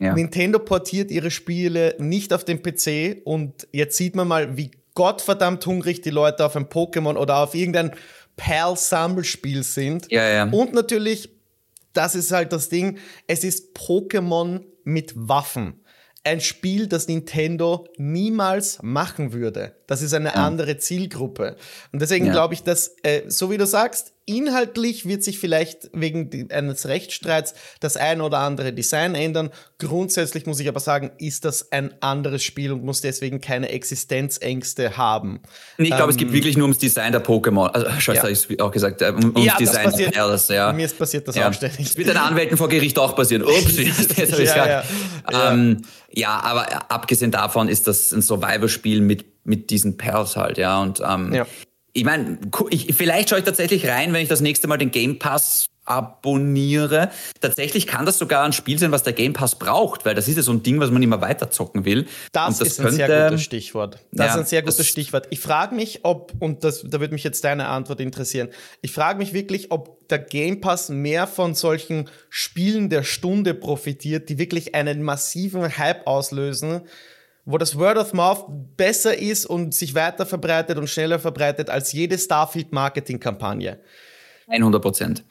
Ja. 0.00 0.14
Nintendo 0.14 0.58
portiert 0.58 1.10
ihre 1.10 1.30
Spiele 1.30 1.94
nicht 1.98 2.32
auf 2.32 2.44
den 2.44 2.62
PC 2.62 3.22
und 3.24 3.68
jetzt 3.72 3.96
sieht 3.96 4.16
man 4.16 4.26
mal, 4.26 4.56
wie 4.56 4.70
gottverdammt 4.94 5.64
hungrig 5.66 6.00
die 6.00 6.10
Leute 6.10 6.44
auf 6.44 6.56
ein 6.56 6.66
Pokémon 6.66 7.16
oder 7.16 7.38
auf 7.38 7.54
irgendein 7.54 7.92
Perl-Sammelspiel 8.36 9.62
sind. 9.62 10.10
Ja, 10.10 10.26
ja. 10.28 10.44
Und 10.44 10.72
natürlich, 10.72 11.30
das 11.92 12.14
ist 12.14 12.32
halt 12.32 12.52
das 12.52 12.68
Ding, 12.68 12.98
es 13.26 13.44
ist 13.44 13.76
Pokémon 13.76 14.62
mit 14.84 15.12
Waffen 15.14 15.81
ein 16.24 16.40
Spiel, 16.40 16.86
das 16.86 17.08
Nintendo 17.08 17.88
niemals 17.96 18.80
machen 18.82 19.32
würde. 19.32 19.74
Das 19.86 20.02
ist 20.02 20.14
eine 20.14 20.28
ja. 20.28 20.34
andere 20.34 20.78
Zielgruppe. 20.78 21.56
Und 21.92 22.00
deswegen 22.00 22.26
ja. 22.26 22.32
glaube 22.32 22.54
ich, 22.54 22.62
dass, 22.62 22.94
äh, 23.02 23.22
so 23.26 23.50
wie 23.50 23.58
du 23.58 23.66
sagst, 23.66 24.14
inhaltlich 24.24 25.06
wird 25.06 25.24
sich 25.24 25.38
vielleicht 25.38 25.90
wegen 25.92 26.50
eines 26.52 26.86
Rechtsstreits 26.86 27.54
das 27.80 27.96
ein 27.96 28.20
oder 28.20 28.38
andere 28.38 28.72
Design 28.72 29.14
ändern. 29.14 29.50
Grundsätzlich 29.78 30.46
muss 30.46 30.60
ich 30.60 30.68
aber 30.68 30.78
sagen, 30.78 31.10
ist 31.18 31.44
das 31.44 31.72
ein 31.72 31.92
anderes 32.00 32.44
Spiel 32.44 32.72
und 32.72 32.84
muss 32.84 33.00
deswegen 33.00 33.40
keine 33.40 33.70
Existenzängste 33.70 34.96
haben. 34.96 35.40
Ich 35.76 35.88
glaube, 35.88 36.04
ähm, 36.04 36.10
es 36.10 36.16
geht 36.16 36.32
wirklich 36.32 36.56
nur 36.56 36.66
ums 36.66 36.78
Design 36.78 37.10
der 37.10 37.24
Pokémon. 37.24 37.66
Also, 37.66 37.90
Scheiße, 38.00 38.26
ja. 38.26 38.28
ich 38.50 38.60
auch 38.60 38.70
gesagt, 38.70 39.02
äh, 39.02 39.08
um, 39.08 39.24
ums 39.24 39.44
ja, 39.44 39.56
Design 39.56 39.84
passiert, 39.84 40.14
der 40.14 40.20
Perls. 40.20 40.48
Ja. 40.48 40.72
Mir 40.72 40.86
ist 40.86 40.98
passiert 40.98 41.26
das 41.26 41.34
ja. 41.34 41.48
auch 41.48 41.52
ständig. 41.52 41.88
Das 41.88 41.96
wird 41.96 42.08
den 42.08 42.16
Anwälten 42.16 42.56
vor 42.56 42.68
Gericht 42.68 42.98
auch 42.98 43.16
passieren. 43.16 43.42
Ups, 43.42 43.76
jetzt 43.78 44.32
habe 44.32 44.42
ich 44.42 44.48
ja, 44.48 44.66
ja. 44.66 45.52
Ähm, 45.52 45.82
ja, 46.12 46.40
aber 46.40 46.90
abgesehen 46.90 47.32
davon 47.32 47.68
ist 47.68 47.88
das 47.88 48.12
ein 48.12 48.22
Survival-Spiel 48.22 49.00
mit, 49.00 49.24
mit 49.44 49.70
diesen 49.70 49.96
Perls 49.96 50.36
halt, 50.36 50.58
ja. 50.58 50.80
Und 50.80 51.02
ähm, 51.04 51.32
ja. 51.32 51.46
Ich 51.92 52.04
meine, 52.04 52.38
ich, 52.70 52.94
vielleicht 52.94 53.30
schaue 53.30 53.40
ich 53.40 53.44
tatsächlich 53.44 53.86
rein, 53.88 54.12
wenn 54.12 54.22
ich 54.22 54.28
das 54.28 54.40
nächste 54.40 54.66
Mal 54.66 54.78
den 54.78 54.90
Game 54.90 55.18
Pass 55.18 55.66
abonniere. 55.84 57.10
Tatsächlich 57.40 57.86
kann 57.86 58.06
das 58.06 58.18
sogar 58.18 58.44
ein 58.44 58.52
Spiel 58.52 58.78
sein, 58.78 58.92
was 58.92 59.02
der 59.02 59.12
Game 59.12 59.32
Pass 59.32 59.58
braucht, 59.58 60.04
weil 60.04 60.14
das 60.14 60.28
ist 60.28 60.36
ja 60.36 60.42
so 60.42 60.52
ein 60.52 60.62
Ding, 60.62 60.78
was 60.78 60.90
man 60.90 61.02
immer 61.02 61.20
weiter 61.20 61.50
zocken 61.50 61.84
will. 61.84 62.06
Das, 62.30 62.58
das 62.58 62.68
ist 62.68 62.78
ein 62.78 62.86
könnte, 62.86 63.06
sehr 63.06 63.28
gutes 63.28 63.42
Stichwort. 63.42 63.98
Das 64.12 64.26
ja, 64.26 64.32
ist 64.32 64.38
ein 64.38 64.46
sehr 64.46 64.62
gutes 64.62 64.86
Stichwort. 64.86 65.26
Ich 65.30 65.40
frage 65.40 65.74
mich, 65.74 66.00
ob, 66.04 66.32
und 66.38 66.62
das, 66.62 66.84
da 66.88 67.00
würde 67.00 67.12
mich 67.12 67.24
jetzt 67.24 67.42
deine 67.44 67.66
Antwort 67.66 68.00
interessieren, 68.00 68.48
ich 68.80 68.92
frage 68.92 69.18
mich 69.18 69.32
wirklich, 69.32 69.72
ob 69.72 70.08
der 70.08 70.20
Game 70.20 70.60
Pass 70.60 70.88
mehr 70.88 71.26
von 71.26 71.54
solchen 71.54 72.08
Spielen 72.30 72.88
der 72.88 73.02
Stunde 73.02 73.54
profitiert, 73.54 74.28
die 74.28 74.38
wirklich 74.38 74.74
einen 74.74 75.02
massiven 75.02 75.76
Hype 75.78 76.06
auslösen, 76.06 76.82
wo 77.44 77.58
das 77.58 77.78
Word 77.78 77.98
of 77.98 78.12
Mouth 78.12 78.44
besser 78.76 79.18
ist 79.18 79.46
und 79.46 79.74
sich 79.74 79.94
weiter 79.94 80.26
verbreitet 80.26 80.78
und 80.78 80.88
schneller 80.88 81.18
verbreitet 81.18 81.70
als 81.70 81.92
jede 81.92 82.18
Starfield-Marketing-Kampagne. 82.18 83.80
100 84.48 84.82
Prozent. 84.82 85.24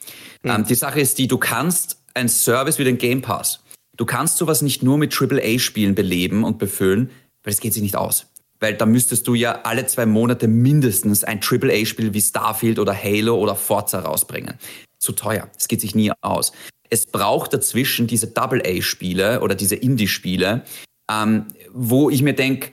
Mhm. 0.44 0.50
Ähm, 0.50 0.66
die 0.66 0.76
Sache 0.76 1.00
ist 1.00 1.18
die, 1.18 1.28
du 1.28 1.38
kannst 1.38 1.98
ein 2.14 2.28
Service 2.28 2.80
wie 2.80 2.84
den 2.84 2.98
Game 2.98 3.22
Pass, 3.22 3.64
du 3.96 4.06
kannst 4.06 4.38
sowas 4.38 4.62
nicht 4.62 4.84
nur 4.84 4.98
mit 4.98 5.20
AAA-Spielen 5.20 5.96
beleben 5.96 6.44
und 6.44 6.58
befüllen, 6.58 7.12
weil 7.44 7.54
es 7.54 7.60
geht 7.60 7.74
sich 7.74 7.84
nicht 7.84 7.96
aus. 7.96 8.28
Weil 8.60 8.76
da 8.76 8.86
müsstest 8.86 9.28
du 9.28 9.34
ja 9.34 9.62
alle 9.64 9.88
zwei 9.88 10.06
Monate 10.06 10.48
mindestens 10.48 11.24
ein 11.24 11.40
AAA-Spiel 11.40 12.14
wie 12.14 12.22
Starfield 12.22 12.78
oder 12.78 12.96
Halo 12.96 13.36
oder 13.38 13.56
Forza 13.56 14.00
rausbringen. 14.00 14.60
Zu 15.00 15.14
teuer. 15.14 15.50
Es 15.58 15.68
geht 15.68 15.82
sich 15.82 15.96
nie 15.96 16.12
aus. 16.22 16.52
Es 16.92 17.08
braucht 17.08 17.54
dazwischen 17.54 18.06
diese 18.06 18.28
Double-A-Spiele 18.28 19.40
oder 19.42 19.56
diese 19.56 19.76
Indie-Spiele, 19.76 20.64
ähm, 21.12 21.46
wo 21.74 22.10
ich 22.10 22.22
mir 22.22 22.34
denke, 22.34 22.72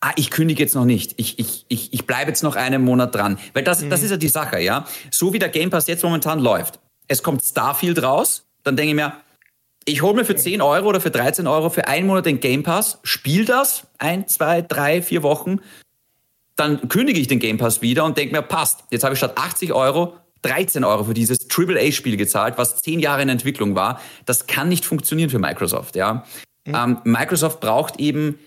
ah, 0.00 0.12
ich 0.16 0.30
kündige 0.30 0.62
jetzt 0.62 0.74
noch 0.74 0.84
nicht. 0.84 1.14
Ich, 1.16 1.38
ich, 1.38 1.64
ich, 1.68 1.92
ich 1.92 2.06
bleibe 2.06 2.30
jetzt 2.30 2.42
noch 2.42 2.56
einen 2.56 2.82
Monat 2.82 3.14
dran. 3.14 3.38
Weil 3.52 3.64
das, 3.64 3.82
mhm. 3.82 3.90
das 3.90 4.02
ist 4.02 4.10
ja 4.10 4.16
die 4.16 4.28
Sache, 4.28 4.60
ja. 4.60 4.86
So 5.10 5.32
wie 5.32 5.38
der 5.38 5.48
Game 5.48 5.70
Pass 5.70 5.86
jetzt 5.86 6.02
momentan 6.02 6.40
läuft. 6.40 6.78
Es 7.08 7.22
kommt 7.22 7.42
Starfield 7.42 8.02
raus, 8.02 8.46
dann 8.62 8.76
denke 8.76 8.90
ich 8.90 8.96
mir, 8.96 9.14
ich 9.84 10.02
hole 10.02 10.14
mir 10.14 10.24
für 10.24 10.36
10 10.36 10.60
Euro 10.62 10.88
oder 10.88 11.00
für 11.00 11.10
13 11.10 11.46
Euro 11.46 11.70
für 11.70 11.88
einen 11.88 12.06
Monat 12.06 12.26
den 12.26 12.40
Game 12.40 12.62
Pass, 12.62 12.98
spiele 13.02 13.46
das 13.46 13.86
ein, 13.98 14.28
zwei, 14.28 14.62
drei, 14.62 15.02
vier 15.02 15.22
Wochen, 15.22 15.60
dann 16.54 16.88
kündige 16.88 17.18
ich 17.18 17.26
den 17.26 17.40
Game 17.40 17.58
Pass 17.58 17.82
wieder 17.82 18.04
und 18.04 18.16
denke 18.16 18.34
mir, 18.34 18.42
passt, 18.42 18.84
jetzt 18.90 19.02
habe 19.02 19.14
ich 19.14 19.18
statt 19.18 19.32
80 19.36 19.72
Euro 19.72 20.14
13 20.42 20.84
Euro 20.84 21.04
für 21.04 21.14
dieses 21.14 21.48
AAA-Spiel 21.50 22.16
gezahlt, 22.16 22.54
was 22.56 22.80
zehn 22.80 23.00
Jahre 23.00 23.22
in 23.22 23.28
Entwicklung 23.28 23.74
war. 23.74 24.00
Das 24.24 24.46
kann 24.46 24.68
nicht 24.68 24.84
funktionieren 24.84 25.30
für 25.30 25.38
Microsoft. 25.38 25.96
Ja, 25.96 26.24
mhm. 26.66 26.74
ähm, 26.74 26.98
Microsoft 27.04 27.60
braucht 27.60 27.98
eben, 28.00 28.38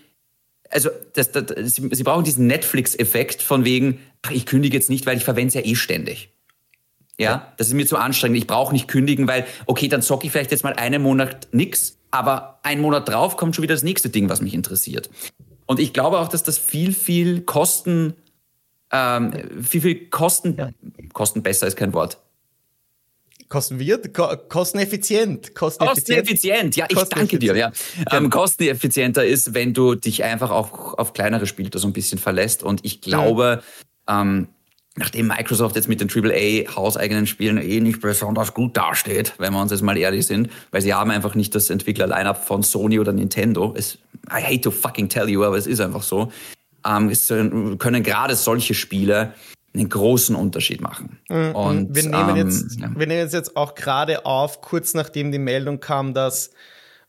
also 0.70 0.90
das, 1.14 1.32
das, 1.32 1.44
sie, 1.74 1.88
sie 1.92 2.02
brauchen 2.02 2.24
diesen 2.24 2.46
Netflix-Effekt 2.46 3.42
von 3.42 3.64
wegen, 3.64 4.00
ach, 4.22 4.30
ich 4.30 4.46
kündige 4.46 4.76
jetzt 4.76 4.90
nicht, 4.90 5.06
weil 5.06 5.16
ich 5.16 5.24
verwende 5.24 5.48
es 5.48 5.54
ja 5.54 5.60
eh 5.64 5.74
ständig. 5.74 6.30
Ja, 7.18 7.52
das 7.58 7.68
ist 7.68 7.74
mir 7.74 7.86
zu 7.86 7.96
anstrengend. 7.96 8.38
Ich 8.38 8.46
brauche 8.48 8.72
nicht 8.72 8.88
kündigen, 8.88 9.28
weil, 9.28 9.46
okay, 9.66 9.86
dann 9.86 10.02
zocke 10.02 10.26
ich 10.26 10.32
vielleicht 10.32 10.50
jetzt 10.50 10.64
mal 10.64 10.72
einen 10.74 11.00
Monat 11.00 11.46
nix, 11.52 11.98
aber 12.10 12.58
einen 12.64 12.80
Monat 12.80 13.08
drauf 13.08 13.36
kommt 13.36 13.54
schon 13.54 13.62
wieder 13.62 13.74
das 13.74 13.84
nächste 13.84 14.08
Ding, 14.08 14.28
was 14.28 14.40
mich 14.40 14.52
interessiert. 14.52 15.10
Und 15.66 15.78
ich 15.78 15.92
glaube 15.92 16.18
auch, 16.18 16.28
dass 16.28 16.42
das 16.42 16.58
viel, 16.58 16.92
viel 16.92 17.42
Kosten, 17.42 18.14
ähm, 18.90 19.32
viel, 19.62 19.80
viel 19.80 20.08
Kosten, 20.10 20.56
ja. 20.56 20.70
Kosten 21.12 21.42
besser 21.42 21.68
ist 21.68 21.76
kein 21.76 21.92
Wort. 21.92 22.18
Kosten 23.48 23.78
wird? 23.78 24.14
Ko 24.14 24.36
kosteneffizient. 24.48 25.54
Kosteneffizient. 25.54 26.18
Kosteneffizient, 26.18 26.76
ja, 26.76 26.86
ich 26.88 26.98
danke 27.04 27.38
dir. 27.38 27.56
Ja. 27.56 27.72
Ähm, 28.10 28.30
kosteneffizienter 28.30 29.24
ist, 29.24 29.54
wenn 29.54 29.74
du 29.74 29.94
dich 29.94 30.24
einfach 30.24 30.50
auch 30.50 30.98
auf 30.98 31.12
kleinere 31.12 31.46
Spiele 31.46 31.70
so 31.74 31.86
ein 31.86 31.92
bisschen 31.92 32.18
verlässt. 32.18 32.62
Und 32.62 32.84
ich 32.84 33.00
glaube, 33.00 33.62
ja. 34.08 34.22
ähm, 34.22 34.48
nachdem 34.96 35.26
Microsoft 35.26 35.76
jetzt 35.76 35.88
mit 35.88 36.00
den 36.00 36.08
AAA 36.08 36.74
hauseigenen 36.76 37.26
Spielen 37.26 37.58
eh 37.58 37.80
nicht 37.80 38.00
besonders 38.00 38.54
gut 38.54 38.76
dasteht, 38.76 39.34
wenn 39.38 39.52
wir 39.52 39.60
uns 39.60 39.72
jetzt 39.72 39.82
mal 39.82 39.96
ehrlich 39.96 40.26
sind, 40.26 40.50
weil 40.70 40.82
sie 40.82 40.94
haben 40.94 41.10
einfach 41.10 41.34
nicht 41.34 41.54
das 41.54 41.70
Entwickler-Line-Up 41.70 42.44
von 42.44 42.62
Sony 42.62 43.00
oder 43.00 43.12
Nintendo. 43.12 43.74
Es, 43.76 43.98
I 44.30 44.42
hate 44.42 44.60
to 44.60 44.70
fucking 44.70 45.08
tell 45.08 45.28
you, 45.28 45.44
aber 45.44 45.56
es 45.56 45.66
ist 45.66 45.80
einfach 45.80 46.02
so. 46.02 46.32
Ähm, 46.86 47.08
es 47.08 47.28
können 47.28 48.02
gerade 48.02 48.36
solche 48.36 48.74
Spiele 48.74 49.34
einen 49.74 49.88
großen 49.88 50.36
Unterschied 50.36 50.80
machen. 50.80 51.18
Mhm. 51.28 51.54
Und 51.54 51.94
wir 51.94 52.02
nehmen, 52.04 52.30
ähm, 52.30 52.36
jetzt, 52.36 52.80
ja. 52.80 52.90
wir 52.94 53.06
nehmen 53.06 53.28
jetzt 53.28 53.56
auch 53.56 53.74
gerade 53.74 54.24
auf, 54.24 54.60
kurz 54.60 54.94
nachdem 54.94 55.32
die 55.32 55.38
Meldung 55.38 55.80
kam, 55.80 56.14
dass 56.14 56.50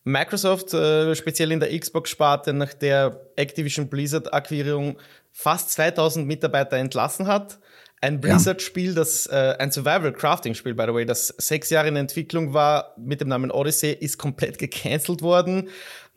Microsoft, 0.03 0.74
äh, 0.74 1.16
speziell 1.16 1.51
in 1.51 1.59
der 1.59 1.78
Xbox-Sparte, 1.78 2.53
nach 2.53 2.74
der 2.74 3.22
Activision 3.36 3.88
Blizzard-Akquirierung 3.88 4.97
fast 5.32 5.72
2000 5.72 6.28
Mitarbeiter 6.28 6.78
entlassen 6.78 7.28
hat. 7.28 7.59
Ein 8.01 8.22
Blizzard-Spiel, 8.22 8.93
das 8.93 9.26
äh, 9.28 9.55
ein 9.57 9.72
Survival-Crafting-Spiel, 9.72 10.76
by 10.76 10.86
the 10.88 10.93
way, 10.93 11.05
das 11.05 11.28
sechs 11.38 11.72
Jahre 11.72 11.88
in 11.88 11.95
Entwicklung 11.95 12.53
war, 12.53 12.93
mit 12.97 13.22
dem 13.22 13.30
Namen 13.30 13.51
Odyssey, 13.51 13.93
ist 13.93 14.18
komplett 14.20 14.59
gecancelt 14.59 15.22
worden. 15.24 15.70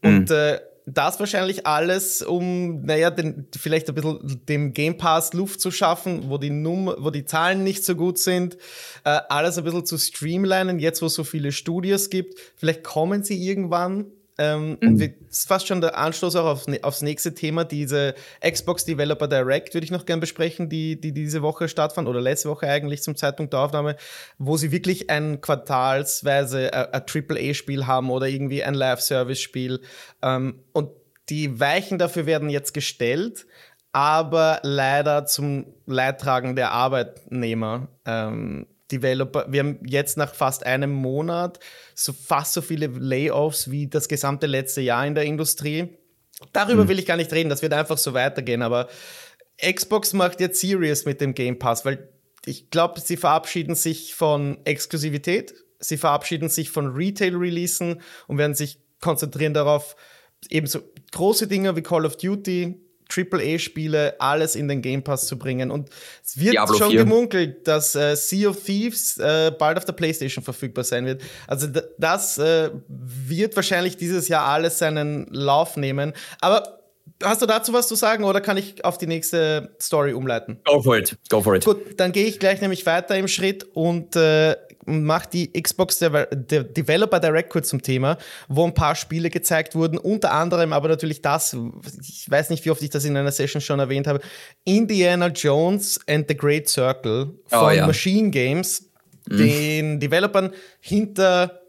Mhm. 0.02 0.16
Und 0.16 0.30
äh, 0.30 0.60
das 0.94 1.20
wahrscheinlich 1.20 1.66
alles, 1.66 2.22
um, 2.22 2.82
naja, 2.82 3.10
den, 3.10 3.48
vielleicht 3.56 3.88
ein 3.88 3.94
bisschen 3.94 4.40
dem 4.48 4.72
Game 4.72 4.96
Pass 4.96 5.32
Luft 5.32 5.60
zu 5.60 5.70
schaffen, 5.70 6.30
wo 6.30 6.38
die 6.38 6.50
Nummer, 6.50 6.96
wo 6.98 7.10
die 7.10 7.24
Zahlen 7.24 7.62
nicht 7.62 7.84
so 7.84 7.94
gut 7.94 8.18
sind, 8.18 8.56
äh, 9.04 9.20
alles 9.28 9.58
ein 9.58 9.64
bisschen 9.64 9.86
zu 9.86 9.98
streamlinen, 9.98 10.78
jetzt 10.78 11.02
wo 11.02 11.06
es 11.06 11.14
so 11.14 11.24
viele 11.24 11.52
Studios 11.52 12.10
gibt. 12.10 12.38
Vielleicht 12.56 12.84
kommen 12.84 13.22
sie 13.22 13.42
irgendwann 13.42 14.06
ähm, 14.38 14.78
mhm. 14.80 14.88
Und 14.88 15.00
das 15.00 15.10
ist 15.30 15.48
fast 15.48 15.66
schon 15.66 15.80
der 15.80 15.98
Anstoß 15.98 16.36
auch 16.36 16.46
aufs, 16.46 16.66
aufs, 16.82 17.02
nächste 17.02 17.34
Thema, 17.34 17.64
diese 17.64 18.14
Xbox 18.40 18.84
Developer 18.84 19.26
Direct 19.26 19.74
würde 19.74 19.84
ich 19.84 19.90
noch 19.90 20.06
gern 20.06 20.20
besprechen, 20.20 20.68
die, 20.68 21.00
die 21.00 21.12
diese 21.12 21.42
Woche 21.42 21.68
stattfand 21.68 22.08
oder 22.08 22.20
letzte 22.20 22.48
Woche 22.48 22.68
eigentlich 22.68 23.02
zum 23.02 23.16
Zeitpunkt 23.16 23.52
der 23.52 23.60
Aufnahme, 23.60 23.96
wo 24.38 24.56
sie 24.56 24.70
wirklich 24.70 25.10
ein 25.10 25.40
quartalsweise 25.40 26.72
ein 26.72 27.02
AAA-Spiel 27.02 27.86
haben 27.86 28.10
oder 28.10 28.28
irgendwie 28.28 28.62
ein 28.62 28.74
Live-Service-Spiel. 28.74 29.80
Ähm, 30.22 30.60
und 30.72 30.90
die 31.28 31.58
Weichen 31.58 31.98
dafür 31.98 32.26
werden 32.26 32.48
jetzt 32.48 32.72
gestellt, 32.72 33.46
aber 33.92 34.60
leider 34.62 35.26
zum 35.26 35.66
Leidtragen 35.86 36.54
der 36.54 36.70
Arbeitnehmer. 36.70 37.88
Ähm, 38.06 38.66
Developer, 38.90 39.46
wir 39.48 39.60
haben 39.60 39.80
jetzt 39.86 40.16
nach 40.16 40.34
fast 40.34 40.64
einem 40.64 40.92
Monat 40.92 41.60
so 41.94 42.12
fast 42.12 42.54
so 42.54 42.62
viele 42.62 42.86
Layoffs 42.86 43.70
wie 43.70 43.86
das 43.86 44.08
gesamte 44.08 44.46
letzte 44.46 44.80
Jahr 44.80 45.06
in 45.06 45.14
der 45.14 45.24
Industrie. 45.24 45.96
Darüber 46.52 46.84
mhm. 46.84 46.88
will 46.88 46.98
ich 46.98 47.06
gar 47.06 47.16
nicht 47.16 47.32
reden, 47.32 47.48
das 47.50 47.62
wird 47.62 47.72
einfach 47.72 47.98
so 47.98 48.14
weitergehen, 48.14 48.62
aber 48.62 48.88
Xbox 49.60 50.12
macht 50.12 50.40
jetzt 50.40 50.60
serious 50.60 51.04
mit 51.04 51.20
dem 51.20 51.34
Game 51.34 51.58
Pass, 51.58 51.84
weil 51.84 52.08
ich 52.46 52.70
glaube, 52.70 53.00
sie 53.00 53.16
verabschieden 53.16 53.74
sich 53.74 54.14
von 54.14 54.58
Exklusivität, 54.64 55.54
sie 55.80 55.96
verabschieden 55.96 56.48
sich 56.48 56.70
von 56.70 56.94
Retail-Releasen 56.94 58.00
und 58.26 58.38
werden 58.38 58.54
sich 58.54 58.80
konzentrieren 59.00 59.54
darauf, 59.54 59.96
ebenso 60.48 60.80
große 61.12 61.48
Dinge 61.48 61.76
wie 61.76 61.82
Call 61.82 62.06
of 62.06 62.16
Duty, 62.16 62.80
AAA-Spiele 63.08 64.20
alles 64.20 64.54
in 64.54 64.68
den 64.68 64.82
Game 64.82 65.02
Pass 65.02 65.26
zu 65.26 65.38
bringen. 65.38 65.70
Und 65.70 65.90
es 66.24 66.38
wird 66.38 66.54
Diablo 66.54 66.76
schon 66.76 66.90
4. 66.90 67.04
gemunkelt, 67.04 67.66
dass 67.66 67.94
äh, 67.94 68.14
Sea 68.16 68.50
of 68.50 68.62
Thieves 68.62 69.18
äh, 69.18 69.52
bald 69.58 69.78
auf 69.78 69.84
der 69.84 69.94
PlayStation 69.94 70.44
verfügbar 70.44 70.84
sein 70.84 71.06
wird. 71.06 71.22
Also 71.46 71.68
das 71.98 72.38
äh, 72.38 72.70
wird 72.88 73.56
wahrscheinlich 73.56 73.96
dieses 73.96 74.28
Jahr 74.28 74.46
alles 74.46 74.78
seinen 74.78 75.26
Lauf 75.30 75.76
nehmen. 75.76 76.12
Aber 76.40 76.78
Hast 77.22 77.42
du 77.42 77.46
dazu 77.46 77.72
was 77.72 77.88
zu 77.88 77.96
sagen 77.96 78.22
oder 78.22 78.40
kann 78.40 78.56
ich 78.56 78.84
auf 78.84 78.96
die 78.96 79.06
nächste 79.08 79.74
Story 79.80 80.12
umleiten? 80.12 80.60
Go 80.64 80.80
for 80.80 80.96
it. 80.96 81.16
Go 81.28 81.40
for 81.40 81.56
it. 81.56 81.64
Gut, 81.64 81.98
dann 81.98 82.12
gehe 82.12 82.26
ich 82.26 82.38
gleich 82.38 82.60
nämlich 82.60 82.86
weiter 82.86 83.16
im 83.16 83.26
Schritt 83.26 83.64
und 83.74 84.14
äh, 84.14 84.54
mache 84.88 85.28
die 85.30 85.52
Xbox 85.52 85.98
De 85.98 86.26
De 86.32 86.64
Developer 86.64 87.20
Direct 87.20 87.50
kurz 87.50 87.68
zum 87.68 87.82
Thema, 87.82 88.18
wo 88.48 88.64
ein 88.64 88.74
paar 88.74 88.94
Spiele 88.94 89.30
gezeigt 89.30 89.74
wurden, 89.74 89.98
unter 89.98 90.32
anderem 90.32 90.72
aber 90.72 90.88
natürlich 90.88 91.22
das, 91.22 91.56
ich 92.00 92.30
weiß 92.30 92.50
nicht, 92.50 92.64
wie 92.64 92.70
oft 92.70 92.82
ich 92.82 92.90
das 92.90 93.04
in 93.04 93.16
einer 93.16 93.32
Session 93.32 93.60
schon 93.60 93.78
erwähnt 93.78 94.06
habe, 94.06 94.20
Indiana 94.64 95.28
Jones 95.28 96.00
and 96.08 96.26
the 96.28 96.36
Great 96.36 96.68
Circle 96.68 97.34
oh, 97.46 97.48
von 97.48 97.68
oh, 97.68 97.70
ja. 97.70 97.86
Machine 97.86 98.30
Games, 98.30 98.90
mhm. 99.28 99.36
den 99.36 100.00
Developern 100.00 100.52
hinter 100.80 101.62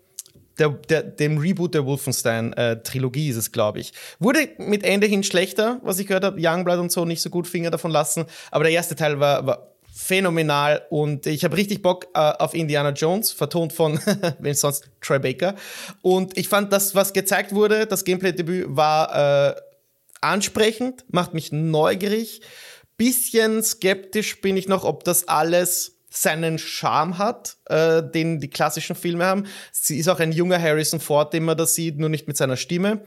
der, 0.60 0.70
der, 0.70 1.04
dem 1.04 1.38
Reboot 1.38 1.74
der 1.74 1.86
Wolfenstein-Trilogie 1.86 3.28
äh, 3.28 3.32
ist 3.32 3.38
es, 3.38 3.52
glaube 3.52 3.80
ich. 3.80 3.94
Wurde 4.20 4.50
mit 4.58 4.84
Ende 4.84 5.08
hin 5.08 5.24
schlechter, 5.24 5.80
was 5.84 6.00
ich 6.00 6.08
gehört 6.08 6.26
habe. 6.26 6.38
Youngblood 6.40 6.80
und 6.80 6.92
so 6.92 7.06
nicht 7.06 7.22
so 7.22 7.30
gut 7.30 7.48
Finger 7.48 7.72
davon 7.72 7.92
lassen. 7.92 8.26
Aber 8.52 8.66
der 8.66 8.74
erste 8.74 8.96
Teil 8.96 9.20
war, 9.20 9.46
war 9.46 9.69
phänomenal 10.00 10.86
und 10.90 11.28
ich 11.28 11.44
habe 11.44 11.58
richtig 11.58 11.82
Bock 11.82 12.08
äh, 12.14 12.20
auf 12.20 12.54
Indiana 12.54 12.92
Jones, 12.92 13.34
vertont 13.34 13.74
von, 13.74 14.00
wenn 14.40 14.54
sonst, 14.56 14.90
Troy 15.02 15.20
Baker. 15.20 15.56
Und 16.02 16.38
ich 16.38 16.48
fand, 16.48 16.72
das, 16.72 16.96
was 16.96 17.12
gezeigt 17.12 17.54
wurde, 17.54 17.86
das 17.86 18.06
Gameplay-Debüt 18.06 18.68
war 18.70 19.50
äh, 19.50 19.56
ansprechend, 20.22 21.04
macht 21.10 21.34
mich 21.34 21.52
neugierig. 21.52 22.42
Bisschen 22.96 23.62
skeptisch 23.62 24.40
bin 24.40 24.56
ich 24.56 24.70
noch, 24.70 24.86
ob 24.86 25.04
das 25.04 25.28
alles 25.28 25.98
seinen 26.10 26.58
Charme 26.60 27.18
hat, 27.18 27.58
äh, 27.66 28.02
den 28.02 28.40
die 28.40 28.50
klassischen 28.50 28.96
Filme 28.96 29.26
haben. 29.26 29.48
Sie 29.74 30.00
ist 30.00 30.08
auch 30.08 30.20
ein 30.22 30.32
junger 30.32 30.62
Harrison 30.62 31.02
Ford, 31.02 31.34
den 31.34 31.44
man 31.44 31.58
da 31.58 31.66
sieht, 31.66 31.98
nur 32.00 32.10
nicht 32.10 32.26
mit 32.26 32.38
seiner 32.38 32.56
Stimme. 32.56 33.02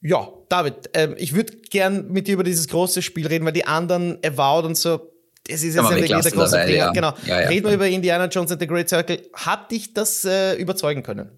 Ja, 0.00 0.28
David, 0.48 0.94
äh, 0.96 1.14
ich 1.16 1.32
würde 1.32 1.56
gern 1.70 2.10
mit 2.10 2.26
dir 2.26 2.34
über 2.34 2.44
dieses 2.44 2.66
große 2.66 3.02
Spiel 3.02 3.28
reden, 3.28 3.44
weil 3.46 3.52
die 3.52 3.66
anderen 3.66 4.18
Avowed 4.24 4.64
und 4.66 4.76
so, 4.76 5.13
das 5.46 5.56
ist 5.56 5.74
jetzt 5.74 5.76
ja 5.76 5.90
wirklich 5.90 6.10
der 6.10 6.32
große 6.32 6.56
dabei, 6.56 6.74
ja. 6.74 6.90
Genau. 6.92 7.12
Ja, 7.26 7.42
ja. 7.42 7.48
Reden 7.48 7.66
wir 7.66 7.74
über 7.74 7.86
Indiana 7.86 8.26
Jones 8.26 8.50
and 8.50 8.60
the 8.60 8.66
Great 8.66 8.88
Circle. 8.88 9.20
Hat 9.34 9.70
dich 9.70 9.92
das 9.92 10.24
äh, 10.24 10.54
überzeugen 10.54 11.02
können? 11.02 11.30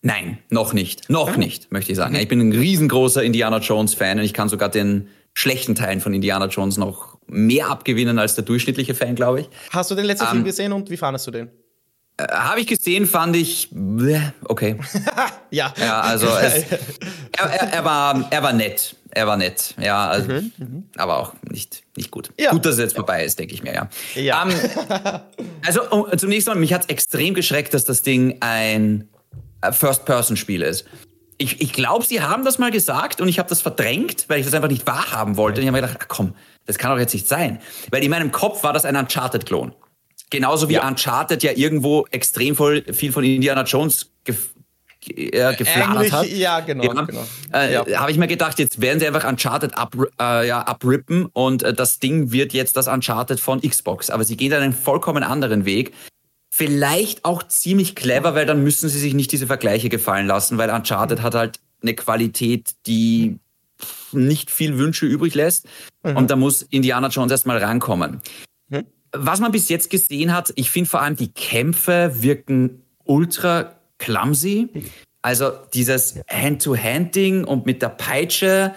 Nein, 0.00 0.38
noch 0.50 0.72
nicht. 0.72 1.08
Noch 1.08 1.36
nicht, 1.36 1.72
möchte 1.72 1.92
ich 1.92 1.96
sagen. 1.96 2.14
Ich 2.14 2.28
bin 2.28 2.40
ein 2.40 2.52
riesengroßer 2.52 3.22
Indiana 3.22 3.58
Jones-Fan 3.58 4.18
und 4.18 4.24
ich 4.24 4.34
kann 4.34 4.48
sogar 4.48 4.68
den 4.68 5.08
schlechten 5.32 5.74
Teilen 5.74 6.00
von 6.00 6.12
Indiana 6.14 6.46
Jones 6.46 6.76
noch 6.76 7.18
mehr 7.26 7.68
abgewinnen 7.68 8.18
als 8.18 8.34
der 8.34 8.44
durchschnittliche 8.44 8.94
Fan, 8.94 9.14
glaube 9.14 9.40
ich. 9.40 9.48
Hast 9.70 9.90
du 9.90 9.94
den 9.94 10.04
letzten 10.04 10.26
ähm, 10.26 10.30
Film 10.30 10.44
gesehen 10.44 10.72
und 10.72 10.90
wie 10.90 10.96
fandest 10.96 11.26
du 11.26 11.30
den? 11.30 11.50
Äh, 12.16 12.28
Habe 12.28 12.60
ich 12.60 12.66
gesehen, 12.66 13.06
fand 13.06 13.34
ich 13.34 13.70
okay. 14.44 14.76
ja. 15.50 15.72
Ja, 15.78 16.00
also 16.00 16.26
es, 16.42 16.64
er, 17.36 17.50
er, 17.50 17.72
er, 17.72 17.84
war, 17.84 18.28
er 18.30 18.42
war 18.42 18.52
nett. 18.52 18.96
Er 19.14 19.26
war 19.26 19.36
nett, 19.36 19.74
ja, 19.80 20.08
also, 20.08 20.32
mhm, 20.32 20.52
mhm. 20.58 20.84
aber 20.96 21.18
auch 21.18 21.34
nicht, 21.48 21.84
nicht 21.96 22.10
gut. 22.10 22.30
Ja. 22.38 22.50
Gut, 22.50 22.64
dass 22.64 22.74
es 22.74 22.80
jetzt 22.80 22.96
vorbei 22.96 23.24
ist, 23.24 23.38
denke 23.38 23.54
ich 23.54 23.62
mir, 23.62 23.72
ja. 23.72 23.88
ja. 24.14 24.42
Um, 24.42 24.50
ähm, 24.50 25.20
also 25.66 25.88
um, 25.90 26.18
zunächst 26.18 26.48
mal, 26.48 26.56
mich 26.56 26.72
hat 26.72 26.82
es 26.82 26.88
extrem 26.88 27.34
geschreckt, 27.34 27.74
dass 27.74 27.84
das 27.84 28.02
Ding 28.02 28.38
ein 28.40 29.08
äh, 29.60 29.72
First-Person-Spiel 29.72 30.62
ist 30.62 30.84
ich, 31.38 31.60
ich 31.60 31.72
glaube, 31.72 32.04
sie 32.04 32.20
haben 32.20 32.44
das 32.44 32.58
mal 32.58 32.70
gesagt 32.70 33.20
und 33.20 33.28
ich 33.28 33.38
habe 33.38 33.48
das 33.48 33.60
verdrängt, 33.60 34.26
weil 34.28 34.38
ich 34.38 34.46
das 34.46 34.54
einfach 34.54 34.68
nicht 34.68 34.86
wahrhaben 34.86 35.36
wollte. 35.36 35.60
Und 35.60 35.62
ich 35.62 35.68
habe 35.68 35.80
mir 35.80 35.86
gedacht, 35.86 36.00
ach 36.02 36.08
komm, 36.08 36.34
das 36.66 36.78
kann 36.78 36.90
doch 36.90 36.98
jetzt 36.98 37.14
nicht 37.14 37.26
sein. 37.26 37.60
Weil 37.90 38.04
in 38.04 38.10
meinem 38.10 38.30
Kopf 38.30 38.62
war 38.62 38.72
das 38.72 38.84
ein 38.84 38.96
Uncharted-Klon. 38.96 39.74
Genauso 40.30 40.68
wie 40.68 40.74
ja. 40.74 40.86
Uncharted 40.86 41.42
ja 41.42 41.52
irgendwo 41.52 42.06
extrem 42.10 42.56
voll, 42.56 42.82
viel 42.92 43.12
von 43.12 43.24
Indiana 43.24 43.62
Jones 43.62 44.10
äh, 45.10 45.54
gefladert 45.54 46.12
hat. 46.12 46.26
Ja, 46.28 46.60
genau. 46.60 46.84
Ja, 46.84 47.02
genau. 47.02 47.26
Äh, 47.52 47.72
ja. 47.72 48.00
Habe 48.00 48.10
ich 48.10 48.18
mir 48.18 48.26
gedacht, 48.26 48.58
jetzt 48.58 48.80
werden 48.80 49.00
sie 49.00 49.06
einfach 49.06 49.28
Uncharted 49.28 49.76
ab, 49.76 49.96
äh, 50.20 50.46
ja, 50.46 50.60
abrippen 50.60 51.26
und 51.26 51.62
äh, 51.62 51.72
das 51.74 51.98
Ding 51.98 52.32
wird 52.32 52.52
jetzt 52.52 52.76
das 52.76 52.88
Uncharted 52.88 53.40
von 53.40 53.60
Xbox. 53.60 54.10
Aber 54.10 54.24
sie 54.24 54.36
gehen 54.36 54.50
dann 54.50 54.62
einen 54.62 54.72
vollkommen 54.72 55.22
anderen 55.22 55.64
Weg 55.64 55.92
Vielleicht 56.56 57.24
auch 57.24 57.42
ziemlich 57.42 57.96
clever, 57.96 58.36
weil 58.36 58.46
dann 58.46 58.62
müssen 58.62 58.88
sie 58.88 59.00
sich 59.00 59.12
nicht 59.12 59.32
diese 59.32 59.48
Vergleiche 59.48 59.88
gefallen 59.88 60.28
lassen, 60.28 60.56
weil 60.56 60.70
Uncharted 60.70 61.20
hat 61.20 61.34
halt 61.34 61.58
eine 61.82 61.94
Qualität, 61.94 62.76
die 62.86 63.40
nicht 64.12 64.52
viel 64.52 64.78
Wünsche 64.78 65.04
übrig 65.04 65.34
lässt. 65.34 65.66
Mhm. 66.04 66.16
Und 66.16 66.30
da 66.30 66.36
muss 66.36 66.62
Indiana 66.62 67.08
Jones 67.08 67.32
erstmal 67.32 67.58
rankommen. 67.58 68.20
Mhm. 68.68 68.84
Was 69.10 69.40
man 69.40 69.50
bis 69.50 69.68
jetzt 69.68 69.90
gesehen 69.90 70.32
hat, 70.32 70.52
ich 70.54 70.70
finde 70.70 70.88
vor 70.88 71.02
allem 71.02 71.16
die 71.16 71.32
Kämpfe 71.32 72.12
wirken 72.22 72.84
ultra 73.02 73.74
clumsy. 74.04 74.68
Also 75.22 75.52
dieses 75.72 76.20
Hand-to-Hand-Ding 76.30 77.44
und 77.44 77.64
mit 77.64 77.80
der 77.80 77.88
Peitsche 77.88 78.74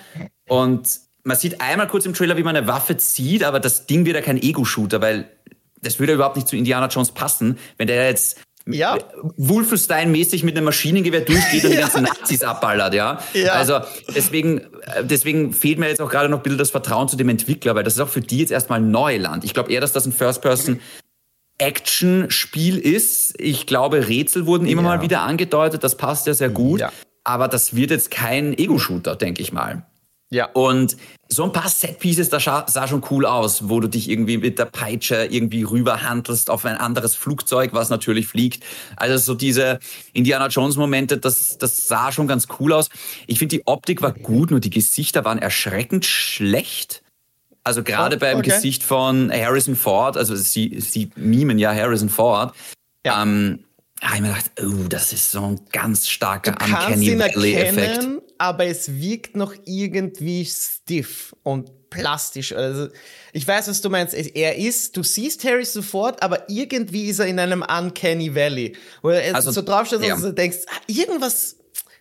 und 0.47 0.87
man 1.23 1.35
sieht 1.35 1.59
einmal 1.59 1.87
kurz 1.87 2.05
im 2.05 2.13
Trailer, 2.13 2.37
wie 2.37 2.43
man 2.43 2.55
eine 2.55 2.67
Waffe 2.67 2.95
zieht, 2.95 3.43
aber 3.43 3.59
das 3.59 3.85
Ding 3.85 4.05
wird 4.05 4.15
ja 4.15 4.21
kein 4.21 4.41
Ego-Shooter, 4.41 5.01
weil 5.01 5.29
das 5.81 5.99
würde 5.99 6.13
überhaupt 6.13 6.37
nicht 6.37 6.47
zu 6.47 6.55
Indiana 6.55 6.87
Jones 6.87 7.11
passen, 7.11 7.57
wenn 7.77 7.87
der 7.87 8.07
jetzt 8.07 8.39
ja. 8.65 8.97
Wolfenstein-mäßig 9.37 10.43
mit 10.43 10.55
einem 10.55 10.65
Maschinengewehr 10.65 11.21
durchgeht 11.21 11.65
und 11.65 11.71
die 11.71 11.77
ganzen 11.81 12.03
Nazis 12.03 12.43
abballert, 12.43 12.93
ja? 12.93 13.19
ja. 13.33 13.51
Also 13.53 13.79
deswegen, 14.15 14.61
deswegen 15.01 15.53
fehlt 15.53 15.79
mir 15.79 15.89
jetzt 15.89 16.01
auch 16.01 16.09
gerade 16.09 16.29
noch 16.29 16.39
ein 16.39 16.43
bisschen 16.43 16.57
das 16.57 16.71
Vertrauen 16.71 17.09
zu 17.09 17.17
dem 17.17 17.27
Entwickler, 17.27 17.75
weil 17.75 17.83
das 17.83 17.95
ist 17.95 17.99
auch 17.99 18.09
für 18.09 18.21
die 18.21 18.39
jetzt 18.39 18.51
erstmal 18.51 18.79
Neuland. 18.79 19.43
Ich 19.43 19.53
glaube 19.53 19.71
eher, 19.71 19.81
dass 19.81 19.91
das 19.91 20.05
ein 20.05 20.13
First-Person 20.13 20.79
Action-Spiel 21.57 22.77
ist. 22.77 23.39
Ich 23.39 23.65
glaube, 23.65 24.07
Rätsel 24.07 24.45
wurden 24.45 24.67
immer 24.67 24.83
ja. 24.83 24.87
mal 24.89 25.01
wieder 25.01 25.21
angedeutet, 25.21 25.83
das 25.83 25.97
passt 25.97 26.27
ja 26.27 26.33
sehr 26.33 26.49
gut. 26.49 26.81
Ja. 26.81 26.91
Aber 27.23 27.47
das 27.47 27.75
wird 27.75 27.91
jetzt 27.91 28.11
kein 28.11 28.57
Ego-Shooter, 28.57 29.15
denke 29.15 29.41
ich 29.41 29.51
mal. 29.51 29.85
Ja. 30.29 30.49
Und 30.51 30.97
so 31.29 31.43
ein 31.43 31.53
paar 31.53 31.69
Set-Pieces, 31.69 32.29
da 32.29 32.39
sah 32.39 32.87
schon 32.87 33.03
cool 33.09 33.25
aus, 33.25 33.69
wo 33.69 33.79
du 33.79 33.87
dich 33.87 34.09
irgendwie 34.09 34.37
mit 34.37 34.59
der 34.59 34.65
Peitsche 34.65 35.25
irgendwie 35.29 35.63
rüberhandelst 35.63 36.49
auf 36.49 36.65
ein 36.65 36.77
anderes 36.77 37.15
Flugzeug, 37.15 37.71
was 37.73 37.89
natürlich 37.89 38.27
fliegt. 38.27 38.63
Also 38.97 39.17
so 39.17 39.35
diese 39.35 39.79
Indiana 40.13 40.47
Jones-Momente, 40.47 41.17
das, 41.17 41.57
das 41.57 41.87
sah 41.87 42.11
schon 42.11 42.27
ganz 42.27 42.47
cool 42.59 42.73
aus. 42.73 42.89
Ich 43.25 43.39
finde, 43.39 43.57
die 43.57 43.67
Optik 43.67 44.01
war 44.01 44.11
gut, 44.11 44.51
nur 44.51 44.59
die 44.59 44.69
Gesichter 44.69 45.23
waren 45.25 45.39
erschreckend 45.39 46.05
schlecht. 46.05 47.03
Also 47.67 47.83
gerade 47.83 48.15
oh, 48.15 48.19
beim 48.19 48.37
okay. 48.37 48.51
Gesicht 48.51 48.81
von 48.81 49.29
Harrison 49.29 49.75
Ford, 49.75 50.15
also 50.15 50.37
sie, 50.37 50.79
sie 50.79 51.11
mimen 51.17 51.59
ja 51.59 51.75
Harrison 51.75 52.07
Ford. 52.07 52.55
Ja. 53.05 53.21
Ähm, 53.21 53.65
habe 54.01 54.15
ich 54.15 54.21
mir 54.21 54.27
gedacht, 54.29 54.51
oh, 54.61 54.87
das 54.87 55.11
ist 55.11 55.31
so 55.31 55.41
ein 55.41 55.59
ganz 55.73 56.07
starker 56.07 56.53
du 56.53 56.63
Uncanny 56.63 57.19
Valley-Effekt. 57.19 58.07
Aber 58.37 58.65
es 58.65 59.01
wirkt 59.01 59.35
noch 59.35 59.53
irgendwie 59.65 60.45
stiff 60.45 61.35
und 61.43 61.89
plastisch. 61.89 62.53
Also 62.53 62.87
ich 63.33 63.45
weiß, 63.45 63.67
was 63.67 63.81
du 63.81 63.89
meinst. 63.89 64.13
Er 64.13 64.55
ist, 64.55 64.95
du 64.95 65.03
siehst 65.03 65.43
Harry 65.43 65.65
sofort, 65.65 66.23
aber 66.23 66.49
irgendwie 66.49 67.07
ist 67.07 67.19
er 67.19 67.25
in 67.25 67.37
einem 67.37 67.63
Uncanny 67.63 68.33
Valley. 68.33 68.77
Wo 69.01 69.09
er 69.09 69.35
also, 69.35 69.51
so 69.51 69.61
draufsteht 69.61 70.03
ja. 70.03 70.15
und 70.15 70.21
du 70.21 70.33
denkst, 70.33 70.59
ah, 70.67 70.79
irgendwas 70.87 71.56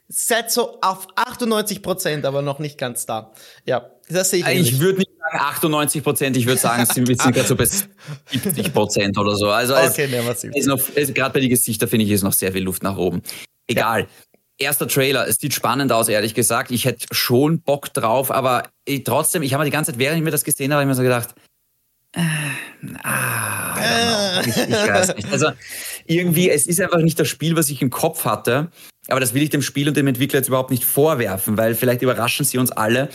seid 0.08 0.50
so 0.50 0.80
auf 0.80 1.08
98 1.16 1.82
Prozent, 1.82 2.24
aber 2.24 2.42
noch 2.42 2.58
nicht 2.58 2.78
ganz 2.78 3.06
da. 3.06 3.32
Ja, 3.64 3.90
das 4.08 4.30
sehe 4.30 4.40
ich. 4.50 4.72
Ich 4.72 4.80
würde 4.80 4.98
nicht 4.98 5.10
sagen 5.18 5.44
98 5.44 6.02
Prozent, 6.02 6.36
ich 6.36 6.46
würde 6.46 6.60
sagen, 6.60 6.82
es 6.82 6.90
sind 6.90 7.08
wir 7.08 7.18
circa 7.18 7.42
so 7.44 7.56
bis 7.56 7.88
70 8.30 8.72
Prozent 8.72 9.18
oder 9.18 9.34
so. 9.36 9.50
Also 9.50 9.74
okay, 9.74 10.04
es, 10.04 10.44
nee, 10.44 10.58
ist 10.58 10.66
noch, 10.66 10.80
gerade 11.14 11.32
bei 11.32 11.40
den 11.40 11.50
Gesichtern 11.50 11.88
finde 11.88 12.04
ich, 12.04 12.12
ist 12.12 12.22
noch 12.22 12.32
sehr 12.32 12.52
viel 12.52 12.62
Luft 12.62 12.82
nach 12.82 12.96
oben. 12.96 13.22
Egal. 13.66 14.02
Ja. 14.02 14.06
Erster 14.58 14.88
Trailer, 14.88 15.28
es 15.28 15.36
sieht 15.36 15.52
spannend 15.52 15.92
aus, 15.92 16.08
ehrlich 16.08 16.32
gesagt. 16.32 16.70
Ich 16.70 16.86
hätte 16.86 17.06
schon 17.10 17.60
Bock 17.60 17.92
drauf, 17.92 18.30
aber 18.30 18.70
ich, 18.86 19.04
trotzdem, 19.04 19.42
ich 19.42 19.52
habe 19.52 19.62
mir 19.62 19.70
die 19.70 19.74
ganze 19.74 19.92
Zeit, 19.92 19.98
während 19.98 20.16
ich 20.16 20.24
mir 20.24 20.30
das 20.30 20.44
gesehen 20.44 20.72
habe, 20.72 20.82
immer 20.82 20.94
so 20.94 21.02
gedacht, 21.02 21.34
äh, 22.12 22.22
ah, 23.02 24.40
ich, 24.40 24.56
ich 24.56 24.70
weiß 24.70 25.16
nicht. 25.16 25.30
Also 25.30 25.50
irgendwie, 26.06 26.48
es 26.48 26.66
ist 26.66 26.80
einfach 26.80 27.00
nicht 27.00 27.20
das 27.20 27.28
Spiel, 27.28 27.56
was 27.56 27.68
ich 27.68 27.82
im 27.82 27.90
Kopf 27.90 28.24
hatte. 28.24 28.70
Aber 29.08 29.20
das 29.20 29.34
will 29.34 29.42
ich 29.42 29.50
dem 29.50 29.62
Spiel 29.62 29.88
und 29.88 29.96
dem 29.96 30.06
Entwickler 30.06 30.40
jetzt 30.40 30.48
überhaupt 30.48 30.70
nicht 30.70 30.84
vorwerfen, 30.84 31.56
weil 31.56 31.74
vielleicht 31.74 32.02
überraschen 32.02 32.44
sie 32.44 32.58
uns 32.58 32.72
alle 32.72 33.08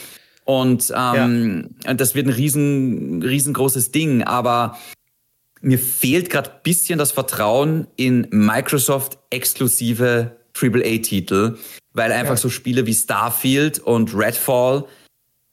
und 0.45 0.91
ähm, 0.95 1.75
ja. 1.85 1.93
das 1.93 2.15
wird 2.15 2.27
ein 2.27 2.33
riesen, 2.33 3.21
riesengroßes 3.23 3.91
Ding. 3.91 4.23
Aber 4.23 4.77
mir 5.61 5.79
fehlt 5.79 6.29
gerade 6.29 6.51
ein 6.51 6.59
bisschen 6.63 6.97
das 6.97 7.11
Vertrauen 7.11 7.87
in 7.95 8.27
Microsoft 8.31 9.19
exklusive 9.29 10.35
AAA-Titel, 10.59 11.57
weil 11.93 12.11
einfach 12.11 12.33
ja. 12.33 12.37
so 12.37 12.49
Spiele 12.49 12.85
wie 12.85 12.93
Starfield 12.93 13.79
und 13.79 14.15
Redfall 14.15 14.85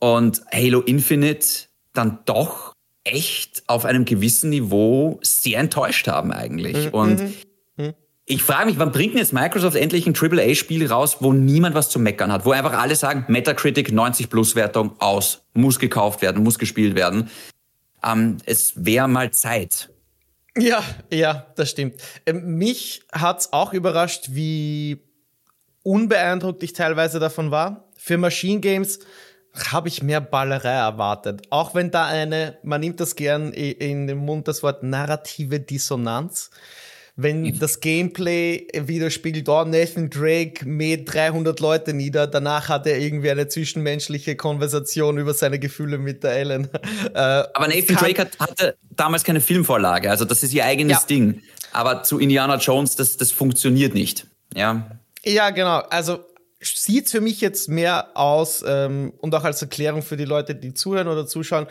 und 0.01 0.43
Halo 0.53 0.80
Infinite 0.80 1.47
dann 1.93 2.20
doch 2.24 2.72
echt 3.05 3.62
auf 3.66 3.84
einem 3.84 4.05
gewissen 4.05 4.51
Niveau 4.51 5.18
sehr 5.22 5.61
enttäuscht 5.61 6.09
haben 6.09 6.32
eigentlich. 6.32 6.86
Mhm. 6.86 6.91
Und 6.91 7.20
mhm. 7.20 7.34
Ich 8.31 8.43
frage 8.43 8.66
mich, 8.66 8.79
wann 8.79 8.93
bringt 8.93 9.14
denn 9.14 9.20
jetzt 9.20 9.33
Microsoft 9.33 9.74
endlich 9.74 10.07
ein 10.07 10.14
AAA-Spiel 10.14 10.87
raus, 10.87 11.16
wo 11.20 11.33
niemand 11.33 11.74
was 11.74 11.89
zu 11.89 11.99
meckern 11.99 12.31
hat, 12.31 12.45
wo 12.45 12.51
einfach 12.51 12.74
alle 12.74 12.95
sagen, 12.95 13.24
Metacritic 13.26 13.91
90 13.91 14.29
Plus 14.29 14.55
Wertung 14.55 14.95
aus, 14.99 15.45
muss 15.55 15.79
gekauft 15.79 16.20
werden, 16.20 16.43
muss 16.43 16.59
gespielt 16.59 16.95
werden. 16.95 17.31
Ähm, 18.05 18.37
es 18.45 18.74
wäre 18.76 19.09
mal 19.09 19.31
Zeit. 19.31 19.89
Ja, 20.59 20.85
ja, 21.11 21.47
das 21.57 21.70
stimmt. 21.70 22.03
Ähm, 22.26 22.59
mich 22.59 23.01
hat's 23.12 23.55
auch 23.55 23.72
überrascht, 23.72 24.26
wie 24.33 25.01
unbeeindruckt 25.83 26.62
ich 26.62 26.74
teilweise 26.74 27.20
davon 27.20 27.51
war. 27.51 27.89
Für 27.97 28.18
Machine 28.18 28.61
Games 28.61 28.99
habe 29.72 29.89
ich 29.89 30.03
mehr 30.03 30.20
Ballerei 30.20 30.68
erwartet. 30.68 31.47
Auch 31.49 31.74
wenn 31.74 31.91
da 31.91 32.05
eine, 32.05 32.59
man 32.62 32.83
nimmt 32.83 33.01
das 33.01 33.16
gern 33.16 33.55
in 33.55 34.07
den 34.07 34.18
Mund, 34.18 34.49
das 34.49 34.62
Wort 34.62 34.83
narrative 34.83 35.61
Dissonanz 35.61 36.51
wenn 37.21 37.59
das 37.59 37.81
Gameplay 37.81 38.69
widerspiegelt, 38.73 39.49
oh, 39.49 39.64
Nathan 39.64 40.09
Drake 40.09 40.64
mäht 40.64 41.12
300 41.12 41.59
Leute 41.59 41.93
nieder, 41.93 42.29
danach 42.29 42.69
hat 42.69 42.87
er 42.87 42.97
irgendwie 42.99 43.29
eine 43.29 43.49
zwischenmenschliche 43.49 44.37
Konversation 44.37 45.19
über 45.19 45.35
seine 45.35 45.59
Gefühle 45.59 45.99
mit 45.99 46.23
der 46.23 46.33
Ellen. 46.33 46.69
Äh, 47.14 47.19
Aber 47.19 47.69
Nathan 47.69 47.97
Drake 47.97 48.21
hat, 48.21 48.39
hatte 48.39 48.77
damals 48.91 49.25
keine 49.25 49.41
Filmvorlage, 49.41 50.11
also 50.11 50.25
das 50.25 50.43
ist 50.43 50.53
ihr 50.53 50.64
eigenes 50.64 51.01
ja. 51.01 51.07
Ding. 51.09 51.43
Aber 51.73 52.03
zu 52.03 52.19
Indiana 52.19 52.57
Jones, 52.57 52.97
das, 52.97 53.16
das 53.16 53.31
funktioniert 53.31 53.95
nicht. 53.95 54.27
Ja. 54.55 54.99
Ja, 55.25 55.51
genau. 55.51 55.79
Also 55.91 56.21
sieht 56.61 57.09
für 57.09 57.21
mich 57.21 57.41
jetzt 57.41 57.69
mehr 57.69 58.16
aus 58.16 58.62
ähm, 58.66 59.12
und 59.19 59.35
auch 59.35 59.45
als 59.45 59.62
Erklärung 59.62 60.03
für 60.03 60.16
die 60.16 60.25
Leute, 60.25 60.55
die 60.55 60.75
zuhören 60.75 61.09
oder 61.09 61.27
zuschauen, 61.27 61.66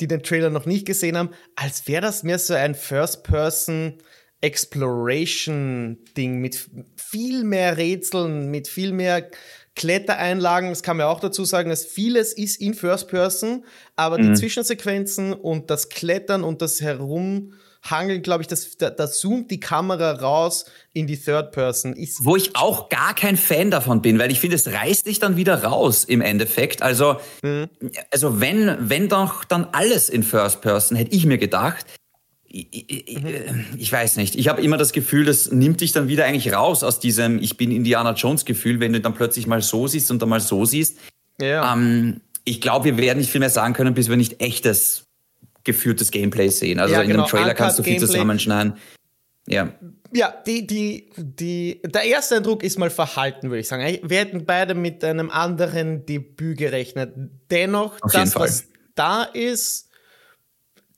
die 0.00 0.08
den 0.08 0.22
Trailer 0.22 0.50
noch 0.50 0.66
nicht 0.66 0.86
gesehen 0.86 1.16
haben, 1.16 1.30
als 1.56 1.86
wäre 1.86 2.02
das 2.02 2.22
mehr 2.22 2.38
so 2.38 2.54
ein 2.54 2.74
First-Person- 2.74 3.98
Exploration-Ding 4.40 6.38
mit 6.38 6.68
viel 6.96 7.44
mehr 7.44 7.76
Rätseln, 7.76 8.50
mit 8.50 8.68
viel 8.68 8.92
mehr 8.92 9.30
Klettereinlagen. 9.76 10.70
Das 10.70 10.82
kann 10.82 10.96
man 10.96 11.06
auch 11.06 11.20
dazu 11.20 11.44
sagen, 11.44 11.70
dass 11.70 11.84
vieles 11.84 12.32
ist 12.32 12.60
in 12.60 12.74
First 12.74 13.08
Person, 13.08 13.64
aber 13.96 14.18
mhm. 14.18 14.22
die 14.28 14.34
Zwischensequenzen 14.34 15.32
und 15.32 15.70
das 15.70 15.88
Klettern 15.88 16.42
und 16.42 16.60
das 16.60 16.80
Herumhangeln, 16.80 18.22
glaube 18.22 18.42
ich, 18.42 18.46
das, 18.48 18.76
da, 18.76 18.90
da, 18.90 19.10
zoomt 19.10 19.50
die 19.50 19.60
Kamera 19.60 20.12
raus 20.12 20.64
in 20.92 21.06
die 21.06 21.16
Third 21.16 21.52
Person. 21.52 21.94
Ist 21.94 22.24
Wo 22.24 22.36
ich 22.36 22.56
auch 22.56 22.88
gar 22.88 23.14
kein 23.14 23.36
Fan 23.36 23.70
davon 23.70 24.02
bin, 24.02 24.18
weil 24.18 24.30
ich 24.30 24.40
finde, 24.40 24.56
es 24.56 24.66
reißt 24.66 25.06
dich 25.06 25.18
dann 25.18 25.36
wieder 25.36 25.64
raus 25.64 26.04
im 26.04 26.20
Endeffekt. 26.20 26.82
Also, 26.82 27.16
mhm. 27.42 27.68
also 28.10 28.40
wenn, 28.40 28.76
wenn 28.80 29.08
doch 29.08 29.44
dann 29.44 29.68
alles 29.72 30.08
in 30.08 30.22
First 30.22 30.62
Person, 30.62 30.96
hätte 30.96 31.14
ich 31.14 31.26
mir 31.26 31.38
gedacht, 31.38 31.86
ich, 32.52 33.92
weiß 33.92 34.16
nicht. 34.16 34.34
Ich 34.34 34.48
habe 34.48 34.60
immer 34.60 34.76
das 34.76 34.92
Gefühl, 34.92 35.24
das 35.24 35.52
nimmt 35.52 35.80
dich 35.80 35.92
dann 35.92 36.08
wieder 36.08 36.24
eigentlich 36.24 36.52
raus 36.52 36.82
aus 36.82 36.98
diesem 36.98 37.40
Ich 37.40 37.56
bin 37.56 37.70
Indiana 37.70 38.12
Jones 38.12 38.44
Gefühl, 38.44 38.80
wenn 38.80 38.92
du 38.92 39.00
dann 39.00 39.14
plötzlich 39.14 39.46
mal 39.46 39.62
so 39.62 39.86
siehst 39.86 40.10
und 40.10 40.20
dann 40.20 40.28
mal 40.28 40.40
so 40.40 40.64
siehst. 40.64 40.98
Ja. 41.40 41.72
Ähm, 41.72 42.20
ich 42.44 42.60
glaube, 42.60 42.86
wir 42.86 42.96
werden 42.96 43.18
nicht 43.18 43.30
viel 43.30 43.38
mehr 43.38 43.50
sagen 43.50 43.72
können, 43.72 43.94
bis 43.94 44.08
wir 44.08 44.16
nicht 44.16 44.40
echtes 44.40 45.06
geführtes 45.62 46.10
Gameplay 46.10 46.48
sehen. 46.48 46.80
Also 46.80 46.94
ja, 46.94 47.02
genau. 47.02 47.14
in 47.14 47.20
einem 47.20 47.30
Trailer 47.30 47.44
Uncut 47.44 47.56
kannst 47.56 47.78
du 47.78 47.82
viel 47.84 47.94
Gameplay. 47.94 48.12
zusammenschneiden. 48.14 48.74
Ja. 49.46 49.72
Ja, 50.12 50.34
die, 50.44 50.66
die, 50.66 51.10
die, 51.16 51.80
der 51.84 52.02
erste 52.02 52.36
Eindruck 52.36 52.64
ist 52.64 52.80
mal 52.80 52.90
verhalten, 52.90 53.50
würde 53.50 53.60
ich 53.60 53.68
sagen. 53.68 53.98
Wir 54.02 54.18
hätten 54.18 54.44
beide 54.44 54.74
mit 54.74 55.04
einem 55.04 55.30
anderen 55.30 56.04
Debüt 56.04 56.58
gerechnet. 56.58 57.12
Dennoch, 57.48 57.96
Auf 58.00 58.10
das, 58.10 58.34
was 58.34 58.64
da 58.96 59.22
ist, 59.22 59.89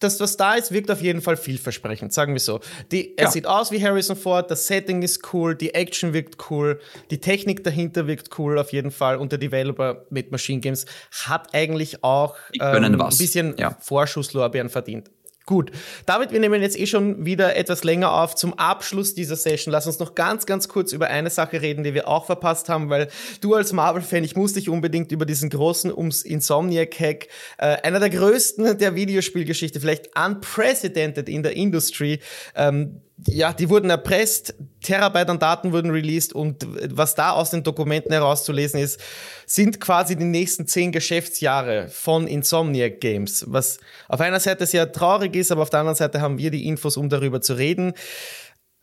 das, 0.03 0.21
was 0.21 0.37
da 0.37 0.55
ist, 0.55 0.73
wirkt 0.73 0.91
auf 0.91 1.01
jeden 1.01 1.21
Fall 1.21 1.37
vielversprechend, 1.37 2.13
sagen 2.13 2.33
wir 2.33 2.41
so. 2.41 2.61
Die, 2.91 3.17
er 3.17 3.25
ja. 3.25 3.31
sieht 3.31 3.47
aus 3.47 3.71
wie 3.71 3.83
Harrison 3.83 4.17
Ford, 4.17 4.51
das 4.51 4.67
Setting 4.67 5.03
ist 5.03 5.33
cool, 5.33 5.55
die 5.55 5.75
Action 5.75 6.13
wirkt 6.13 6.51
cool, 6.51 6.81
die 7.11 7.19
Technik 7.19 7.65
dahinter 7.65 8.07
wirkt 8.07 8.39
cool 8.39 8.59
auf 8.59 8.73
jeden 8.73 8.91
Fall 8.91 9.17
und 9.17 9.33
der 9.33 9.39
Developer 9.39 10.05
mit 10.11 10.31
Machine 10.31 10.61
Games 10.61 10.87
hat 11.25 11.55
eigentlich 11.55 12.03
auch 12.05 12.37
ähm, 12.61 12.85
ein 12.85 12.99
bisschen 13.19 13.57
ja. 13.57 13.77
Vorschusslorbeeren 13.81 14.69
verdient. 14.69 15.11
Gut, 15.45 15.73
David, 16.07 16.31
wir 16.31 16.39
nehmen 16.39 16.63
jetzt 16.63 16.79
eh 16.79 16.87
schon 16.87 17.27
wieder 17.27 17.57
etwas 17.57 17.83
länger 17.83 18.13
auf. 18.13 18.37
Zum 18.37 18.57
Abschluss 18.59 19.15
dieser 19.15 19.35
Session, 19.35 19.73
lass 19.73 19.89
uns 19.89 19.99
noch 19.99 20.15
ganz, 20.15 20.47
ganz 20.47 20.69
kurz 20.69 20.93
über 20.93 21.09
eine 21.09 21.31
Sache 21.31 21.61
reden, 21.61 21.83
die 21.83 21.95
wir 21.95 22.07
auch 22.07 22.27
verpasst 22.27 22.69
haben, 22.69 22.91
weil 22.91 23.09
du 23.41 23.55
als 23.55 23.73
Marvel-Fan, 23.73 24.23
ich 24.23 24.37
muss 24.37 24.53
dich 24.53 24.69
unbedingt 24.69 25.11
über 25.11 25.27
diesen 25.27 25.51
großen 25.51 25.93
ums 25.93 26.23
Insomniac-Hack, 26.23 27.27
äh, 27.59 27.77
einer 27.83 27.99
der 27.99 28.11
größten 28.11 28.79
der 28.79 28.95
Videospielgeschichte, 28.95 29.81
vielleicht 29.81 30.11
unprecedented 30.17 31.29
in 31.29 31.43
der 31.43 31.57
Industry, 31.57 32.21
ähm, 32.55 33.01
ja, 33.27 33.53
die 33.53 33.69
wurden 33.69 33.91
erpresst, 33.91 34.55
Terabyte 34.83 35.31
an 35.31 35.39
Daten 35.39 35.73
wurden 35.73 35.91
released 35.91 36.33
und 36.33 36.67
was 36.95 37.15
da 37.15 37.31
aus 37.31 37.51
den 37.51 37.63
Dokumenten 37.63 38.13
herauszulesen 38.13 38.81
ist, 38.81 39.01
sind 39.47 39.81
quasi 39.81 40.17
die 40.17 40.25
nächsten 40.25 40.67
zehn 40.67 40.93
Geschäftsjahre 40.93 41.89
von 41.89 42.27
Insomniac 42.27 43.01
Games, 43.01 43.45
was 43.49 43.79
auf 44.09 44.21
einer 44.21 44.41
Seite 44.41 44.67
sehr 44.67 44.91
traurig 44.91 45.37
ist, 45.37 45.53
aber 45.53 45.63
auf 45.63 45.71
der 45.71 45.81
anderen 45.81 45.97
Seite 45.97 46.21
haben 46.21 46.39
wir 46.39 46.51
die 46.51 46.67
Infos, 46.67 46.97
um 46.97 47.09
darüber 47.09 47.41
zu 47.41 47.55
reden. 47.55 47.93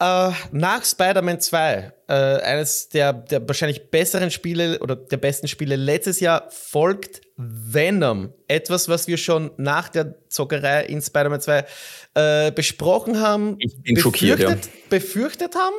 Äh, 0.02 0.32
nach 0.52 0.86
Spider-Man 0.86 1.42
2, 1.42 1.92
äh, 2.08 2.14
eines 2.14 2.88
der, 2.88 3.12
der 3.12 3.46
wahrscheinlich 3.46 3.92
besseren 3.92 4.32
Spiele 4.32 4.80
oder 4.80 4.96
der 4.96 5.18
besten 5.18 5.50
Spiele 5.50 5.76
letztes 5.76 6.22
Jahr, 6.22 6.50
folgt 6.52 7.22
Venom. 7.36 8.34
Etwas, 8.48 8.88
was 8.88 9.08
wir 9.08 9.18
schon 9.18 9.52
nach 9.58 9.90
der 9.90 10.16
Zockerei 10.30 10.86
in 10.86 11.02
Spider-Man 11.02 11.42
2 11.42 11.66
äh, 12.14 12.52
besprochen 12.52 13.20
haben, 13.20 13.58
ich 13.60 13.76
bin 13.82 13.98
schockiert, 13.98 14.40
ja. 14.40 14.56
befürchtet 14.90 15.56
haben. 15.56 15.76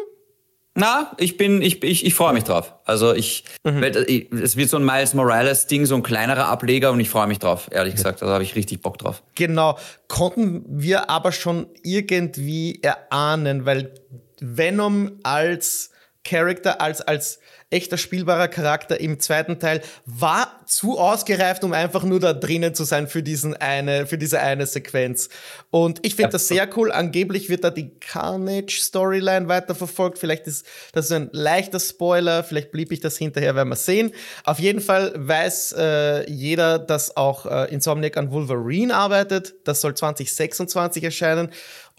Na, 0.80 1.12
ich 1.18 1.36
bin, 1.36 1.60
ich, 1.60 1.82
ich, 1.84 2.06
ich 2.06 2.14
freue 2.14 2.32
mich 2.32 2.44
drauf. 2.44 2.74
Also 2.86 3.12
ich, 3.12 3.44
mhm. 3.64 3.82
es 3.82 4.56
wird 4.56 4.70
so 4.70 4.78
ein 4.78 4.84
Miles 4.84 5.12
Morales 5.12 5.66
Ding, 5.66 5.84
so 5.84 5.94
ein 5.94 6.02
kleinerer 6.02 6.46
Ableger 6.46 6.90
und 6.90 7.00
ich 7.00 7.10
freue 7.10 7.26
mich 7.26 7.38
drauf, 7.38 7.68
ehrlich 7.70 7.96
gesagt. 7.96 8.22
Da 8.22 8.26
habe 8.26 8.42
ich 8.42 8.56
richtig 8.56 8.80
Bock 8.80 8.96
drauf. 8.96 9.22
Genau. 9.34 9.78
Konnten 10.08 10.64
wir 10.66 11.10
aber 11.10 11.32
schon 11.32 11.66
irgendwie 11.82 12.80
erahnen, 12.82 13.66
weil 13.66 13.92
Venom 14.40 15.12
als 15.22 15.89
Character, 16.24 16.80
als, 16.80 17.00
als 17.00 17.40
echter 17.70 17.96
spielbarer 17.96 18.48
Charakter 18.48 19.00
im 19.00 19.20
zweiten 19.20 19.58
Teil 19.60 19.80
war 20.04 20.60
zu 20.66 20.98
ausgereift, 20.98 21.62
um 21.64 21.72
einfach 21.72 22.02
nur 22.02 22.20
da 22.20 22.32
drinnen 22.32 22.74
zu 22.74 22.84
sein 22.84 23.06
für 23.08 23.22
diesen 23.22 23.56
eine, 23.56 24.06
für 24.06 24.18
diese 24.18 24.40
eine 24.40 24.66
Sequenz. 24.66 25.28
Und 25.70 26.00
ich 26.02 26.16
finde 26.16 26.28
ja. 26.28 26.32
das 26.32 26.48
sehr 26.48 26.68
cool. 26.76 26.90
Angeblich 26.90 27.48
wird 27.48 27.64
da 27.64 27.70
die 27.70 27.90
Carnage-Storyline 28.00 29.48
weiterverfolgt. 29.48 30.18
Vielleicht 30.18 30.46
ist 30.48 30.66
das 30.92 31.10
ein 31.12 31.30
leichter 31.32 31.78
Spoiler. 31.78 32.42
Vielleicht 32.42 32.72
blieb 32.72 32.90
ich 32.92 33.00
das 33.00 33.16
hinterher, 33.16 33.54
werden 33.54 33.68
wir 33.68 33.76
sehen. 33.76 34.12
Auf 34.44 34.58
jeden 34.58 34.80
Fall 34.80 35.12
weiß 35.16 35.74
äh, 35.78 36.30
jeder, 36.30 36.78
dass 36.78 37.16
auch 37.16 37.46
äh, 37.46 37.72
Insomniac 37.72 38.16
an 38.16 38.32
Wolverine 38.32 38.94
arbeitet. 38.94 39.54
Das 39.64 39.80
soll 39.80 39.94
2026 39.94 41.04
erscheinen. 41.04 41.50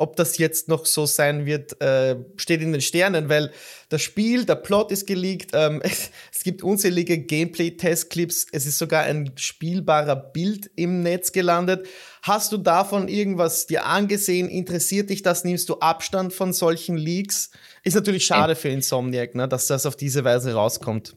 Ob 0.01 0.15
das 0.15 0.39
jetzt 0.39 0.67
noch 0.67 0.87
so 0.87 1.05
sein 1.05 1.45
wird, 1.45 1.79
äh, 1.79 2.15
steht 2.35 2.61
in 2.61 2.71
den 2.71 2.81
Sternen, 2.81 3.29
weil 3.29 3.51
das 3.89 4.01
Spiel, 4.01 4.45
der 4.45 4.55
Plot 4.55 4.91
ist 4.91 5.05
geleakt, 5.05 5.51
ähm, 5.53 5.79
es, 5.83 6.43
gibt 6.43 6.63
unzählige 6.63 7.19
Gameplay-Test-Clips, 7.19 8.47
es 8.51 8.65
ist 8.65 8.79
sogar 8.79 9.03
ein 9.03 9.31
spielbarer 9.35 10.15
Bild 10.15 10.71
im 10.75 11.03
Netz 11.03 11.31
gelandet. 11.31 11.87
Hast 12.23 12.51
du 12.51 12.57
davon 12.57 13.07
irgendwas 13.07 13.67
dir 13.67 13.85
angesehen? 13.85 14.49
Interessiert 14.49 15.11
dich 15.11 15.21
das? 15.21 15.43
Nimmst 15.43 15.69
du 15.69 15.75
Abstand 15.75 16.33
von 16.33 16.51
solchen 16.51 16.97
Leaks? 16.97 17.51
Ist 17.83 17.93
natürlich 17.93 18.25
schade 18.25 18.55
für 18.55 18.69
Insomniac, 18.69 19.35
ne, 19.35 19.47
dass 19.47 19.67
das 19.67 19.85
auf 19.85 19.95
diese 19.95 20.23
Weise 20.23 20.53
rauskommt. 20.53 21.15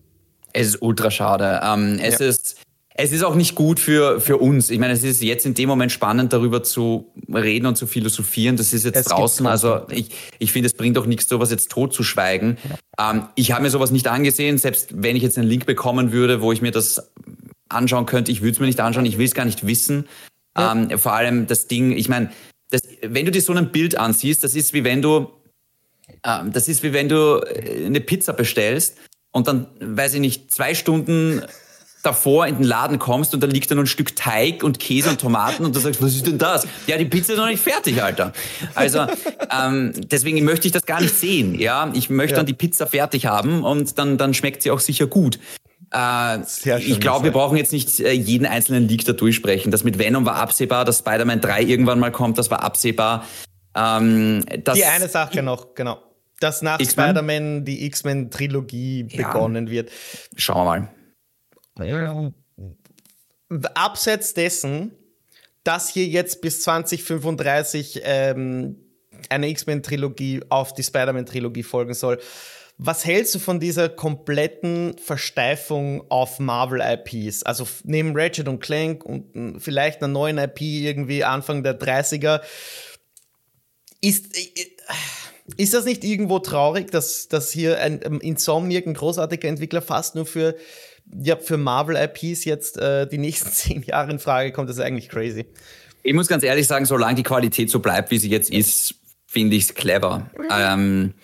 Es 0.52 0.68
ist 0.68 0.82
ultra 0.82 1.10
schade. 1.10 1.60
Ähm, 1.64 1.98
es 2.00 2.18
ja. 2.18 2.26
ist 2.26 2.63
es 2.96 3.10
ist 3.10 3.24
auch 3.24 3.34
nicht 3.34 3.56
gut 3.56 3.80
für, 3.80 4.20
für 4.20 4.36
uns. 4.36 4.70
Ich 4.70 4.78
meine, 4.78 4.92
es 4.92 5.02
ist 5.02 5.20
jetzt 5.20 5.44
in 5.44 5.54
dem 5.54 5.68
Moment 5.68 5.90
spannend, 5.90 6.32
darüber 6.32 6.62
zu 6.62 7.12
reden 7.28 7.66
und 7.66 7.76
zu 7.76 7.88
philosophieren. 7.88 8.56
Das 8.56 8.72
ist 8.72 8.84
jetzt 8.84 8.96
es 8.96 9.06
draußen. 9.06 9.46
Also 9.48 9.80
ich, 9.90 10.10
ich 10.38 10.52
finde, 10.52 10.68
es 10.68 10.74
bringt 10.74 10.96
auch 10.96 11.06
nichts, 11.06 11.28
sowas 11.28 11.50
jetzt 11.50 11.72
tot 11.72 11.92
zu 11.92 12.04
schweigen. 12.04 12.56
Ähm, 12.96 13.26
ich 13.34 13.50
habe 13.50 13.62
mir 13.62 13.70
sowas 13.70 13.90
nicht 13.90 14.06
angesehen, 14.06 14.58
selbst 14.58 15.02
wenn 15.02 15.16
ich 15.16 15.24
jetzt 15.24 15.36
einen 15.36 15.48
Link 15.48 15.66
bekommen 15.66 16.12
würde, 16.12 16.40
wo 16.40 16.52
ich 16.52 16.62
mir 16.62 16.70
das 16.70 17.10
anschauen 17.68 18.06
könnte. 18.06 18.30
Ich 18.30 18.42
würde 18.42 18.52
es 18.52 18.60
mir 18.60 18.66
nicht 18.66 18.78
anschauen, 18.78 19.06
ich 19.06 19.18
will 19.18 19.26
es 19.26 19.34
gar 19.34 19.44
nicht 19.44 19.66
wissen. 19.66 20.06
Ja. 20.56 20.72
Ähm, 20.72 20.96
vor 20.96 21.14
allem 21.14 21.48
das 21.48 21.66
Ding, 21.66 21.90
ich 21.90 22.08
meine, 22.08 22.30
das, 22.70 22.82
wenn 23.02 23.24
du 23.24 23.32
dir 23.32 23.42
so 23.42 23.52
ein 23.52 23.72
Bild 23.72 23.98
ansiehst, 23.98 24.44
das 24.44 24.54
ist 24.54 24.72
wie 24.72 24.84
wenn 24.84 25.02
du, 25.02 25.32
ähm, 26.24 26.52
das 26.52 26.68
ist 26.68 26.84
wie 26.84 26.92
wenn 26.92 27.08
du 27.08 27.40
äh, 27.40 27.86
eine 27.86 28.00
Pizza 28.00 28.32
bestellst 28.32 28.98
und 29.32 29.48
dann, 29.48 29.66
weiß 29.80 30.14
ich 30.14 30.20
nicht, 30.20 30.52
zwei 30.52 30.74
Stunden 30.74 31.42
davor 32.04 32.46
in 32.46 32.56
den 32.56 32.64
Laden 32.64 32.98
kommst 32.98 33.34
und 33.34 33.42
da 33.42 33.46
liegt 33.46 33.70
dann 33.70 33.78
ein 33.78 33.86
Stück 33.86 34.14
Teig 34.14 34.62
und 34.62 34.78
Käse 34.78 35.10
und 35.10 35.20
Tomaten 35.20 35.64
und 35.64 35.74
du 35.74 35.80
sagst, 35.80 36.02
was 36.02 36.14
ist 36.14 36.26
denn 36.26 36.38
das? 36.38 36.66
Ja, 36.86 36.96
die 36.96 37.04
Pizza 37.04 37.32
ist 37.32 37.38
noch 37.38 37.48
nicht 37.48 37.62
fertig, 37.62 38.02
Alter. 38.02 38.32
Also 38.74 39.06
ähm, 39.50 39.92
deswegen 40.10 40.44
möchte 40.44 40.66
ich 40.66 40.72
das 40.72 40.86
gar 40.86 41.00
nicht 41.00 41.14
sehen. 41.14 41.58
Ja, 41.58 41.90
ich 41.94 42.10
möchte 42.10 42.32
ja. 42.32 42.36
dann 42.38 42.46
die 42.46 42.54
Pizza 42.54 42.86
fertig 42.86 43.26
haben 43.26 43.64
und 43.64 43.98
dann 43.98 44.18
dann 44.18 44.34
schmeckt 44.34 44.62
sie 44.62 44.70
auch 44.70 44.80
sicher 44.80 45.06
gut. 45.06 45.38
Äh, 45.94 46.40
ich 46.78 47.00
glaube, 47.00 47.24
wir 47.24 47.32
brauchen 47.32 47.56
jetzt 47.56 47.72
nicht 47.72 48.00
äh, 48.00 48.12
jeden 48.12 48.46
einzelnen 48.46 48.88
Leak 48.88 49.04
da 49.04 49.12
durchsprechen. 49.12 49.70
Das 49.70 49.84
mit 49.84 49.98
Venom 49.98 50.26
war 50.26 50.36
absehbar, 50.36 50.84
dass 50.84 50.98
Spider-Man 50.98 51.40
3 51.40 51.62
irgendwann 51.62 52.00
mal 52.00 52.10
kommt, 52.10 52.36
das 52.38 52.50
war 52.50 52.64
absehbar. 52.64 53.24
Ähm, 53.76 54.44
die 54.48 54.84
eine 54.84 55.08
Sache 55.08 55.42
noch, 55.42 55.74
genau. 55.74 55.98
Dass 56.40 56.62
nach 56.62 56.80
Spider-Man 56.80 57.64
die 57.64 57.86
X-Men-Trilogie 57.86 59.06
ja. 59.10 59.28
begonnen 59.28 59.70
wird. 59.70 59.90
Schauen 60.36 60.58
wir 60.58 60.64
mal. 60.64 60.88
Abseits 63.74 64.34
dessen, 64.34 64.92
dass 65.64 65.88
hier 65.88 66.06
jetzt 66.06 66.40
bis 66.40 66.62
2035 66.62 68.02
ähm, 68.04 68.76
eine 69.28 69.48
X-Men-Trilogie 69.48 70.42
auf 70.48 70.74
die 70.74 70.82
Spider-Man-Trilogie 70.82 71.62
folgen 71.62 71.94
soll. 71.94 72.20
Was 72.76 73.04
hältst 73.04 73.34
du 73.34 73.38
von 73.38 73.60
dieser 73.60 73.88
kompletten 73.88 74.98
Versteifung 74.98 76.10
auf 76.10 76.40
Marvel-IPs? 76.40 77.44
Also 77.44 77.66
neben 77.84 78.16
Ratchet 78.16 78.48
und 78.48 78.60
Clank 78.60 79.04
und 79.04 79.60
vielleicht 79.60 80.02
einer 80.02 80.12
neuen 80.12 80.38
IP 80.38 80.60
irgendwie 80.60 81.22
Anfang 81.22 81.62
der 81.62 81.78
30er. 81.78 82.40
Ist, 84.00 84.36
äh, 84.36 84.66
ist 85.56 85.72
das 85.72 85.84
nicht 85.84 86.02
irgendwo 86.02 86.40
traurig, 86.40 86.90
dass, 86.90 87.28
dass 87.28 87.52
hier 87.52 87.78
ein 87.78 88.00
Insomniac, 88.00 88.86
ein 88.86 88.94
großartiger 88.94 89.48
Entwickler, 89.48 89.80
fast 89.80 90.16
nur 90.16 90.26
für 90.26 90.56
ja, 91.12 91.36
für 91.36 91.56
Marvel-IPs 91.56 92.44
jetzt 92.44 92.78
äh, 92.78 93.06
die 93.06 93.18
nächsten 93.18 93.50
zehn 93.52 93.82
Jahre 93.82 94.10
in 94.10 94.18
Frage 94.18 94.52
kommt, 94.52 94.68
das 94.68 94.76
ist 94.76 94.82
eigentlich 94.82 95.08
crazy. 95.08 95.46
Ich 96.02 96.12
muss 96.12 96.28
ganz 96.28 96.42
ehrlich 96.42 96.66
sagen, 96.66 96.84
solange 96.84 97.14
die 97.14 97.22
Qualität 97.22 97.70
so 97.70 97.80
bleibt, 97.80 98.10
wie 98.10 98.18
sie 98.18 98.28
jetzt 98.28 98.50
ist, 98.50 98.94
finde 99.26 99.56
ich 99.56 99.64
es 99.64 99.74
clever. 99.74 100.30
Ähm, 100.50 101.14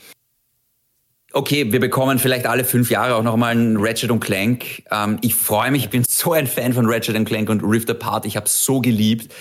okay, 1.33 1.70
wir 1.70 1.81
bekommen 1.81 2.18
vielleicht 2.18 2.47
alle 2.47 2.64
fünf 2.64 2.91
Jahre 2.91 3.14
auch 3.16 3.22
nochmal 3.22 3.55
ein 3.55 3.76
Ratchet 3.78 4.11
und 4.11 4.20
Clank. 4.20 4.83
Ähm, 4.91 5.18
ich 5.20 5.35
freue 5.35 5.70
mich, 5.70 5.85
ich 5.85 5.91
bin 5.91 6.05
so 6.09 6.33
ein 6.33 6.47
Fan 6.47 6.72
von 6.72 6.87
Ratchet 6.87 7.16
und 7.16 7.26
Clank 7.26 7.51
und 7.51 7.62
Rift 7.62 7.91
Apart. 7.91 8.26
Ich 8.26 8.37
habe 8.37 8.47
es 8.47 8.64
so 8.64 8.81
geliebt. 8.81 9.35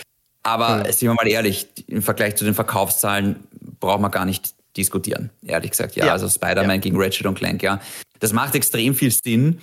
Aber 0.43 0.79
mhm. 0.79 0.91
sind 0.91 1.09
wir 1.09 1.13
mal 1.13 1.27
ehrlich, 1.27 1.67
im 1.87 2.01
Vergleich 2.01 2.35
zu 2.35 2.45
den 2.45 2.53
Verkaufszahlen 2.53 3.37
braucht 3.79 4.01
man 4.01 4.11
gar 4.11 4.25
nicht 4.25 4.53
diskutieren. 4.77 5.29
Ehrlich 5.45 5.71
gesagt, 5.71 5.95
ja. 5.95 6.07
ja. 6.07 6.11
Also 6.13 6.29
Spider-Man 6.29 6.69
ja. 6.69 6.77
gegen 6.77 7.01
Ratchet 7.01 7.25
und 7.25 7.35
Clank, 7.35 7.63
ja. 7.63 7.81
Das 8.19 8.33
macht 8.33 8.55
extrem 8.55 8.93
viel 8.93 9.11
Sinn. 9.11 9.59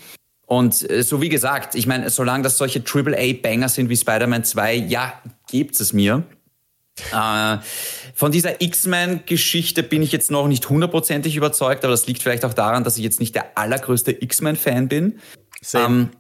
Und 0.47 0.89
äh, 0.89 1.03
so 1.03 1.21
wie 1.21 1.29
gesagt, 1.29 1.75
ich 1.75 1.87
meine, 1.87 2.09
solange 2.11 2.45
das 2.45 2.57
solche 2.57 2.81
AAA-Banger 2.81 3.69
sind 3.69 3.89
wie 3.89 3.97
Spider-Man 3.97 4.45
2, 4.45 4.75
ja, 4.75 5.21
gibt 5.49 5.79
es 5.81 5.93
mir. 5.93 6.25
Äh, 7.13 7.59
von 8.15 8.33
dieser 8.33 8.63
X-Men-Geschichte 8.63 9.83
bin 9.83 10.03
ich 10.03 10.13
jetzt 10.13 10.31
noch 10.31 10.49
nicht 10.49 10.69
hundertprozentig 10.71 11.37
überzeugt, 11.37 11.85
aber 11.85 11.91
das 11.91 12.07
liegt 12.07 12.23
vielleicht 12.23 12.45
auch 12.45 12.55
daran, 12.55 12.85
dass 12.85 12.97
ich 12.97 13.05
jetzt 13.05 13.21
nicht 13.21 13.35
der 13.35 13.59
allergrößte 13.59 14.23
X-Men-Fan 14.23 14.89
bin. 14.89 15.19
Ähm, 15.75 16.11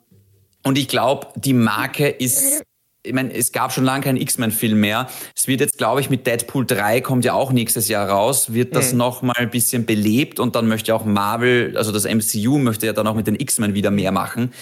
und 0.65 0.77
ich 0.77 0.89
glaube, 0.89 1.29
die 1.37 1.55
Marke 1.55 2.09
ist 2.09 2.63
ich 3.07 3.13
meine, 3.13 3.33
es 3.33 3.53
gab 3.53 3.73
schon 3.73 3.85
lange 3.85 4.05
keinen 4.05 4.17
X-Men-Film 4.17 4.79
mehr. 4.79 5.09
Es 5.35 5.47
wird 5.47 5.61
jetzt, 5.61 5.79
glaube 5.79 6.01
ich, 6.01 6.11
mit 6.11 6.27
Deadpool 6.27 6.67
3 6.67 7.01
kommt 7.01 7.25
ja 7.25 7.35
auch 7.35 7.53
nächstes 7.53 7.89
Jahr 7.89 8.09
raus, 8.09 8.53
wird 8.53 8.75
das 8.75 8.93
mhm. 8.93 8.99
noch 8.99 9.23
mal 9.23 9.37
ein 9.37 9.51
bisschen 9.51 9.87
belebt 9.87 10.41
und 10.41 10.57
dann 10.57 10.69
möchte 10.69 10.95
auch 10.95 11.05
Marvel, 11.05 11.77
also 11.77 11.93
das 11.93 12.05
MCU 12.05 12.59
möchte 12.59 12.87
ja 12.87 12.93
dann 12.93 13.07
auch 13.07 13.15
mit 13.15 13.27
den 13.27 13.39
X-Men 13.39 13.75
wieder 13.75 13.91
mehr 13.91 14.13
machen. 14.13 14.53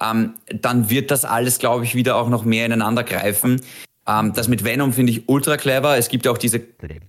Ähm, 0.00 0.34
dann 0.48 0.88
wird 0.88 1.10
das 1.10 1.24
alles, 1.24 1.58
glaube 1.58 1.84
ich, 1.84 1.94
wieder 1.94 2.16
auch 2.16 2.28
noch 2.28 2.44
mehr 2.44 2.66
ineinander 2.66 3.04
greifen. 3.04 3.60
Ähm, 4.06 4.32
das 4.34 4.48
mit 4.48 4.64
Venom 4.64 4.92
finde 4.92 5.12
ich 5.12 5.28
ultra 5.28 5.56
clever. 5.56 5.98
Es 5.98 6.08
gibt 6.08 6.24
ja 6.24 6.32
auch 6.32 6.38
diese 6.38 6.60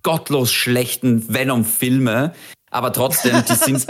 gottlos 0.02 0.52
schlechten 0.52 1.32
Venom-Filme, 1.32 2.32
aber 2.70 2.92
trotzdem, 2.92 3.42
die 3.48 3.54
sind, 3.80 3.86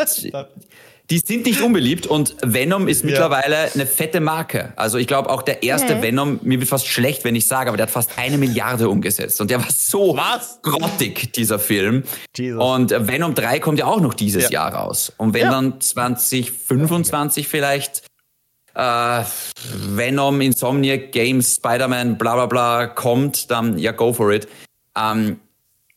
die 1.13 1.19
sind 1.19 1.45
nicht 1.45 1.61
unbeliebt 1.61 2.07
und 2.07 2.37
Venom 2.43 2.89
ist 2.89 3.05
mittlerweile 3.05 3.67
ja. 3.67 3.73
eine 3.75 3.85
fette 3.85 4.21
Marke. 4.21 4.73
Also 4.77 4.97
ich 4.97 5.07
glaube 5.07 5.29
auch 5.29 5.43
der 5.43 5.63
erste 5.63 5.97
okay. 5.97 6.05
Venom, 6.05 6.41
mir 6.43 6.59
wird 6.59 6.71
fast 6.71 6.89
schlecht, 6.89 7.25
wenn 7.25 7.37
ich 7.37 7.47
sage, 7.47 7.69
aber 7.69 7.77
der 7.77 7.85
hat 7.85 7.93
fast 7.93 8.13
eine 8.17 8.39
Milliarde 8.39 8.89
umgesetzt 8.89 9.39
und 9.43 9.51
der 9.51 9.61
war 9.61 9.71
so 9.71 10.17
Was? 10.17 10.61
grottig, 10.63 11.35
dieser 11.35 11.59
Film. 11.59 12.05
Jesus. 12.35 12.65
Und 12.65 12.93
Venom 12.93 13.35
3 13.35 13.61
kommt 13.61 13.79
ja 13.79 13.85
auch 13.85 14.01
noch 14.01 14.15
dieses 14.15 14.45
ja. 14.45 14.63
Jahr 14.63 14.75
raus. 14.75 15.13
Und 15.19 15.35
wenn 15.35 15.43
ja. 15.43 15.51
dann 15.51 15.83
2025 15.83 17.47
vielleicht 17.47 18.05
äh, 18.73 19.23
Venom, 19.85 20.41
Insomniac, 20.41 21.13
Games, 21.13 21.57
Spider-Man, 21.57 22.17
bla 22.17 22.37
bla 22.37 22.47
bla 22.47 22.87
kommt, 22.87 23.51
dann 23.51 23.77
ja, 23.77 23.93
go 23.93 24.15
for 24.15 24.33
it. 24.33 24.49
Ähm, 24.97 25.41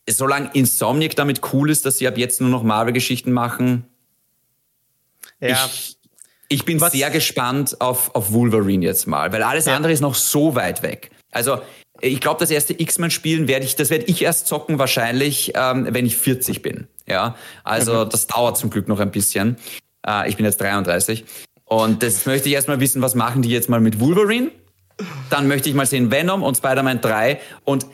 solange 0.06 0.50
Insomniac 0.52 1.16
damit 1.16 1.40
cool 1.54 1.70
ist, 1.70 1.86
dass 1.86 1.96
sie 1.96 2.06
ab 2.06 2.18
jetzt 2.18 2.42
nur 2.42 2.50
noch 2.50 2.62
Marvel-Geschichten 2.62 3.32
machen, 3.32 3.86
ja. 5.40 5.66
Ich, 5.66 5.96
ich 6.48 6.64
bin 6.64 6.80
Was? 6.80 6.92
sehr 6.92 7.10
gespannt 7.10 7.80
auf, 7.80 8.14
auf 8.14 8.32
Wolverine 8.32 8.84
jetzt 8.84 9.06
mal, 9.06 9.32
weil 9.32 9.42
alles 9.42 9.66
ja. 9.66 9.76
andere 9.76 9.92
ist 9.92 10.00
noch 10.00 10.14
so 10.14 10.54
weit 10.54 10.82
weg. 10.82 11.10
Also 11.30 11.60
ich 12.00 12.20
glaube, 12.20 12.40
das 12.40 12.50
erste 12.50 12.78
X-Men-Spielen 12.78 13.48
werde 13.48 13.64
ich, 13.64 13.76
das 13.76 13.90
werde 13.90 14.04
ich 14.04 14.22
erst 14.22 14.46
zocken 14.46 14.78
wahrscheinlich, 14.78 15.52
ähm, 15.54 15.88
wenn 15.90 16.06
ich 16.06 16.16
40 16.16 16.62
bin. 16.62 16.88
Ja, 17.06 17.36
also 17.64 18.04
mhm. 18.04 18.10
das 18.10 18.26
dauert 18.26 18.58
zum 18.58 18.70
Glück 18.70 18.88
noch 18.88 19.00
ein 19.00 19.10
bisschen. 19.10 19.56
Äh, 20.06 20.28
ich 20.28 20.36
bin 20.36 20.44
jetzt 20.44 20.60
33 20.60 21.24
und 21.64 22.02
das 22.02 22.26
möchte 22.26 22.48
ich 22.48 22.54
erstmal 22.54 22.80
wissen, 22.80 23.02
was 23.02 23.14
machen 23.14 23.42
die 23.42 23.50
jetzt 23.50 23.68
mal 23.68 23.80
mit 23.80 24.00
Wolverine? 24.00 24.50
Dann 25.30 25.48
möchte 25.48 25.68
ich 25.68 25.74
mal 25.74 25.86
sehen 25.86 26.10
Venom 26.10 26.42
und 26.42 26.56
Spider-Man 26.56 27.00
3 27.00 27.40
und 27.64 27.86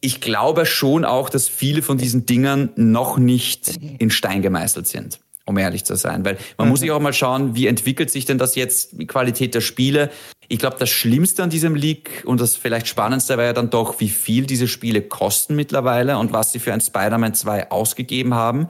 ich 0.00 0.20
glaube 0.20 0.66
schon 0.66 1.04
auch, 1.04 1.28
dass 1.28 1.48
viele 1.48 1.82
von 1.82 1.98
diesen 1.98 2.26
Dingern 2.26 2.70
noch 2.76 3.18
nicht 3.18 3.76
in 3.98 4.10
Stein 4.10 4.42
gemeißelt 4.42 4.86
sind 4.86 5.20
um 5.46 5.56
ehrlich 5.56 5.84
zu 5.84 5.96
sein. 5.96 6.24
Weil 6.24 6.36
man 6.58 6.66
mhm. 6.66 6.72
muss 6.72 6.80
sich 6.80 6.90
auch 6.90 7.00
mal 7.00 7.12
schauen, 7.12 7.54
wie 7.54 7.66
entwickelt 7.66 8.10
sich 8.10 8.26
denn 8.26 8.36
das 8.36 8.54
jetzt, 8.54 9.00
die 9.00 9.06
Qualität 9.06 9.54
der 9.54 9.60
Spiele. 9.62 10.10
Ich 10.48 10.58
glaube, 10.58 10.76
das 10.78 10.90
Schlimmste 10.90 11.42
an 11.42 11.50
diesem 11.50 11.74
Leak 11.74 12.22
und 12.26 12.40
das 12.40 12.56
vielleicht 12.56 12.88
Spannendste 12.88 13.36
war 13.36 13.44
ja 13.44 13.52
dann 13.52 13.70
doch, 13.70 14.00
wie 14.00 14.08
viel 14.08 14.46
diese 14.46 14.68
Spiele 14.68 15.02
kosten 15.02 15.56
mittlerweile 15.56 16.18
und 16.18 16.32
was 16.32 16.52
sie 16.52 16.58
für 16.58 16.72
ein 16.72 16.80
Spider-Man 16.80 17.34
2 17.34 17.70
ausgegeben 17.70 18.34
haben. 18.34 18.68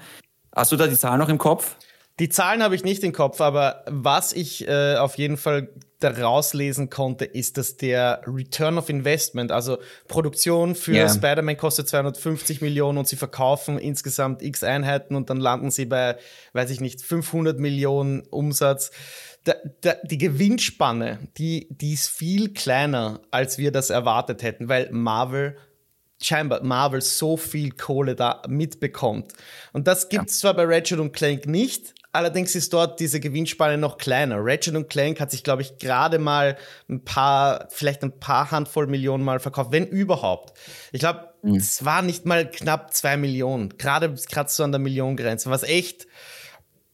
Hast 0.54 0.72
du 0.72 0.76
da 0.76 0.86
die 0.86 0.96
Zahl 0.96 1.18
noch 1.18 1.28
im 1.28 1.38
Kopf? 1.38 1.76
Die 2.18 2.30
Zahlen 2.30 2.62
habe 2.62 2.74
ich 2.74 2.84
nicht 2.84 3.04
im 3.04 3.12
Kopf, 3.12 3.40
aber 3.42 3.84
was 3.86 4.32
ich 4.32 4.66
äh, 4.66 4.96
auf 4.96 5.18
jeden 5.18 5.36
Fall 5.36 5.68
daraus 6.10 6.54
lesen 6.54 6.90
konnte, 6.90 7.24
ist, 7.24 7.58
dass 7.58 7.76
der 7.76 8.20
Return 8.26 8.78
of 8.78 8.88
Investment, 8.88 9.50
also 9.50 9.78
Produktion 10.08 10.74
für 10.74 10.92
yeah. 10.92 11.08
Spider-Man 11.08 11.56
kostet 11.56 11.88
250 11.88 12.60
Millionen 12.60 12.98
und 12.98 13.08
sie 13.08 13.16
verkaufen 13.16 13.78
insgesamt 13.78 14.42
x 14.42 14.62
Einheiten 14.62 15.16
und 15.16 15.30
dann 15.30 15.38
landen 15.38 15.70
sie 15.70 15.86
bei, 15.86 16.16
weiß 16.52 16.70
ich 16.70 16.80
nicht, 16.80 17.02
500 17.02 17.58
Millionen 17.58 18.20
Umsatz. 18.20 18.90
Da, 19.44 19.54
da, 19.80 19.94
die 20.02 20.18
Gewinnspanne, 20.18 21.18
die, 21.38 21.68
die 21.70 21.92
ist 21.92 22.08
viel 22.08 22.52
kleiner, 22.52 23.20
als 23.30 23.58
wir 23.58 23.70
das 23.70 23.90
erwartet 23.90 24.42
hätten, 24.42 24.68
weil 24.68 24.90
Marvel 24.90 25.56
scheinbar 26.20 26.62
Marvel 26.62 27.00
so 27.00 27.36
viel 27.36 27.72
Kohle 27.72 28.14
da 28.14 28.42
mitbekommt. 28.48 29.32
Und 29.72 29.86
das 29.86 30.08
gibt 30.08 30.30
es 30.30 30.40
ja. 30.40 30.40
zwar 30.40 30.54
bei 30.54 30.64
Ratchet 30.64 30.98
und 30.98 31.12
Clank 31.12 31.46
nicht, 31.46 31.94
Allerdings 32.16 32.54
ist 32.54 32.72
dort 32.72 32.98
diese 32.98 33.20
Gewinnspanne 33.20 33.78
noch 33.78 33.98
kleiner. 33.98 34.36
Ratchet 34.40 34.74
und 34.74 34.88
Clank 34.88 35.20
hat 35.20 35.30
sich, 35.30 35.44
glaube 35.44 35.62
ich, 35.62 35.78
gerade 35.78 36.18
mal 36.18 36.56
ein 36.88 37.04
paar, 37.04 37.68
vielleicht 37.70 38.02
ein 38.02 38.18
paar 38.18 38.50
Handvoll 38.50 38.86
Millionen 38.86 39.22
Mal 39.22 39.38
verkauft, 39.38 39.70
wenn 39.72 39.86
überhaupt. 39.86 40.58
Ich 40.92 41.00
glaube, 41.00 41.28
mhm. 41.42 41.56
es 41.56 41.84
war 41.84 42.02
nicht 42.02 42.24
mal 42.24 42.50
knapp 42.50 42.94
zwei 42.94 43.16
Millionen. 43.16 43.76
Gerade 43.76 44.14
kratzt 44.30 44.56
so 44.56 44.64
an 44.64 44.72
der 44.72 44.78
Millionengrenze, 44.78 45.50
was 45.50 45.62
echt 45.62 46.06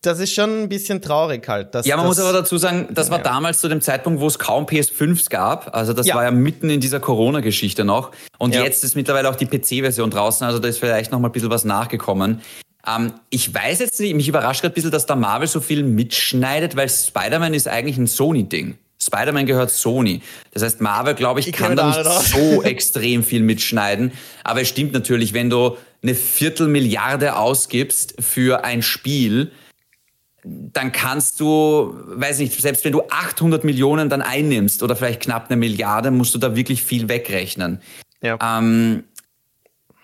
das 0.03 0.18
ist 0.18 0.35
schon 0.35 0.64
ein 0.64 0.68
bisschen 0.68 1.01
traurig 1.01 1.49
halt. 1.49 1.75
Dass, 1.75 1.87
ja, 1.87 1.97
man 1.97 2.07
muss 2.07 2.18
aber 2.18 2.33
dazu 2.33 2.59
sagen, 2.59 2.89
das 2.91 3.11
war 3.11 3.18
ja. 3.18 3.25
damals 3.25 3.61
zu 3.61 3.68
dem 3.68 3.81
Zeitpunkt, 3.81 4.20
wo 4.20 4.27
es 4.27 4.39
kaum 4.39 4.66
PS5s 4.66 5.31
gab. 5.31 5.75
Also 5.75 5.93
das 5.93 6.09
ja. 6.09 6.16
war 6.16 6.25
ja 6.25 6.33
mitten 6.33 6.68
in 6.70 6.81
dieser 6.81 6.99
Corona-Geschichte 6.99 7.85
noch. 7.85 8.11
Und 8.39 8.53
ja. 8.55 8.64
jetzt 8.64 8.83
ist 8.83 8.97
mittlerweile 8.97 9.31
auch 9.31 9.37
die 9.37 9.47
PC-Version 9.47 10.11
draußen. 10.11 10.45
Also 10.45 10.59
da 10.59 10.66
ist 10.66 10.79
vielleicht 10.79 11.12
noch 11.12 11.20
mal 11.20 11.29
ein 11.29 11.33
bisschen 11.33 11.51
was 11.51 11.64
nachgekommen. 11.64 12.43
Ähm, 12.87 13.12
ich 13.30 13.53
weiß 13.53 13.80
jetzt 13.80 14.01
nicht, 14.01 14.14
mich 14.14 14.28
überrascht 14.28 14.62
gerade 14.62 14.72
ein 14.72 14.74
bisschen, 14.74 14.91
dass 14.91 15.07
da 15.07 15.14
Marvel 15.14 15.49
so 15.49 15.61
viel 15.61 15.83
mitschneidet, 15.83 16.76
weil 16.76 16.89
Spider-Man 16.89 17.55
ist 17.55 17.68
eigentlich 17.68 17.99
ein 17.99 18.07
Sony-Ding. 18.07 18.76
Spider-Man 19.03 19.47
gehört 19.47 19.70
Sony. 19.70 20.22
Das 20.53 20.62
heißt, 20.62 20.80
Marvel, 20.80 21.14
glaube 21.14 21.41
ich, 21.41 21.49
ich 21.49 21.55
kann 21.55 21.76
da 21.76 21.89
nicht 21.89 22.05
so 22.05 22.62
extrem 22.62 23.24
viel 23.24 23.43
mitschneiden. 23.43 24.12
Aber 24.45 24.61
es 24.61 24.68
stimmt 24.68 24.93
natürlich, 24.93 25.33
wenn 25.33 25.51
du 25.51 25.76
eine 26.03 26.14
Viertelmilliarde 26.14 27.37
ausgibst 27.37 28.14
für 28.20 28.64
ein 28.64 28.83
Spiel, 28.83 29.51
dann 30.45 30.91
kannst 30.91 31.39
du, 31.41 31.95
weiß 32.07 32.39
nicht, 32.39 32.61
selbst 32.61 32.85
wenn 32.85 32.93
du 32.93 33.03
800 33.09 33.62
Millionen 33.64 34.09
dann 34.09 34.22
einnimmst 34.22 34.83
oder 34.83 34.97
vielleicht 34.97 35.22
knapp 35.22 35.49
eine 35.49 35.57
Milliarde, 35.57 36.11
musst 36.11 36.35
du 36.35 36.39
da 36.39 36.57
wirklich 36.57 36.83
viel 36.83 37.09
wegrechnen. 37.09 37.80
Ja. 38.22 38.39
Ähm, 38.59 39.05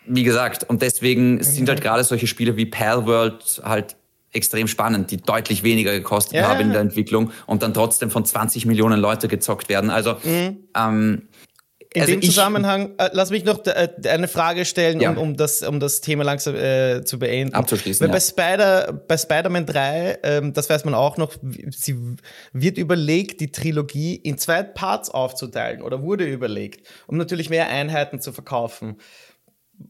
wie 0.08 0.24
gesagt, 0.24 0.64
und 0.68 0.82
deswegen 0.82 1.42
sind 1.42 1.68
halt 1.68 1.80
gerade 1.80 2.04
solche 2.04 2.26
Spiele 2.26 2.56
wie 2.56 2.66
Pal 2.66 3.06
World 3.06 3.60
halt 3.64 3.96
extrem 4.32 4.68
spannend, 4.68 5.10
die 5.10 5.16
deutlich 5.16 5.62
weniger 5.62 5.92
gekostet 5.92 6.34
ja. 6.34 6.48
haben 6.48 6.60
in 6.60 6.72
der 6.72 6.80
Entwicklung 6.80 7.32
und 7.46 7.62
dann 7.62 7.72
trotzdem 7.72 8.10
von 8.10 8.24
20 8.24 8.66
Millionen 8.66 9.00
Leute 9.00 9.26
gezockt 9.28 9.68
werden. 9.68 9.90
Also 9.90 10.16
mhm. 10.22 10.68
ähm, 10.76 11.28
in 11.94 12.02
also 12.02 12.12
dem 12.12 12.22
Zusammenhang, 12.22 12.90
äh, 12.98 13.08
lass 13.12 13.30
mich 13.30 13.44
noch 13.44 13.64
äh, 13.64 13.88
eine 14.08 14.28
Frage 14.28 14.66
stellen, 14.66 15.00
ja. 15.00 15.10
um, 15.10 15.16
um, 15.16 15.36
das, 15.38 15.62
um 15.62 15.80
das 15.80 16.02
Thema 16.02 16.22
langsam 16.22 16.54
äh, 16.54 17.02
zu 17.02 17.18
beenden. 17.18 17.54
Abzuschließen. 17.54 18.06
Weil 18.06 18.08
ja. 18.08 18.12
bei, 18.12 18.20
Spider, 18.20 18.92
bei 19.08 19.16
Spider-Man 19.16 19.64
3, 19.64 20.18
ähm, 20.22 20.52
das 20.52 20.68
weiß 20.68 20.84
man 20.84 20.92
auch 20.92 21.16
noch, 21.16 21.34
sie 21.70 21.96
wird 22.52 22.76
überlegt, 22.76 23.40
die 23.40 23.52
Trilogie 23.52 24.16
in 24.16 24.36
zwei 24.36 24.62
Parts 24.62 25.08
aufzuteilen 25.08 25.80
oder 25.80 26.02
wurde 26.02 26.26
überlegt, 26.26 26.86
um 27.06 27.16
natürlich 27.16 27.48
mehr 27.48 27.68
Einheiten 27.68 28.20
zu 28.20 28.32
verkaufen 28.32 28.98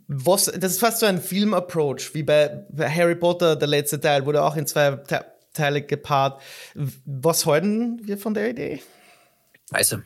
was, 0.06 0.46
das 0.46 0.72
ist 0.72 0.80
fast 0.80 1.00
so 1.00 1.06
ein 1.06 1.20
Film-Approach, 1.20 2.14
wie 2.14 2.22
bei, 2.22 2.64
Harry 2.78 3.14
Potter, 3.14 3.56
der 3.56 3.68
letzte 3.68 4.00
Teil, 4.00 4.26
wurde 4.26 4.42
auch 4.42 4.56
in 4.56 4.66
zwei 4.66 4.92
Te 4.92 5.24
Teile 5.54 5.82
gepaart. 5.82 6.40
Was 7.04 7.44
halten 7.44 8.06
wir 8.06 8.16
von 8.16 8.32
der 8.32 8.50
Idee? 8.50 8.80
Scheiße. 9.74 10.04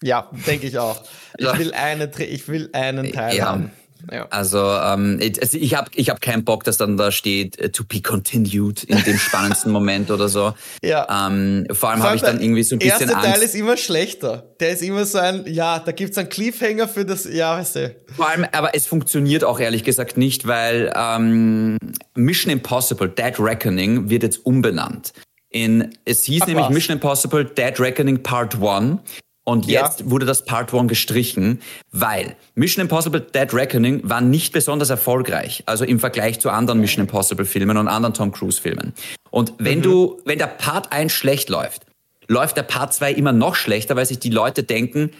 Ja, 0.00 0.30
denke 0.46 0.66
ich 0.66 0.78
auch. 0.78 1.02
Ich 1.38 1.58
will, 1.58 1.72
eine, 1.74 2.10
ich 2.18 2.46
will 2.46 2.70
einen 2.72 3.10
Teil 3.10 3.36
ja. 3.36 3.46
haben. 3.46 3.72
Ja. 4.10 4.26
Also, 4.30 4.58
ähm, 4.58 5.18
ich 5.20 5.74
habe 5.74 5.90
ich 5.94 6.10
hab 6.10 6.20
keinen 6.20 6.44
Bock, 6.44 6.64
dass 6.64 6.76
dann 6.76 6.96
da 6.96 7.10
steht 7.10 7.62
uh, 7.62 7.68
to 7.68 7.84
be 7.84 8.00
continued 8.00 8.84
in 8.84 9.02
dem 9.04 9.18
spannendsten 9.18 9.72
Moment 9.72 10.10
oder 10.10 10.28
so. 10.28 10.54
Ja. 10.82 11.26
Ähm, 11.28 11.66
vor 11.72 11.90
allem 11.90 12.02
habe 12.02 12.16
ich 12.16 12.22
dann 12.22 12.40
irgendwie 12.40 12.62
so 12.62 12.76
ein 12.76 12.78
bisschen 12.78 12.92
Angst. 12.92 13.08
Der 13.08 13.16
erste 13.16 13.32
Teil 13.32 13.42
ist 13.42 13.54
immer 13.54 13.76
schlechter. 13.76 14.54
Der 14.60 14.70
ist 14.70 14.82
immer 14.82 15.04
so 15.04 15.18
ein, 15.18 15.44
ja, 15.46 15.78
da 15.78 15.90
gibt's 15.90 16.16
einen 16.18 16.28
Cliffhanger 16.28 16.86
für 16.86 17.04
das, 17.04 17.24
ja, 17.24 17.56
weißt 17.56 17.76
du. 17.76 17.96
Vor 18.14 18.28
allem, 18.28 18.46
aber 18.52 18.74
es 18.74 18.86
funktioniert 18.86 19.42
auch 19.42 19.58
ehrlich 19.58 19.84
gesagt 19.84 20.16
nicht, 20.16 20.46
weil 20.46 20.92
ähm, 20.94 21.78
Mission 22.14 22.52
Impossible 22.52 23.08
Dead 23.08 23.34
Reckoning 23.38 24.10
wird 24.10 24.22
jetzt 24.22 24.44
umbenannt. 24.44 25.12
In, 25.50 25.96
es 26.04 26.24
hieß 26.24 26.42
Ach, 26.42 26.46
nämlich 26.48 26.66
was? 26.66 26.74
Mission 26.74 26.96
Impossible 26.96 27.44
Dead 27.44 27.80
Reckoning 27.80 28.22
Part 28.22 28.56
1 28.62 29.00
und 29.48 29.66
jetzt 29.66 30.00
ja. 30.00 30.10
wurde 30.10 30.26
das 30.26 30.44
Part 30.44 30.74
1 30.74 30.88
gestrichen, 30.88 31.60
weil 31.92 32.34
Mission 32.56 32.82
Impossible 32.82 33.20
Dead 33.20 33.54
Reckoning 33.54 34.00
war 34.02 34.20
nicht 34.20 34.52
besonders 34.52 34.90
erfolgreich, 34.90 35.62
also 35.66 35.84
im 35.84 36.00
Vergleich 36.00 36.40
zu 36.40 36.50
anderen 36.50 36.80
Mission 36.80 37.02
Impossible 37.02 37.46
Filmen 37.46 37.76
und 37.76 37.86
anderen 37.86 38.12
Tom 38.12 38.32
Cruise 38.32 38.60
Filmen. 38.60 38.92
Und 39.30 39.54
wenn 39.58 39.78
mhm. 39.78 39.82
du, 39.82 40.20
wenn 40.24 40.38
der 40.38 40.48
Part 40.48 40.90
1 40.90 41.12
schlecht 41.12 41.48
läuft, 41.48 41.86
läuft 42.26 42.56
der 42.56 42.64
Part 42.64 42.92
2 42.92 43.12
immer 43.12 43.32
noch 43.32 43.54
schlechter, 43.54 43.94
weil 43.94 44.04
sich 44.04 44.18
die 44.18 44.30
Leute 44.30 44.64
denken, 44.64 45.12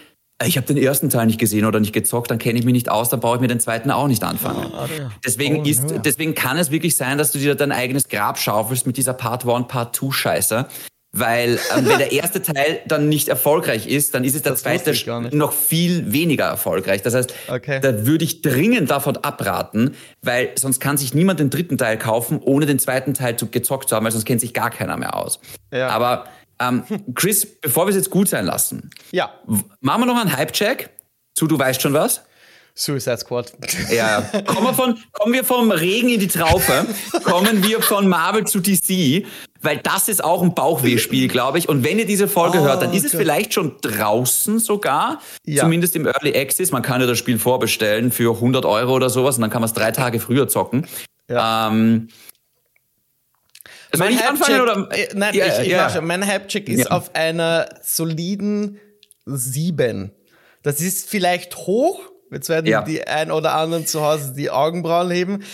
ich 0.45 0.57
habe 0.57 0.67
den 0.67 0.77
ersten 0.77 1.09
Teil 1.09 1.27
nicht 1.27 1.39
gesehen 1.39 1.65
oder 1.65 1.79
nicht 1.79 1.93
gezockt, 1.93 2.29
dann 2.29 2.39
kenne 2.39 2.59
ich 2.59 2.65
mich 2.65 2.75
nicht 2.75 2.91
aus, 2.91 3.09
dann 3.09 3.21
brauche 3.21 3.37
ich 3.37 3.41
mir 3.41 3.49
den 3.49 3.61
zweiten 3.61 3.93
auch 3.93 4.09
nicht 4.09 4.25
anfangen. 4.25 4.73
Oh, 4.73 4.87
deswegen, 5.25 5.61
oh, 5.61 5.65
ist, 5.65 5.85
deswegen 6.05 6.35
kann 6.35 6.59
es 6.59 6.73
wirklich 6.73 6.97
sein, 6.97 7.17
dass 7.17 7.31
du 7.31 7.39
dir 7.39 7.55
dein 7.55 7.71
eigenes 7.71 8.09
Grab 8.09 8.39
schaufelst 8.39 8.89
mit 8.89 8.97
dieser 8.97 9.15
Part 9.15 9.47
1, 9.47 9.69
Part 9.69 9.95
2 9.95 10.11
Scheiße. 10.11 10.67
Weil 11.19 11.59
ähm, 11.77 11.87
wenn 11.87 11.99
der 11.99 12.13
erste 12.13 12.43
Teil 12.43 12.81
dann 12.87 13.09
nicht 13.09 13.29
erfolgreich 13.29 13.87
ist, 13.87 14.15
dann 14.15 14.25
ist 14.25 14.35
es 14.35 14.43
der 14.43 14.53
das 14.53 14.63
zweite 14.63 14.93
noch 15.35 15.53
viel 15.53 16.13
weniger 16.13 16.45
erfolgreich. 16.45 17.03
Das 17.03 17.15
heißt, 17.15 17.35
okay. 17.49 17.81
da 17.81 18.07
würde 18.07 18.25
ich 18.25 18.43
dringend 18.43 18.91
davon 18.91 19.17
abraten, 19.17 19.95
weil 20.23 20.51
sonst 20.57 20.81
kann 20.81 20.99
sich 20.99 21.15
niemand 21.15 21.41
den 21.41 21.51
dritten 21.51 21.79
Teil 21.79 21.99
kaufen, 21.99 22.41
ohne 22.43 22.67
den 22.67 22.79
zweiten 22.79 23.15
Teil 23.15 23.37
zu, 23.37 23.47
gezockt 23.47 23.89
zu 23.89 23.97
haben, 23.97 24.05
weil 24.05 24.13
sonst 24.13 24.25
kennt 24.25 24.41
sich 24.41 24.53
gar 24.53 24.71
keiner 24.71 24.97
mehr 24.97 25.17
aus. 25.17 25.41
Ja. 25.73 25.89
Aber 25.89 26.27
ähm, 26.61 26.85
Chris, 27.15 27.47
bevor 27.47 27.87
wir 27.87 27.91
es 27.91 27.97
jetzt 27.97 28.11
gut 28.11 28.29
sein 28.29 28.45
lassen, 28.45 28.91
ja. 29.11 29.33
machen 29.81 30.03
wir 30.03 30.07
noch 30.07 30.21
einen 30.21 30.37
Hype-Check 30.37 30.91
zu 31.35 31.47
Du 31.47 31.59
weißt 31.59 31.83
schon 31.83 31.93
was? 31.93 32.23
Suicide 32.79 33.17
Squad. 33.17 33.53
Ja, 33.91 34.21
kommen 34.47 34.67
wir, 34.67 34.75
von, 34.75 34.99
kommen 35.13 35.33
wir 35.33 35.45
vom 35.45 35.71
Regen 35.71 36.11
in 36.11 36.21
die 36.21 36.29
Traufe, 36.29 36.87
kommen 37.25 37.65
wir 37.65 37.81
von 37.81 38.07
Marvel 38.07 38.47
zu 38.47 38.61
DC, 38.61 39.25
weil 39.67 39.79
das 39.79 40.09
ist 40.09 40.25
auch 40.25 40.43
ein 40.43 40.55
Bauchwehspiel, 40.55 41.29
glaube 41.29 41.59
ich. 41.59 41.69
Und 41.69 41.85
wenn 41.85 41.99
ihr 41.99 42.07
diese 42.07 42.29
Folge 42.29 42.61
oh, 42.61 42.65
hört, 42.65 42.83
dann 42.83 42.95
ist 42.95 43.05
es 43.05 43.11
vielleicht 43.11 43.53
schon 43.53 43.77
draußen 43.83 44.59
sogar, 44.59 45.21
ja. 45.45 45.63
zumindest 45.63 45.97
im 45.97 46.07
Early 46.07 46.35
Access. 46.35 46.71
Man 46.71 46.83
kann 46.83 47.01
ja 47.01 47.07
das 47.07 47.19
Spiel 47.19 47.39
vorbestellen 47.39 48.13
für 48.13 48.35
100 48.35 48.65
Euro 48.65 48.95
oder 48.95 49.11
sowas 49.11 49.37
und 49.37 49.43
dann 49.43 49.51
kann 49.51 49.61
man 49.61 49.69
es 49.69 49.75
drei 49.75 49.91
Tage 49.91 50.21
früher 50.21 50.49
zocken. 50.49 50.87
Ja. 51.29 51.69
Ähm, 51.69 52.09
mein 53.99 54.13
ich 54.13 54.25
anfangen 54.25 54.61
oder? 54.61 54.89
Äh, 54.93 55.09
nein, 55.15 55.35
ja, 55.35 55.47
ich, 55.47 55.67
ich 55.67 55.69
ja. 55.69 56.01
Mein 56.01 56.27
Hype-Check 56.27 56.69
ist 56.69 56.85
ja. 56.85 56.91
auf 56.91 57.15
einer 57.15 57.69
soliden 57.83 58.79
7. 59.27 60.13
Das 60.63 60.81
ist 60.81 61.09
vielleicht 61.09 61.57
hoch, 61.57 62.01
Jetzt 62.31 62.49
werden 62.49 62.67
ja. 62.67 62.83
die 62.83 63.07
ein 63.07 63.31
oder 63.31 63.55
anderen 63.55 63.87
zu 63.87 64.03
Hause 64.03 64.35
die 64.35 64.51
Augenbrauen 64.51 65.11
heben. 65.11 65.45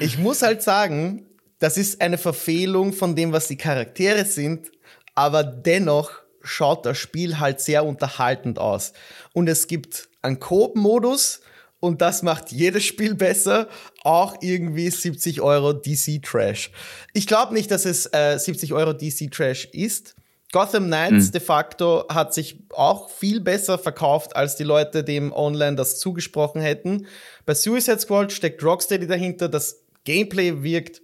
Ich 0.00 0.18
muss 0.18 0.42
halt 0.42 0.62
sagen, 0.62 1.26
das 1.64 1.78
ist 1.78 2.02
eine 2.02 2.18
Verfehlung 2.18 2.92
von 2.92 3.16
dem, 3.16 3.32
was 3.32 3.48
die 3.48 3.56
Charaktere 3.56 4.26
sind, 4.26 4.70
aber 5.14 5.42
dennoch 5.42 6.10
schaut 6.42 6.84
das 6.84 6.98
Spiel 6.98 7.40
halt 7.40 7.58
sehr 7.62 7.86
unterhaltend 7.86 8.58
aus. 8.58 8.92
Und 9.32 9.48
es 9.48 9.66
gibt 9.66 10.10
einen 10.20 10.40
Coop-Modus 10.40 11.40
und 11.80 12.02
das 12.02 12.22
macht 12.22 12.52
jedes 12.52 12.84
Spiel 12.84 13.14
besser. 13.14 13.66
Auch 14.02 14.36
irgendwie 14.42 14.90
70 14.90 15.40
Euro 15.40 15.72
DC 15.72 16.22
Trash. 16.22 16.70
Ich 17.14 17.26
glaube 17.26 17.54
nicht, 17.54 17.70
dass 17.70 17.86
es 17.86 18.12
äh, 18.12 18.36
70 18.36 18.74
Euro 18.74 18.92
DC 18.92 19.30
Trash 19.30 19.64
ist, 19.72 20.16
Gotham 20.52 20.88
Knights 20.88 21.28
mhm. 21.28 21.32
de 21.32 21.40
facto 21.40 22.04
hat 22.10 22.34
sich 22.34 22.62
auch 22.74 23.08
viel 23.08 23.40
besser 23.40 23.78
verkauft, 23.78 24.36
als 24.36 24.56
die 24.56 24.64
Leute 24.64 25.02
dem 25.02 25.32
online 25.32 25.76
das 25.76 25.98
zugesprochen 25.98 26.60
hätten. 26.60 27.06
Bei 27.46 27.54
Suicide 27.54 28.00
Squad 28.00 28.32
steckt 28.32 28.62
Rocksteady 28.62 29.06
dahinter. 29.06 29.48
Das 29.48 29.80
Gameplay 30.04 30.62
wirkt 30.62 31.00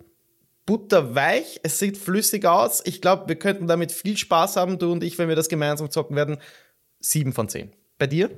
butterweich. 0.71 1.59
Es 1.65 1.81
sieht 1.81 1.99
flüssig 1.99 2.45
aus. 2.45 2.81
Ich 2.85 3.01
glaube, 3.01 3.27
wir 3.27 3.35
könnten 3.35 3.67
damit 3.67 3.91
viel 3.91 4.17
Spaß 4.17 4.55
haben, 4.55 4.79
du 4.79 4.93
und 4.93 5.03
ich, 5.03 5.19
wenn 5.19 5.29
wir 5.29 5.35
das 5.35 5.49
gemeinsam 5.49 5.91
zocken 5.91 6.15
werden. 6.15 6.37
Sieben 7.01 7.33
von 7.33 7.49
zehn. 7.49 7.73
Bei 7.99 8.07
dir? 8.07 8.31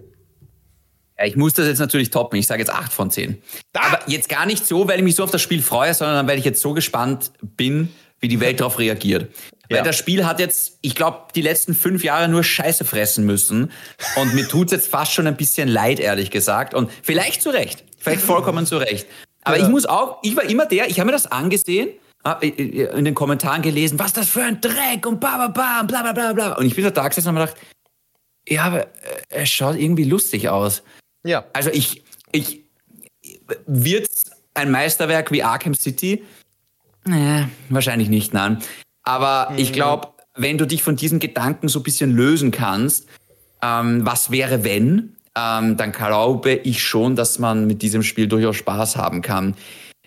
Ja, 1.19 1.27
ich 1.27 1.37
muss 1.37 1.53
das 1.53 1.67
jetzt 1.67 1.79
natürlich 1.79 2.09
toppen. 2.09 2.39
Ich 2.39 2.47
sage 2.47 2.61
jetzt 2.61 2.73
acht 2.73 2.91
von 2.91 3.11
zehn. 3.11 3.43
Da. 3.75 3.83
Aber 3.83 4.01
jetzt 4.07 4.31
gar 4.31 4.47
nicht 4.47 4.67
so, 4.67 4.89
weil 4.89 4.97
ich 4.97 5.05
mich 5.05 5.15
so 5.15 5.25
auf 5.25 5.31
das 5.31 5.43
Spiel 5.43 5.61
freue, 5.61 5.93
sondern 5.93 6.27
weil 6.27 6.39
ich 6.39 6.47
jetzt 6.47 6.63
so 6.63 6.73
gespannt 6.73 7.33
bin, 7.43 7.93
wie 8.21 8.29
die 8.29 8.41
Welt 8.41 8.61
darauf 8.61 8.79
reagiert. 8.79 9.31
Ja. 9.69 9.77
Weil 9.77 9.85
das 9.85 9.99
Spiel 9.99 10.25
hat 10.25 10.41
jetzt, 10.41 10.79
ich 10.81 10.95
glaube, 10.95 11.27
die 11.35 11.43
letzten 11.43 11.75
fünf 11.75 12.03
Jahre 12.03 12.31
nur 12.31 12.43
Scheiße 12.43 12.87
fressen 12.87 13.27
müssen. 13.27 13.71
Und 14.17 14.33
mir 14.33 14.49
tut's 14.49 14.73
jetzt 14.73 14.89
fast 14.89 15.13
schon 15.13 15.27
ein 15.27 15.37
bisschen 15.37 15.69
leid, 15.69 16.01
ehrlich 16.01 16.31
gesagt. 16.31 16.73
Und 16.73 16.91
vielleicht 17.03 17.43
zu 17.43 17.51
Recht. 17.51 17.85
Vielleicht 17.99 18.23
vollkommen 18.23 18.65
zu 18.65 18.79
Recht. 18.79 19.07
Aber 19.43 19.59
ja. 19.59 19.65
ich 19.65 19.69
muss 19.69 19.85
auch, 19.85 20.21
ich 20.23 20.35
war 20.35 20.45
immer 20.45 20.65
der, 20.65 20.89
ich 20.89 20.99
habe 20.99 21.09
mir 21.09 21.13
das 21.13 21.27
angesehen, 21.27 21.91
in 22.41 23.05
den 23.05 23.15
Kommentaren 23.15 23.63
gelesen, 23.63 23.99
was 23.99 24.13
das 24.13 24.29
für 24.29 24.43
ein 24.43 24.61
Dreck 24.61 25.07
und 25.07 25.21
bla 25.21 25.49
bla 25.49 25.49
bla 25.49 25.83
bla 25.83 26.03
bla 26.03 26.13
bla 26.13 26.33
bla. 26.33 26.53
Und 26.57 26.67
ich 26.67 26.77
bin 26.77 26.93
da 26.93 27.09
gesessen 27.09 27.29
und 27.29 27.39
habe 27.39 27.51
gedacht, 27.51 27.67
ja, 28.49 28.65
aber 28.65 28.87
es 29.29 29.51
schaut 29.51 29.77
irgendwie 29.77 30.05
lustig 30.05 30.49
aus. 30.49 30.83
Ja. 31.25 31.45
Also 31.53 31.71
ich, 31.71 32.03
ich, 32.33 32.63
wird's 33.67 34.25
ein 34.55 34.71
Meisterwerk 34.71 35.31
wie 35.31 35.43
Arkham 35.43 35.75
City? 35.75 36.23
Nee, 37.05 37.47
wahrscheinlich 37.69 38.09
nicht, 38.09 38.33
nein. 38.33 38.59
Aber 39.03 39.51
mhm. 39.51 39.59
ich 39.59 39.73
glaube, 39.73 40.09
wenn 40.35 40.59
du 40.59 40.67
dich 40.67 40.83
von 40.83 40.97
diesen 40.97 41.19
Gedanken 41.19 41.69
so 41.69 41.81
ein 41.81 41.83
bisschen 41.83 42.15
lösen 42.15 42.51
kannst, 42.51 43.07
ähm, 43.63 44.05
was 44.05 44.31
wäre 44.31 44.65
wenn, 44.65 45.17
ähm, 45.37 45.77
dann 45.77 45.93
glaube 45.93 46.53
ich 46.53 46.83
schon, 46.83 47.17
dass 47.17 47.39
man 47.39 47.67
mit 47.67 47.83
diesem 47.83 48.03
Spiel 48.03 48.29
durchaus 48.29 48.57
Spaß 48.57 48.97
haben 48.97 49.23
kann. 49.23 49.57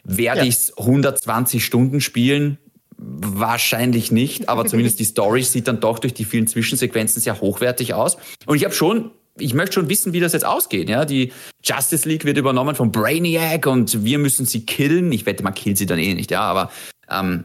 Werde 0.05 0.41
ja. 0.41 0.45
ich 0.45 0.55
es 0.55 0.77
120 0.77 1.65
Stunden 1.65 1.99
spielen? 1.99 2.57
Wahrscheinlich 2.97 4.11
nicht, 4.11 4.47
aber 4.47 4.65
zumindest 4.67 4.99
die 4.99 5.05
Story 5.05 5.43
sieht 5.43 5.67
dann 5.67 5.81
doch 5.81 5.99
durch 5.99 6.13
die 6.13 6.25
vielen 6.25 6.47
Zwischensequenzen 6.47 7.21
sehr 7.21 7.41
hochwertig 7.41 7.93
aus. 7.93 8.17
Und 8.45 8.55
ich 8.55 8.63
habe 8.63 8.73
schon 8.73 9.11
ich 9.37 9.53
möchte 9.53 9.73
schon 9.73 9.89
wissen, 9.89 10.13
wie 10.13 10.21
das 10.21 10.33
jetzt 10.33 10.45
ausgeht. 10.45 10.89
Ja, 10.89 11.05
die 11.05 11.33
Justice 11.61 12.07
League 12.07 12.23
wird 12.23 12.37
übernommen 12.37 12.75
von 12.75 12.91
Brainiac 12.91 13.67
und 13.67 14.05
wir 14.05 14.17
müssen 14.17 14.45
sie 14.45 14.65
killen. 14.65 15.11
Ich 15.11 15.25
wette, 15.25 15.43
man 15.43 15.53
killt 15.53 15.77
sie 15.77 15.85
dann 15.85 15.99
eh 15.99 16.13
nicht, 16.13 16.31
ja, 16.31 16.41
aber 16.41 16.71
ähm, 17.09 17.43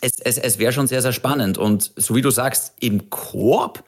es, 0.00 0.18
es, 0.20 0.38
es 0.38 0.58
wäre 0.58 0.72
schon 0.72 0.86
sehr, 0.86 1.02
sehr 1.02 1.12
spannend. 1.12 1.58
Und 1.58 1.92
so 1.96 2.14
wie 2.14 2.22
du 2.22 2.30
sagst, 2.30 2.74
im 2.80 3.10
Koop 3.10 3.84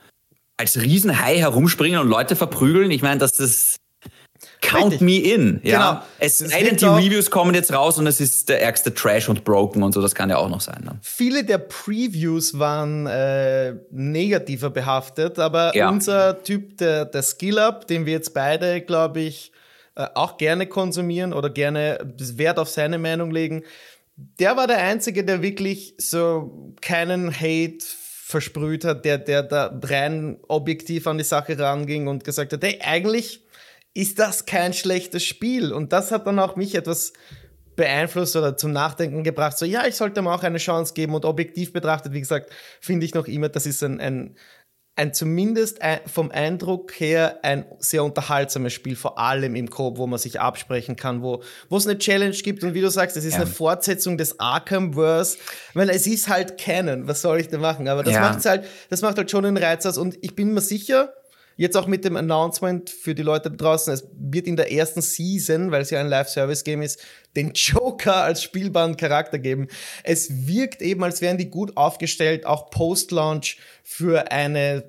als 0.56 0.80
Riesenhai 0.80 1.38
herumspringen 1.38 2.00
und 2.00 2.08
Leute 2.08 2.36
verprügeln, 2.36 2.90
ich 2.90 3.02
meine, 3.02 3.18
das 3.18 3.40
ist 3.40 3.76
Count 4.60 4.92
Richtig. 4.92 5.00
me 5.00 5.18
in. 5.18 5.60
Ja. 5.62 5.90
Genau. 5.90 6.02
Es 6.18 6.38
sei 6.38 6.62
denn, 6.62 6.76
die 6.76 6.84
Reviews 6.84 7.30
kommen 7.30 7.54
jetzt 7.54 7.72
raus 7.72 7.98
und 7.98 8.06
es 8.06 8.20
ist 8.20 8.48
der 8.48 8.60
ärgste 8.60 8.92
Trash 8.92 9.28
und 9.28 9.44
Broken 9.44 9.82
und 9.82 9.92
so, 9.92 10.02
das 10.02 10.14
kann 10.14 10.30
ja 10.30 10.36
auch 10.36 10.48
noch 10.48 10.60
sein. 10.60 10.82
Ne? 10.84 10.98
Viele 11.02 11.44
der 11.44 11.58
Previews 11.58 12.58
waren 12.58 13.06
äh, 13.06 13.74
negativer 13.90 14.70
behaftet, 14.70 15.38
aber 15.38 15.74
ja. 15.76 15.88
unser 15.88 16.42
Typ, 16.42 16.76
der, 16.78 17.04
der 17.04 17.22
Skill-Up, 17.22 17.86
den 17.86 18.04
wir 18.04 18.14
jetzt 18.14 18.34
beide, 18.34 18.80
glaube 18.80 19.20
ich, 19.20 19.52
äh, 19.94 20.06
auch 20.14 20.38
gerne 20.38 20.66
konsumieren 20.66 21.32
oder 21.32 21.50
gerne 21.50 21.98
Wert 22.18 22.58
auf 22.58 22.68
seine 22.68 22.98
Meinung 22.98 23.30
legen, 23.30 23.62
der 24.16 24.56
war 24.56 24.66
der 24.66 24.78
Einzige, 24.78 25.24
der 25.24 25.42
wirklich 25.42 25.94
so 25.98 26.74
keinen 26.80 27.32
Hate 27.32 27.84
versprüht 28.28 28.84
hat, 28.84 29.04
der, 29.04 29.18
der 29.18 29.42
da 29.42 29.78
rein 29.84 30.38
objektiv 30.48 31.06
an 31.06 31.18
die 31.18 31.24
Sache 31.24 31.58
ranging 31.58 32.08
und 32.08 32.24
gesagt 32.24 32.52
hat, 32.52 32.62
hey, 32.62 32.78
eigentlich 32.82 33.40
ist 33.98 34.20
das 34.20 34.46
kein 34.46 34.72
schlechtes 34.74 35.24
Spiel. 35.24 35.72
Und 35.72 35.92
das 35.92 36.12
hat 36.12 36.24
dann 36.28 36.38
auch 36.38 36.54
mich 36.54 36.76
etwas 36.76 37.12
beeinflusst 37.74 38.36
oder 38.36 38.56
zum 38.56 38.70
Nachdenken 38.72 39.24
gebracht. 39.24 39.58
So, 39.58 39.64
ja, 39.64 39.86
ich 39.88 39.96
sollte 39.96 40.22
mir 40.22 40.32
auch 40.32 40.44
eine 40.44 40.58
Chance 40.58 40.94
geben 40.94 41.16
und 41.16 41.24
objektiv 41.24 41.72
betrachtet, 41.72 42.12
wie 42.12 42.20
gesagt, 42.20 42.50
finde 42.80 43.06
ich 43.06 43.14
noch 43.14 43.26
immer, 43.26 43.48
das 43.48 43.66
ist 43.66 43.82
ein, 43.82 44.00
ein, 44.00 44.36
ein 44.94 45.14
zumindest 45.14 45.82
ein, 45.82 45.98
vom 46.06 46.30
Eindruck 46.30 46.92
her 47.00 47.40
ein 47.42 47.64
sehr 47.80 48.04
unterhaltsames 48.04 48.72
Spiel, 48.72 48.94
vor 48.94 49.18
allem 49.18 49.56
im 49.56 49.68
Coop, 49.68 49.98
wo 49.98 50.06
man 50.06 50.20
sich 50.20 50.40
absprechen 50.40 50.94
kann, 50.94 51.20
wo, 51.22 51.42
wo 51.68 51.76
es 51.76 51.88
eine 51.88 51.98
Challenge 51.98 52.36
gibt 52.36 52.62
und 52.62 52.74
wie 52.74 52.80
du 52.80 52.90
sagst, 52.90 53.16
es 53.16 53.24
ist 53.24 53.34
ja. 53.34 53.40
eine 53.40 53.46
Fortsetzung 53.48 54.16
des 54.16 54.38
Arkham-Verse, 54.38 55.38
weil 55.74 55.90
es 55.90 56.06
ist 56.06 56.28
halt 56.28 56.56
Canon, 56.56 57.08
was 57.08 57.22
soll 57.22 57.40
ich 57.40 57.48
denn 57.48 57.60
machen? 57.60 57.88
Aber 57.88 58.04
das 58.04 58.14
ja. 58.14 58.20
macht 58.20 58.44
halt, 58.44 58.64
das 58.90 59.02
macht 59.02 59.18
halt 59.18 59.28
schon 59.28 59.42
den 59.42 59.56
Reiz 59.56 59.84
aus 59.86 59.98
und 59.98 60.16
ich 60.20 60.36
bin 60.36 60.54
mir 60.54 60.60
sicher, 60.60 61.14
Jetzt 61.58 61.76
auch 61.76 61.88
mit 61.88 62.04
dem 62.04 62.14
Announcement 62.14 62.88
für 62.88 63.16
die 63.16 63.24
Leute 63.24 63.50
draußen, 63.50 63.92
es 63.92 64.06
wird 64.16 64.46
in 64.46 64.54
der 64.54 64.70
ersten 64.70 65.02
Season, 65.02 65.72
weil 65.72 65.82
es 65.82 65.90
ja 65.90 65.98
ein 65.98 66.06
Live-Service-Game 66.06 66.82
ist, 66.82 67.00
den 67.34 67.50
Joker 67.52 68.22
als 68.22 68.44
spielbaren 68.44 68.96
Charakter 68.96 69.40
geben. 69.40 69.66
Es 70.04 70.46
wirkt 70.46 70.80
eben, 70.82 71.02
als 71.02 71.20
wären 71.20 71.36
die 71.36 71.50
gut 71.50 71.76
aufgestellt, 71.76 72.46
auch 72.46 72.70
Post-Launch 72.70 73.58
für 73.82 74.30
eine 74.30 74.84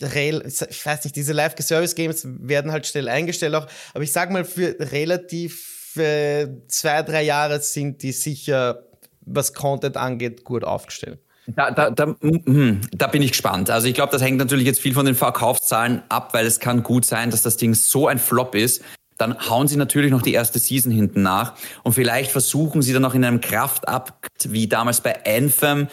ich 0.00 0.86
weiß 0.86 1.04
nicht, 1.04 1.16
diese 1.16 1.32
Live-Service-Games 1.32 2.24
werden 2.24 2.70
halt 2.70 2.86
schnell 2.86 3.08
eingestellt 3.08 3.54
auch, 3.54 3.66
aber 3.94 4.04
ich 4.04 4.12
sag 4.12 4.30
mal, 4.30 4.44
für 4.44 4.76
relativ 4.78 5.96
äh, 5.96 6.46
zwei, 6.68 7.02
drei 7.02 7.22
Jahre 7.22 7.60
sind 7.60 8.02
die 8.04 8.12
sicher, 8.12 8.84
was 9.22 9.54
Content 9.54 9.96
angeht, 9.96 10.44
gut 10.44 10.62
aufgestellt. 10.62 11.18
Da, 11.54 11.70
da, 11.70 11.90
da, 11.90 12.14
hm, 12.20 12.80
da 12.92 13.06
bin 13.06 13.22
ich 13.22 13.32
gespannt. 13.32 13.70
Also 13.70 13.88
ich 13.88 13.94
glaube, 13.94 14.12
das 14.12 14.22
hängt 14.22 14.36
natürlich 14.36 14.66
jetzt 14.66 14.80
viel 14.80 14.92
von 14.92 15.06
den 15.06 15.14
Verkaufszahlen 15.14 16.02
ab, 16.10 16.34
weil 16.34 16.46
es 16.46 16.60
kann 16.60 16.82
gut 16.82 17.06
sein, 17.06 17.30
dass 17.30 17.42
das 17.42 17.56
Ding 17.56 17.74
so 17.74 18.06
ein 18.06 18.18
Flop 18.18 18.54
ist. 18.54 18.82
Dann 19.16 19.48
hauen 19.48 19.66
sie 19.66 19.76
natürlich 19.76 20.10
noch 20.10 20.22
die 20.22 20.34
erste 20.34 20.58
Season 20.58 20.92
hinten 20.92 21.22
nach 21.22 21.54
und 21.82 21.94
vielleicht 21.94 22.30
versuchen 22.30 22.82
sie 22.82 22.92
dann 22.92 23.02
noch 23.02 23.14
in 23.14 23.24
einem 23.24 23.40
Kraftakt 23.40 24.52
wie 24.52 24.68
damals 24.68 25.00
bei 25.00 25.24
Anthem 25.24 25.88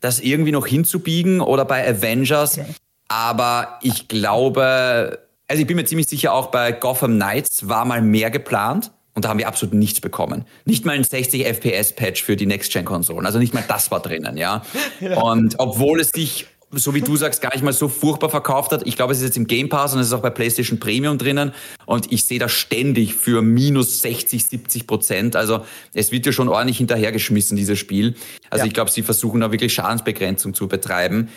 das 0.00 0.20
irgendwie 0.20 0.52
noch 0.52 0.66
hinzubiegen 0.66 1.40
oder 1.40 1.64
bei 1.64 1.88
Avengers. 1.88 2.58
Okay. 2.58 2.74
Aber 3.08 3.78
ich 3.82 4.08
glaube, 4.08 5.18
also 5.46 5.60
ich 5.60 5.66
bin 5.66 5.76
mir 5.76 5.84
ziemlich 5.84 6.08
sicher, 6.08 6.32
auch 6.34 6.48
bei 6.48 6.72
Gotham 6.72 7.14
Knights 7.14 7.68
war 7.68 7.84
mal 7.84 8.02
mehr 8.02 8.30
geplant. 8.30 8.90
Und 9.18 9.24
da 9.24 9.30
haben 9.30 9.40
wir 9.40 9.48
absolut 9.48 9.74
nichts 9.74 10.00
bekommen. 10.00 10.44
Nicht 10.64 10.84
mal 10.84 10.92
ein 10.92 11.02
60 11.02 11.44
FPS-Patch 11.44 12.22
für 12.22 12.36
die 12.36 12.46
Next-Gen-Konsolen. 12.46 13.26
Also 13.26 13.40
nicht 13.40 13.52
mal 13.52 13.64
das 13.66 13.90
war 13.90 13.98
drinnen, 13.98 14.36
ja? 14.36 14.62
ja. 15.00 15.20
Und 15.20 15.56
obwohl 15.58 15.98
es 15.98 16.10
sich, 16.10 16.46
so 16.70 16.94
wie 16.94 17.00
du 17.00 17.16
sagst, 17.16 17.42
gar 17.42 17.52
nicht 17.52 17.64
mal 17.64 17.72
so 17.72 17.88
furchtbar 17.88 18.30
verkauft 18.30 18.70
hat. 18.70 18.86
Ich 18.86 18.94
glaube, 18.94 19.12
es 19.12 19.18
ist 19.18 19.24
jetzt 19.24 19.36
im 19.36 19.48
Game 19.48 19.68
Pass 19.70 19.92
und 19.92 19.98
es 19.98 20.06
ist 20.06 20.12
auch 20.12 20.22
bei 20.22 20.30
PlayStation 20.30 20.78
Premium 20.78 21.18
drinnen. 21.18 21.52
Und 21.84 22.12
ich 22.12 22.26
sehe 22.26 22.38
das 22.38 22.52
ständig 22.52 23.16
für 23.16 23.42
minus 23.42 23.98
60, 24.02 24.44
70 24.44 24.86
Prozent. 24.86 25.34
Also 25.34 25.64
es 25.94 26.12
wird 26.12 26.24
ja 26.24 26.30
schon 26.30 26.48
ordentlich 26.48 26.78
hinterhergeschmissen, 26.78 27.56
dieses 27.56 27.76
Spiel. 27.76 28.14
Also 28.50 28.62
ja. 28.62 28.68
ich 28.68 28.72
glaube, 28.72 28.92
sie 28.92 29.02
versuchen 29.02 29.40
da 29.40 29.50
wirklich 29.50 29.74
Schadensbegrenzung 29.74 30.54
zu 30.54 30.68
betreiben. 30.68 31.28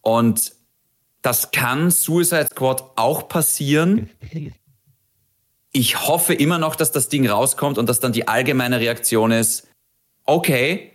Und 0.00 0.52
das 1.20 1.50
kann 1.50 1.90
Suicide 1.90 2.46
Squad 2.50 2.84
auch 2.96 3.28
passieren. 3.28 4.08
ich 5.72 6.06
hoffe 6.06 6.34
immer 6.34 6.58
noch, 6.58 6.76
dass 6.76 6.92
das 6.92 7.08
Ding 7.08 7.28
rauskommt 7.28 7.78
und 7.78 7.88
dass 7.88 8.00
dann 8.00 8.12
die 8.12 8.28
allgemeine 8.28 8.80
Reaktion 8.80 9.30
ist, 9.30 9.68
okay, 10.24 10.92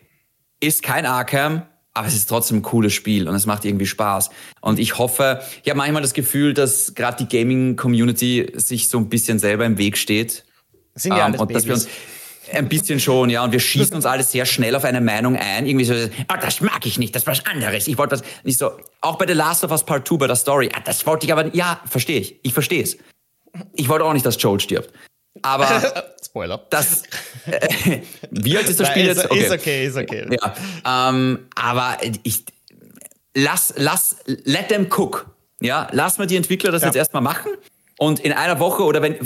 ist 0.60 0.84
kein 0.84 1.06
Arkham, 1.06 1.64
aber 1.94 2.08
es 2.08 2.16
ist 2.16 2.28
trotzdem 2.28 2.58
ein 2.58 2.62
cooles 2.64 2.94
Spiel 2.94 3.28
und 3.28 3.36
es 3.36 3.46
macht 3.46 3.66
irgendwie 3.66 3.86
Spaß. 3.86 4.32
Und 4.62 4.80
ich 4.80 4.98
hoffe, 4.98 5.42
ich 5.64 5.70
habe 5.70 5.78
manchmal 5.78 6.02
das 6.02 6.14
Gefühl, 6.14 6.54
dass 6.54 6.96
gerade 6.96 7.24
die 7.24 7.38
Gaming-Community 7.38 8.54
sich 8.56 8.90
so 8.90 8.98
ein 8.98 9.10
bisschen 9.10 9.38
selber 9.38 9.66
im 9.66 9.78
Weg 9.78 9.98
steht. 9.98 10.44
sind 10.96 11.16
ja 11.16 11.28
ähm, 11.28 11.36
und 11.36 11.54
dass 11.54 11.66
wir 11.66 11.74
uns 11.74 11.88
ein 12.52 12.68
bisschen 12.68 13.00
schon, 13.00 13.30
ja, 13.30 13.44
und 13.44 13.52
wir 13.52 13.60
schießen 13.60 13.96
uns 13.96 14.06
alle 14.06 14.24
sehr 14.24 14.46
schnell 14.46 14.76
auf 14.76 14.84
eine 14.84 15.02
Meinung 15.02 15.36
ein. 15.38 15.66
Irgendwie 15.66 15.86
so, 15.86 15.94
ah, 16.28 16.38
das 16.38 16.62
mag 16.62 16.86
ich 16.86 16.98
nicht, 16.98 17.16
das 17.16 17.26
war 17.28 17.34
was 17.34 17.46
anderes. 17.46 17.88
Ich 17.88 17.98
wollte 17.98 18.14
was, 18.14 18.24
nicht 18.44 18.58
so, 18.58 18.72
auch 19.02 19.18
bei 19.18 19.28
The 19.28 19.34
Last 19.34 19.64
of 19.64 19.72
Us 19.72 19.84
Part 19.84 20.08
2 20.08 20.18
bei 20.18 20.28
der 20.28 20.36
Story, 20.36 20.70
ah, 20.74 20.82
das 20.84 21.06
wollte 21.06 21.26
ich 21.26 21.32
aber, 21.32 21.54
ja, 21.56 21.80
verstehe 21.86 22.20
ich, 22.20 22.40
ich 22.44 22.54
verstehe 22.54 22.84
es 22.84 22.98
ich 23.74 23.90
wollte 23.90 24.06
auch 24.06 24.14
nicht, 24.14 24.26
dass 24.26 24.42
Joel 24.42 24.60
stirbt. 24.60 24.92
Aber 25.42 25.68
Spoiler. 26.24 26.66
Das, 26.70 27.04
äh, 27.46 28.00
wie 28.32 28.58
alt 28.58 28.68
ist 28.68 28.80
das 28.80 28.90
Spiel 28.90 29.06
jetzt? 29.06 29.26
Okay. 29.26 29.40
Ist 29.40 29.52
okay, 29.52 29.86
ist 29.86 29.98
okay. 29.98 30.28
Ja, 30.32 31.10
ähm, 31.10 31.48
aber 31.56 31.98
ich 32.24 32.44
lass, 33.36 33.74
lass, 33.78 34.18
let 34.26 34.70
them 34.70 34.88
cook. 34.96 35.28
Ja, 35.62 35.88
lass 35.92 36.18
mal 36.18 36.28
die 36.28 36.36
Entwickler 36.36 36.72
das 36.72 36.82
ja. 36.82 36.88
jetzt 36.88 36.96
erstmal 36.96 37.22
machen. 37.22 37.52
Und 37.98 38.20
in 38.20 38.34
einer 38.34 38.60
Woche 38.60 38.84
oder 38.84 39.02
wenn, 39.02 39.18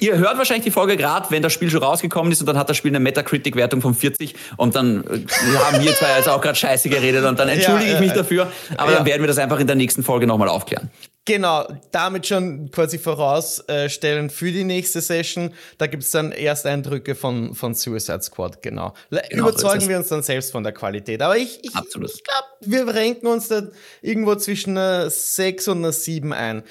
Ihr 0.00 0.16
hört 0.16 0.38
wahrscheinlich 0.38 0.64
die 0.64 0.70
Folge 0.70 0.96
gerade, 0.96 1.30
wenn 1.30 1.42
das 1.42 1.52
Spiel 1.52 1.68
schon 1.68 1.82
rausgekommen 1.82 2.32
ist 2.32 2.40
und 2.40 2.46
dann 2.46 2.56
hat 2.56 2.70
das 2.70 2.76
Spiel 2.78 2.90
eine 2.90 3.00
Metacritic-Wertung 3.00 3.82
von 3.82 3.94
40 3.94 4.34
und 4.56 4.74
dann 4.74 5.04
äh, 5.04 5.26
haben 5.58 5.84
wir 5.84 5.94
zwei 5.94 6.16
jetzt 6.16 6.28
auch 6.28 6.40
gerade 6.40 6.56
scheiße 6.56 6.88
geredet 6.88 7.24
und 7.26 7.38
dann 7.38 7.48
entschuldige 7.50 7.90
ja, 7.90 7.94
ich 7.96 8.00
mich 8.00 8.12
dafür, 8.12 8.50
aber 8.78 8.92
ja. 8.92 8.96
dann 8.96 9.06
werden 9.06 9.20
wir 9.20 9.28
das 9.28 9.36
einfach 9.36 9.60
in 9.60 9.66
der 9.66 9.76
nächsten 9.76 10.02
Folge 10.02 10.26
nochmal 10.26 10.48
aufklären. 10.48 10.90
Genau, 11.26 11.66
damit 11.92 12.26
schon 12.26 12.70
quasi 12.70 12.98
vorausstellen 12.98 14.30
für 14.30 14.50
die 14.52 14.64
nächste 14.64 15.02
Session. 15.02 15.52
Da 15.76 15.86
gibt 15.86 16.02
es 16.02 16.10
dann 16.10 16.32
Ersteindrücke 16.32 17.14
von, 17.14 17.54
von 17.54 17.74
Suicide 17.74 18.22
Squad, 18.22 18.62
genau. 18.62 18.94
genau 19.10 19.48
Überzeugen 19.48 19.82
so 19.82 19.88
wir 19.90 19.98
uns 19.98 20.08
dann 20.08 20.22
selbst 20.22 20.50
von 20.50 20.64
der 20.64 20.72
Qualität. 20.72 21.20
Aber 21.20 21.36
ich, 21.36 21.62
ich, 21.62 21.74
ich 21.74 21.92
glaube, 21.92 22.48
wir 22.62 22.86
renken 22.88 23.26
uns 23.26 23.48
da 23.48 23.68
irgendwo 24.00 24.34
zwischen 24.36 24.78
einer 24.78 25.10
6 25.10 25.68
und 25.68 25.78
einer 25.78 25.92
7 25.92 26.32
ein. 26.32 26.62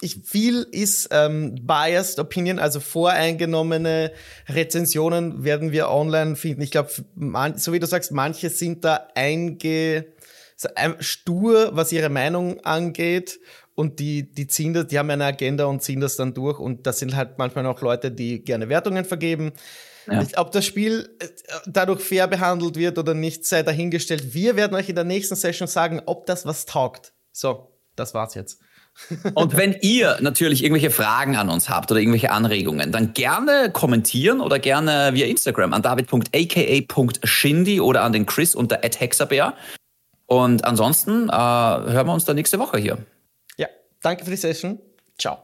Ich, 0.00 0.20
viel 0.24 0.64
ist 0.70 1.08
ähm, 1.10 1.56
biased 1.62 2.20
Opinion, 2.20 2.60
also 2.60 2.78
voreingenommene 2.78 4.12
Rezensionen 4.48 5.42
werden 5.42 5.72
wir 5.72 5.90
online 5.90 6.36
finden. 6.36 6.62
Ich 6.62 6.70
glaube, 6.70 6.90
so 7.56 7.72
wie 7.72 7.80
du 7.80 7.86
sagst, 7.86 8.12
manche 8.12 8.48
sind 8.48 8.84
da 8.84 9.08
einge 9.16 10.06
stur, 11.00 11.70
was 11.72 11.92
ihre 11.92 12.08
Meinung 12.08 12.60
angeht 12.60 13.40
und 13.74 14.00
die, 14.00 14.30
die 14.30 14.46
ziehen 14.46 14.74
das, 14.74 14.88
die 14.88 14.98
haben 14.98 15.10
eine 15.10 15.24
Agenda 15.24 15.64
und 15.64 15.82
ziehen 15.82 16.00
das 16.00 16.16
dann 16.16 16.34
durch. 16.34 16.58
Und 16.58 16.86
das 16.86 16.98
sind 16.98 17.16
halt 17.16 17.38
manchmal 17.38 17.66
auch 17.66 17.80
Leute, 17.80 18.10
die 18.10 18.44
gerne 18.44 18.68
Wertungen 18.68 19.04
vergeben. 19.04 19.52
Ja. 20.10 20.24
Ob 20.36 20.52
das 20.52 20.66
Spiel 20.66 21.08
äh, 21.20 21.26
dadurch 21.66 22.00
fair 22.00 22.26
behandelt 22.26 22.76
wird 22.76 22.98
oder 22.98 23.14
nicht, 23.14 23.46
sei 23.46 23.62
dahingestellt. 23.62 24.34
Wir 24.34 24.56
werden 24.56 24.74
euch 24.74 24.88
in 24.88 24.94
der 24.94 25.04
nächsten 25.04 25.36
Session 25.36 25.68
sagen, 25.68 26.02
ob 26.06 26.26
das 26.26 26.44
was 26.44 26.66
taugt. 26.66 27.12
So, 27.32 27.72
das 27.96 28.12
war's 28.12 28.34
jetzt. 28.34 28.60
Und 29.34 29.56
wenn 29.56 29.74
ihr 29.80 30.18
natürlich 30.20 30.62
irgendwelche 30.62 30.90
Fragen 30.90 31.36
an 31.36 31.48
uns 31.48 31.70
habt 31.70 31.90
oder 31.90 32.00
irgendwelche 32.00 32.30
Anregungen, 32.30 32.92
dann 32.92 33.14
gerne 33.14 33.70
kommentieren 33.72 34.42
oder 34.42 34.58
gerne 34.58 35.14
via 35.14 35.26
Instagram 35.26 35.72
an 35.72 35.80
david.aka.shindy 35.80 37.80
oder 37.80 38.02
an 38.02 38.12
den 38.12 38.26
Chris 38.26 38.54
unter 38.54 38.80
@hexabär. 38.82 39.54
Und 40.26 40.64
ansonsten 40.64 41.28
äh, 41.28 41.32
hören 41.32 42.06
wir 42.06 42.12
uns 42.12 42.26
dann 42.26 42.36
nächste 42.36 42.58
Woche 42.58 42.78
hier. 42.78 42.98
Danke 44.02 44.24
für 44.24 44.30
die 44.30 44.36
Session. 44.36 44.78
Ciao. 45.16 45.38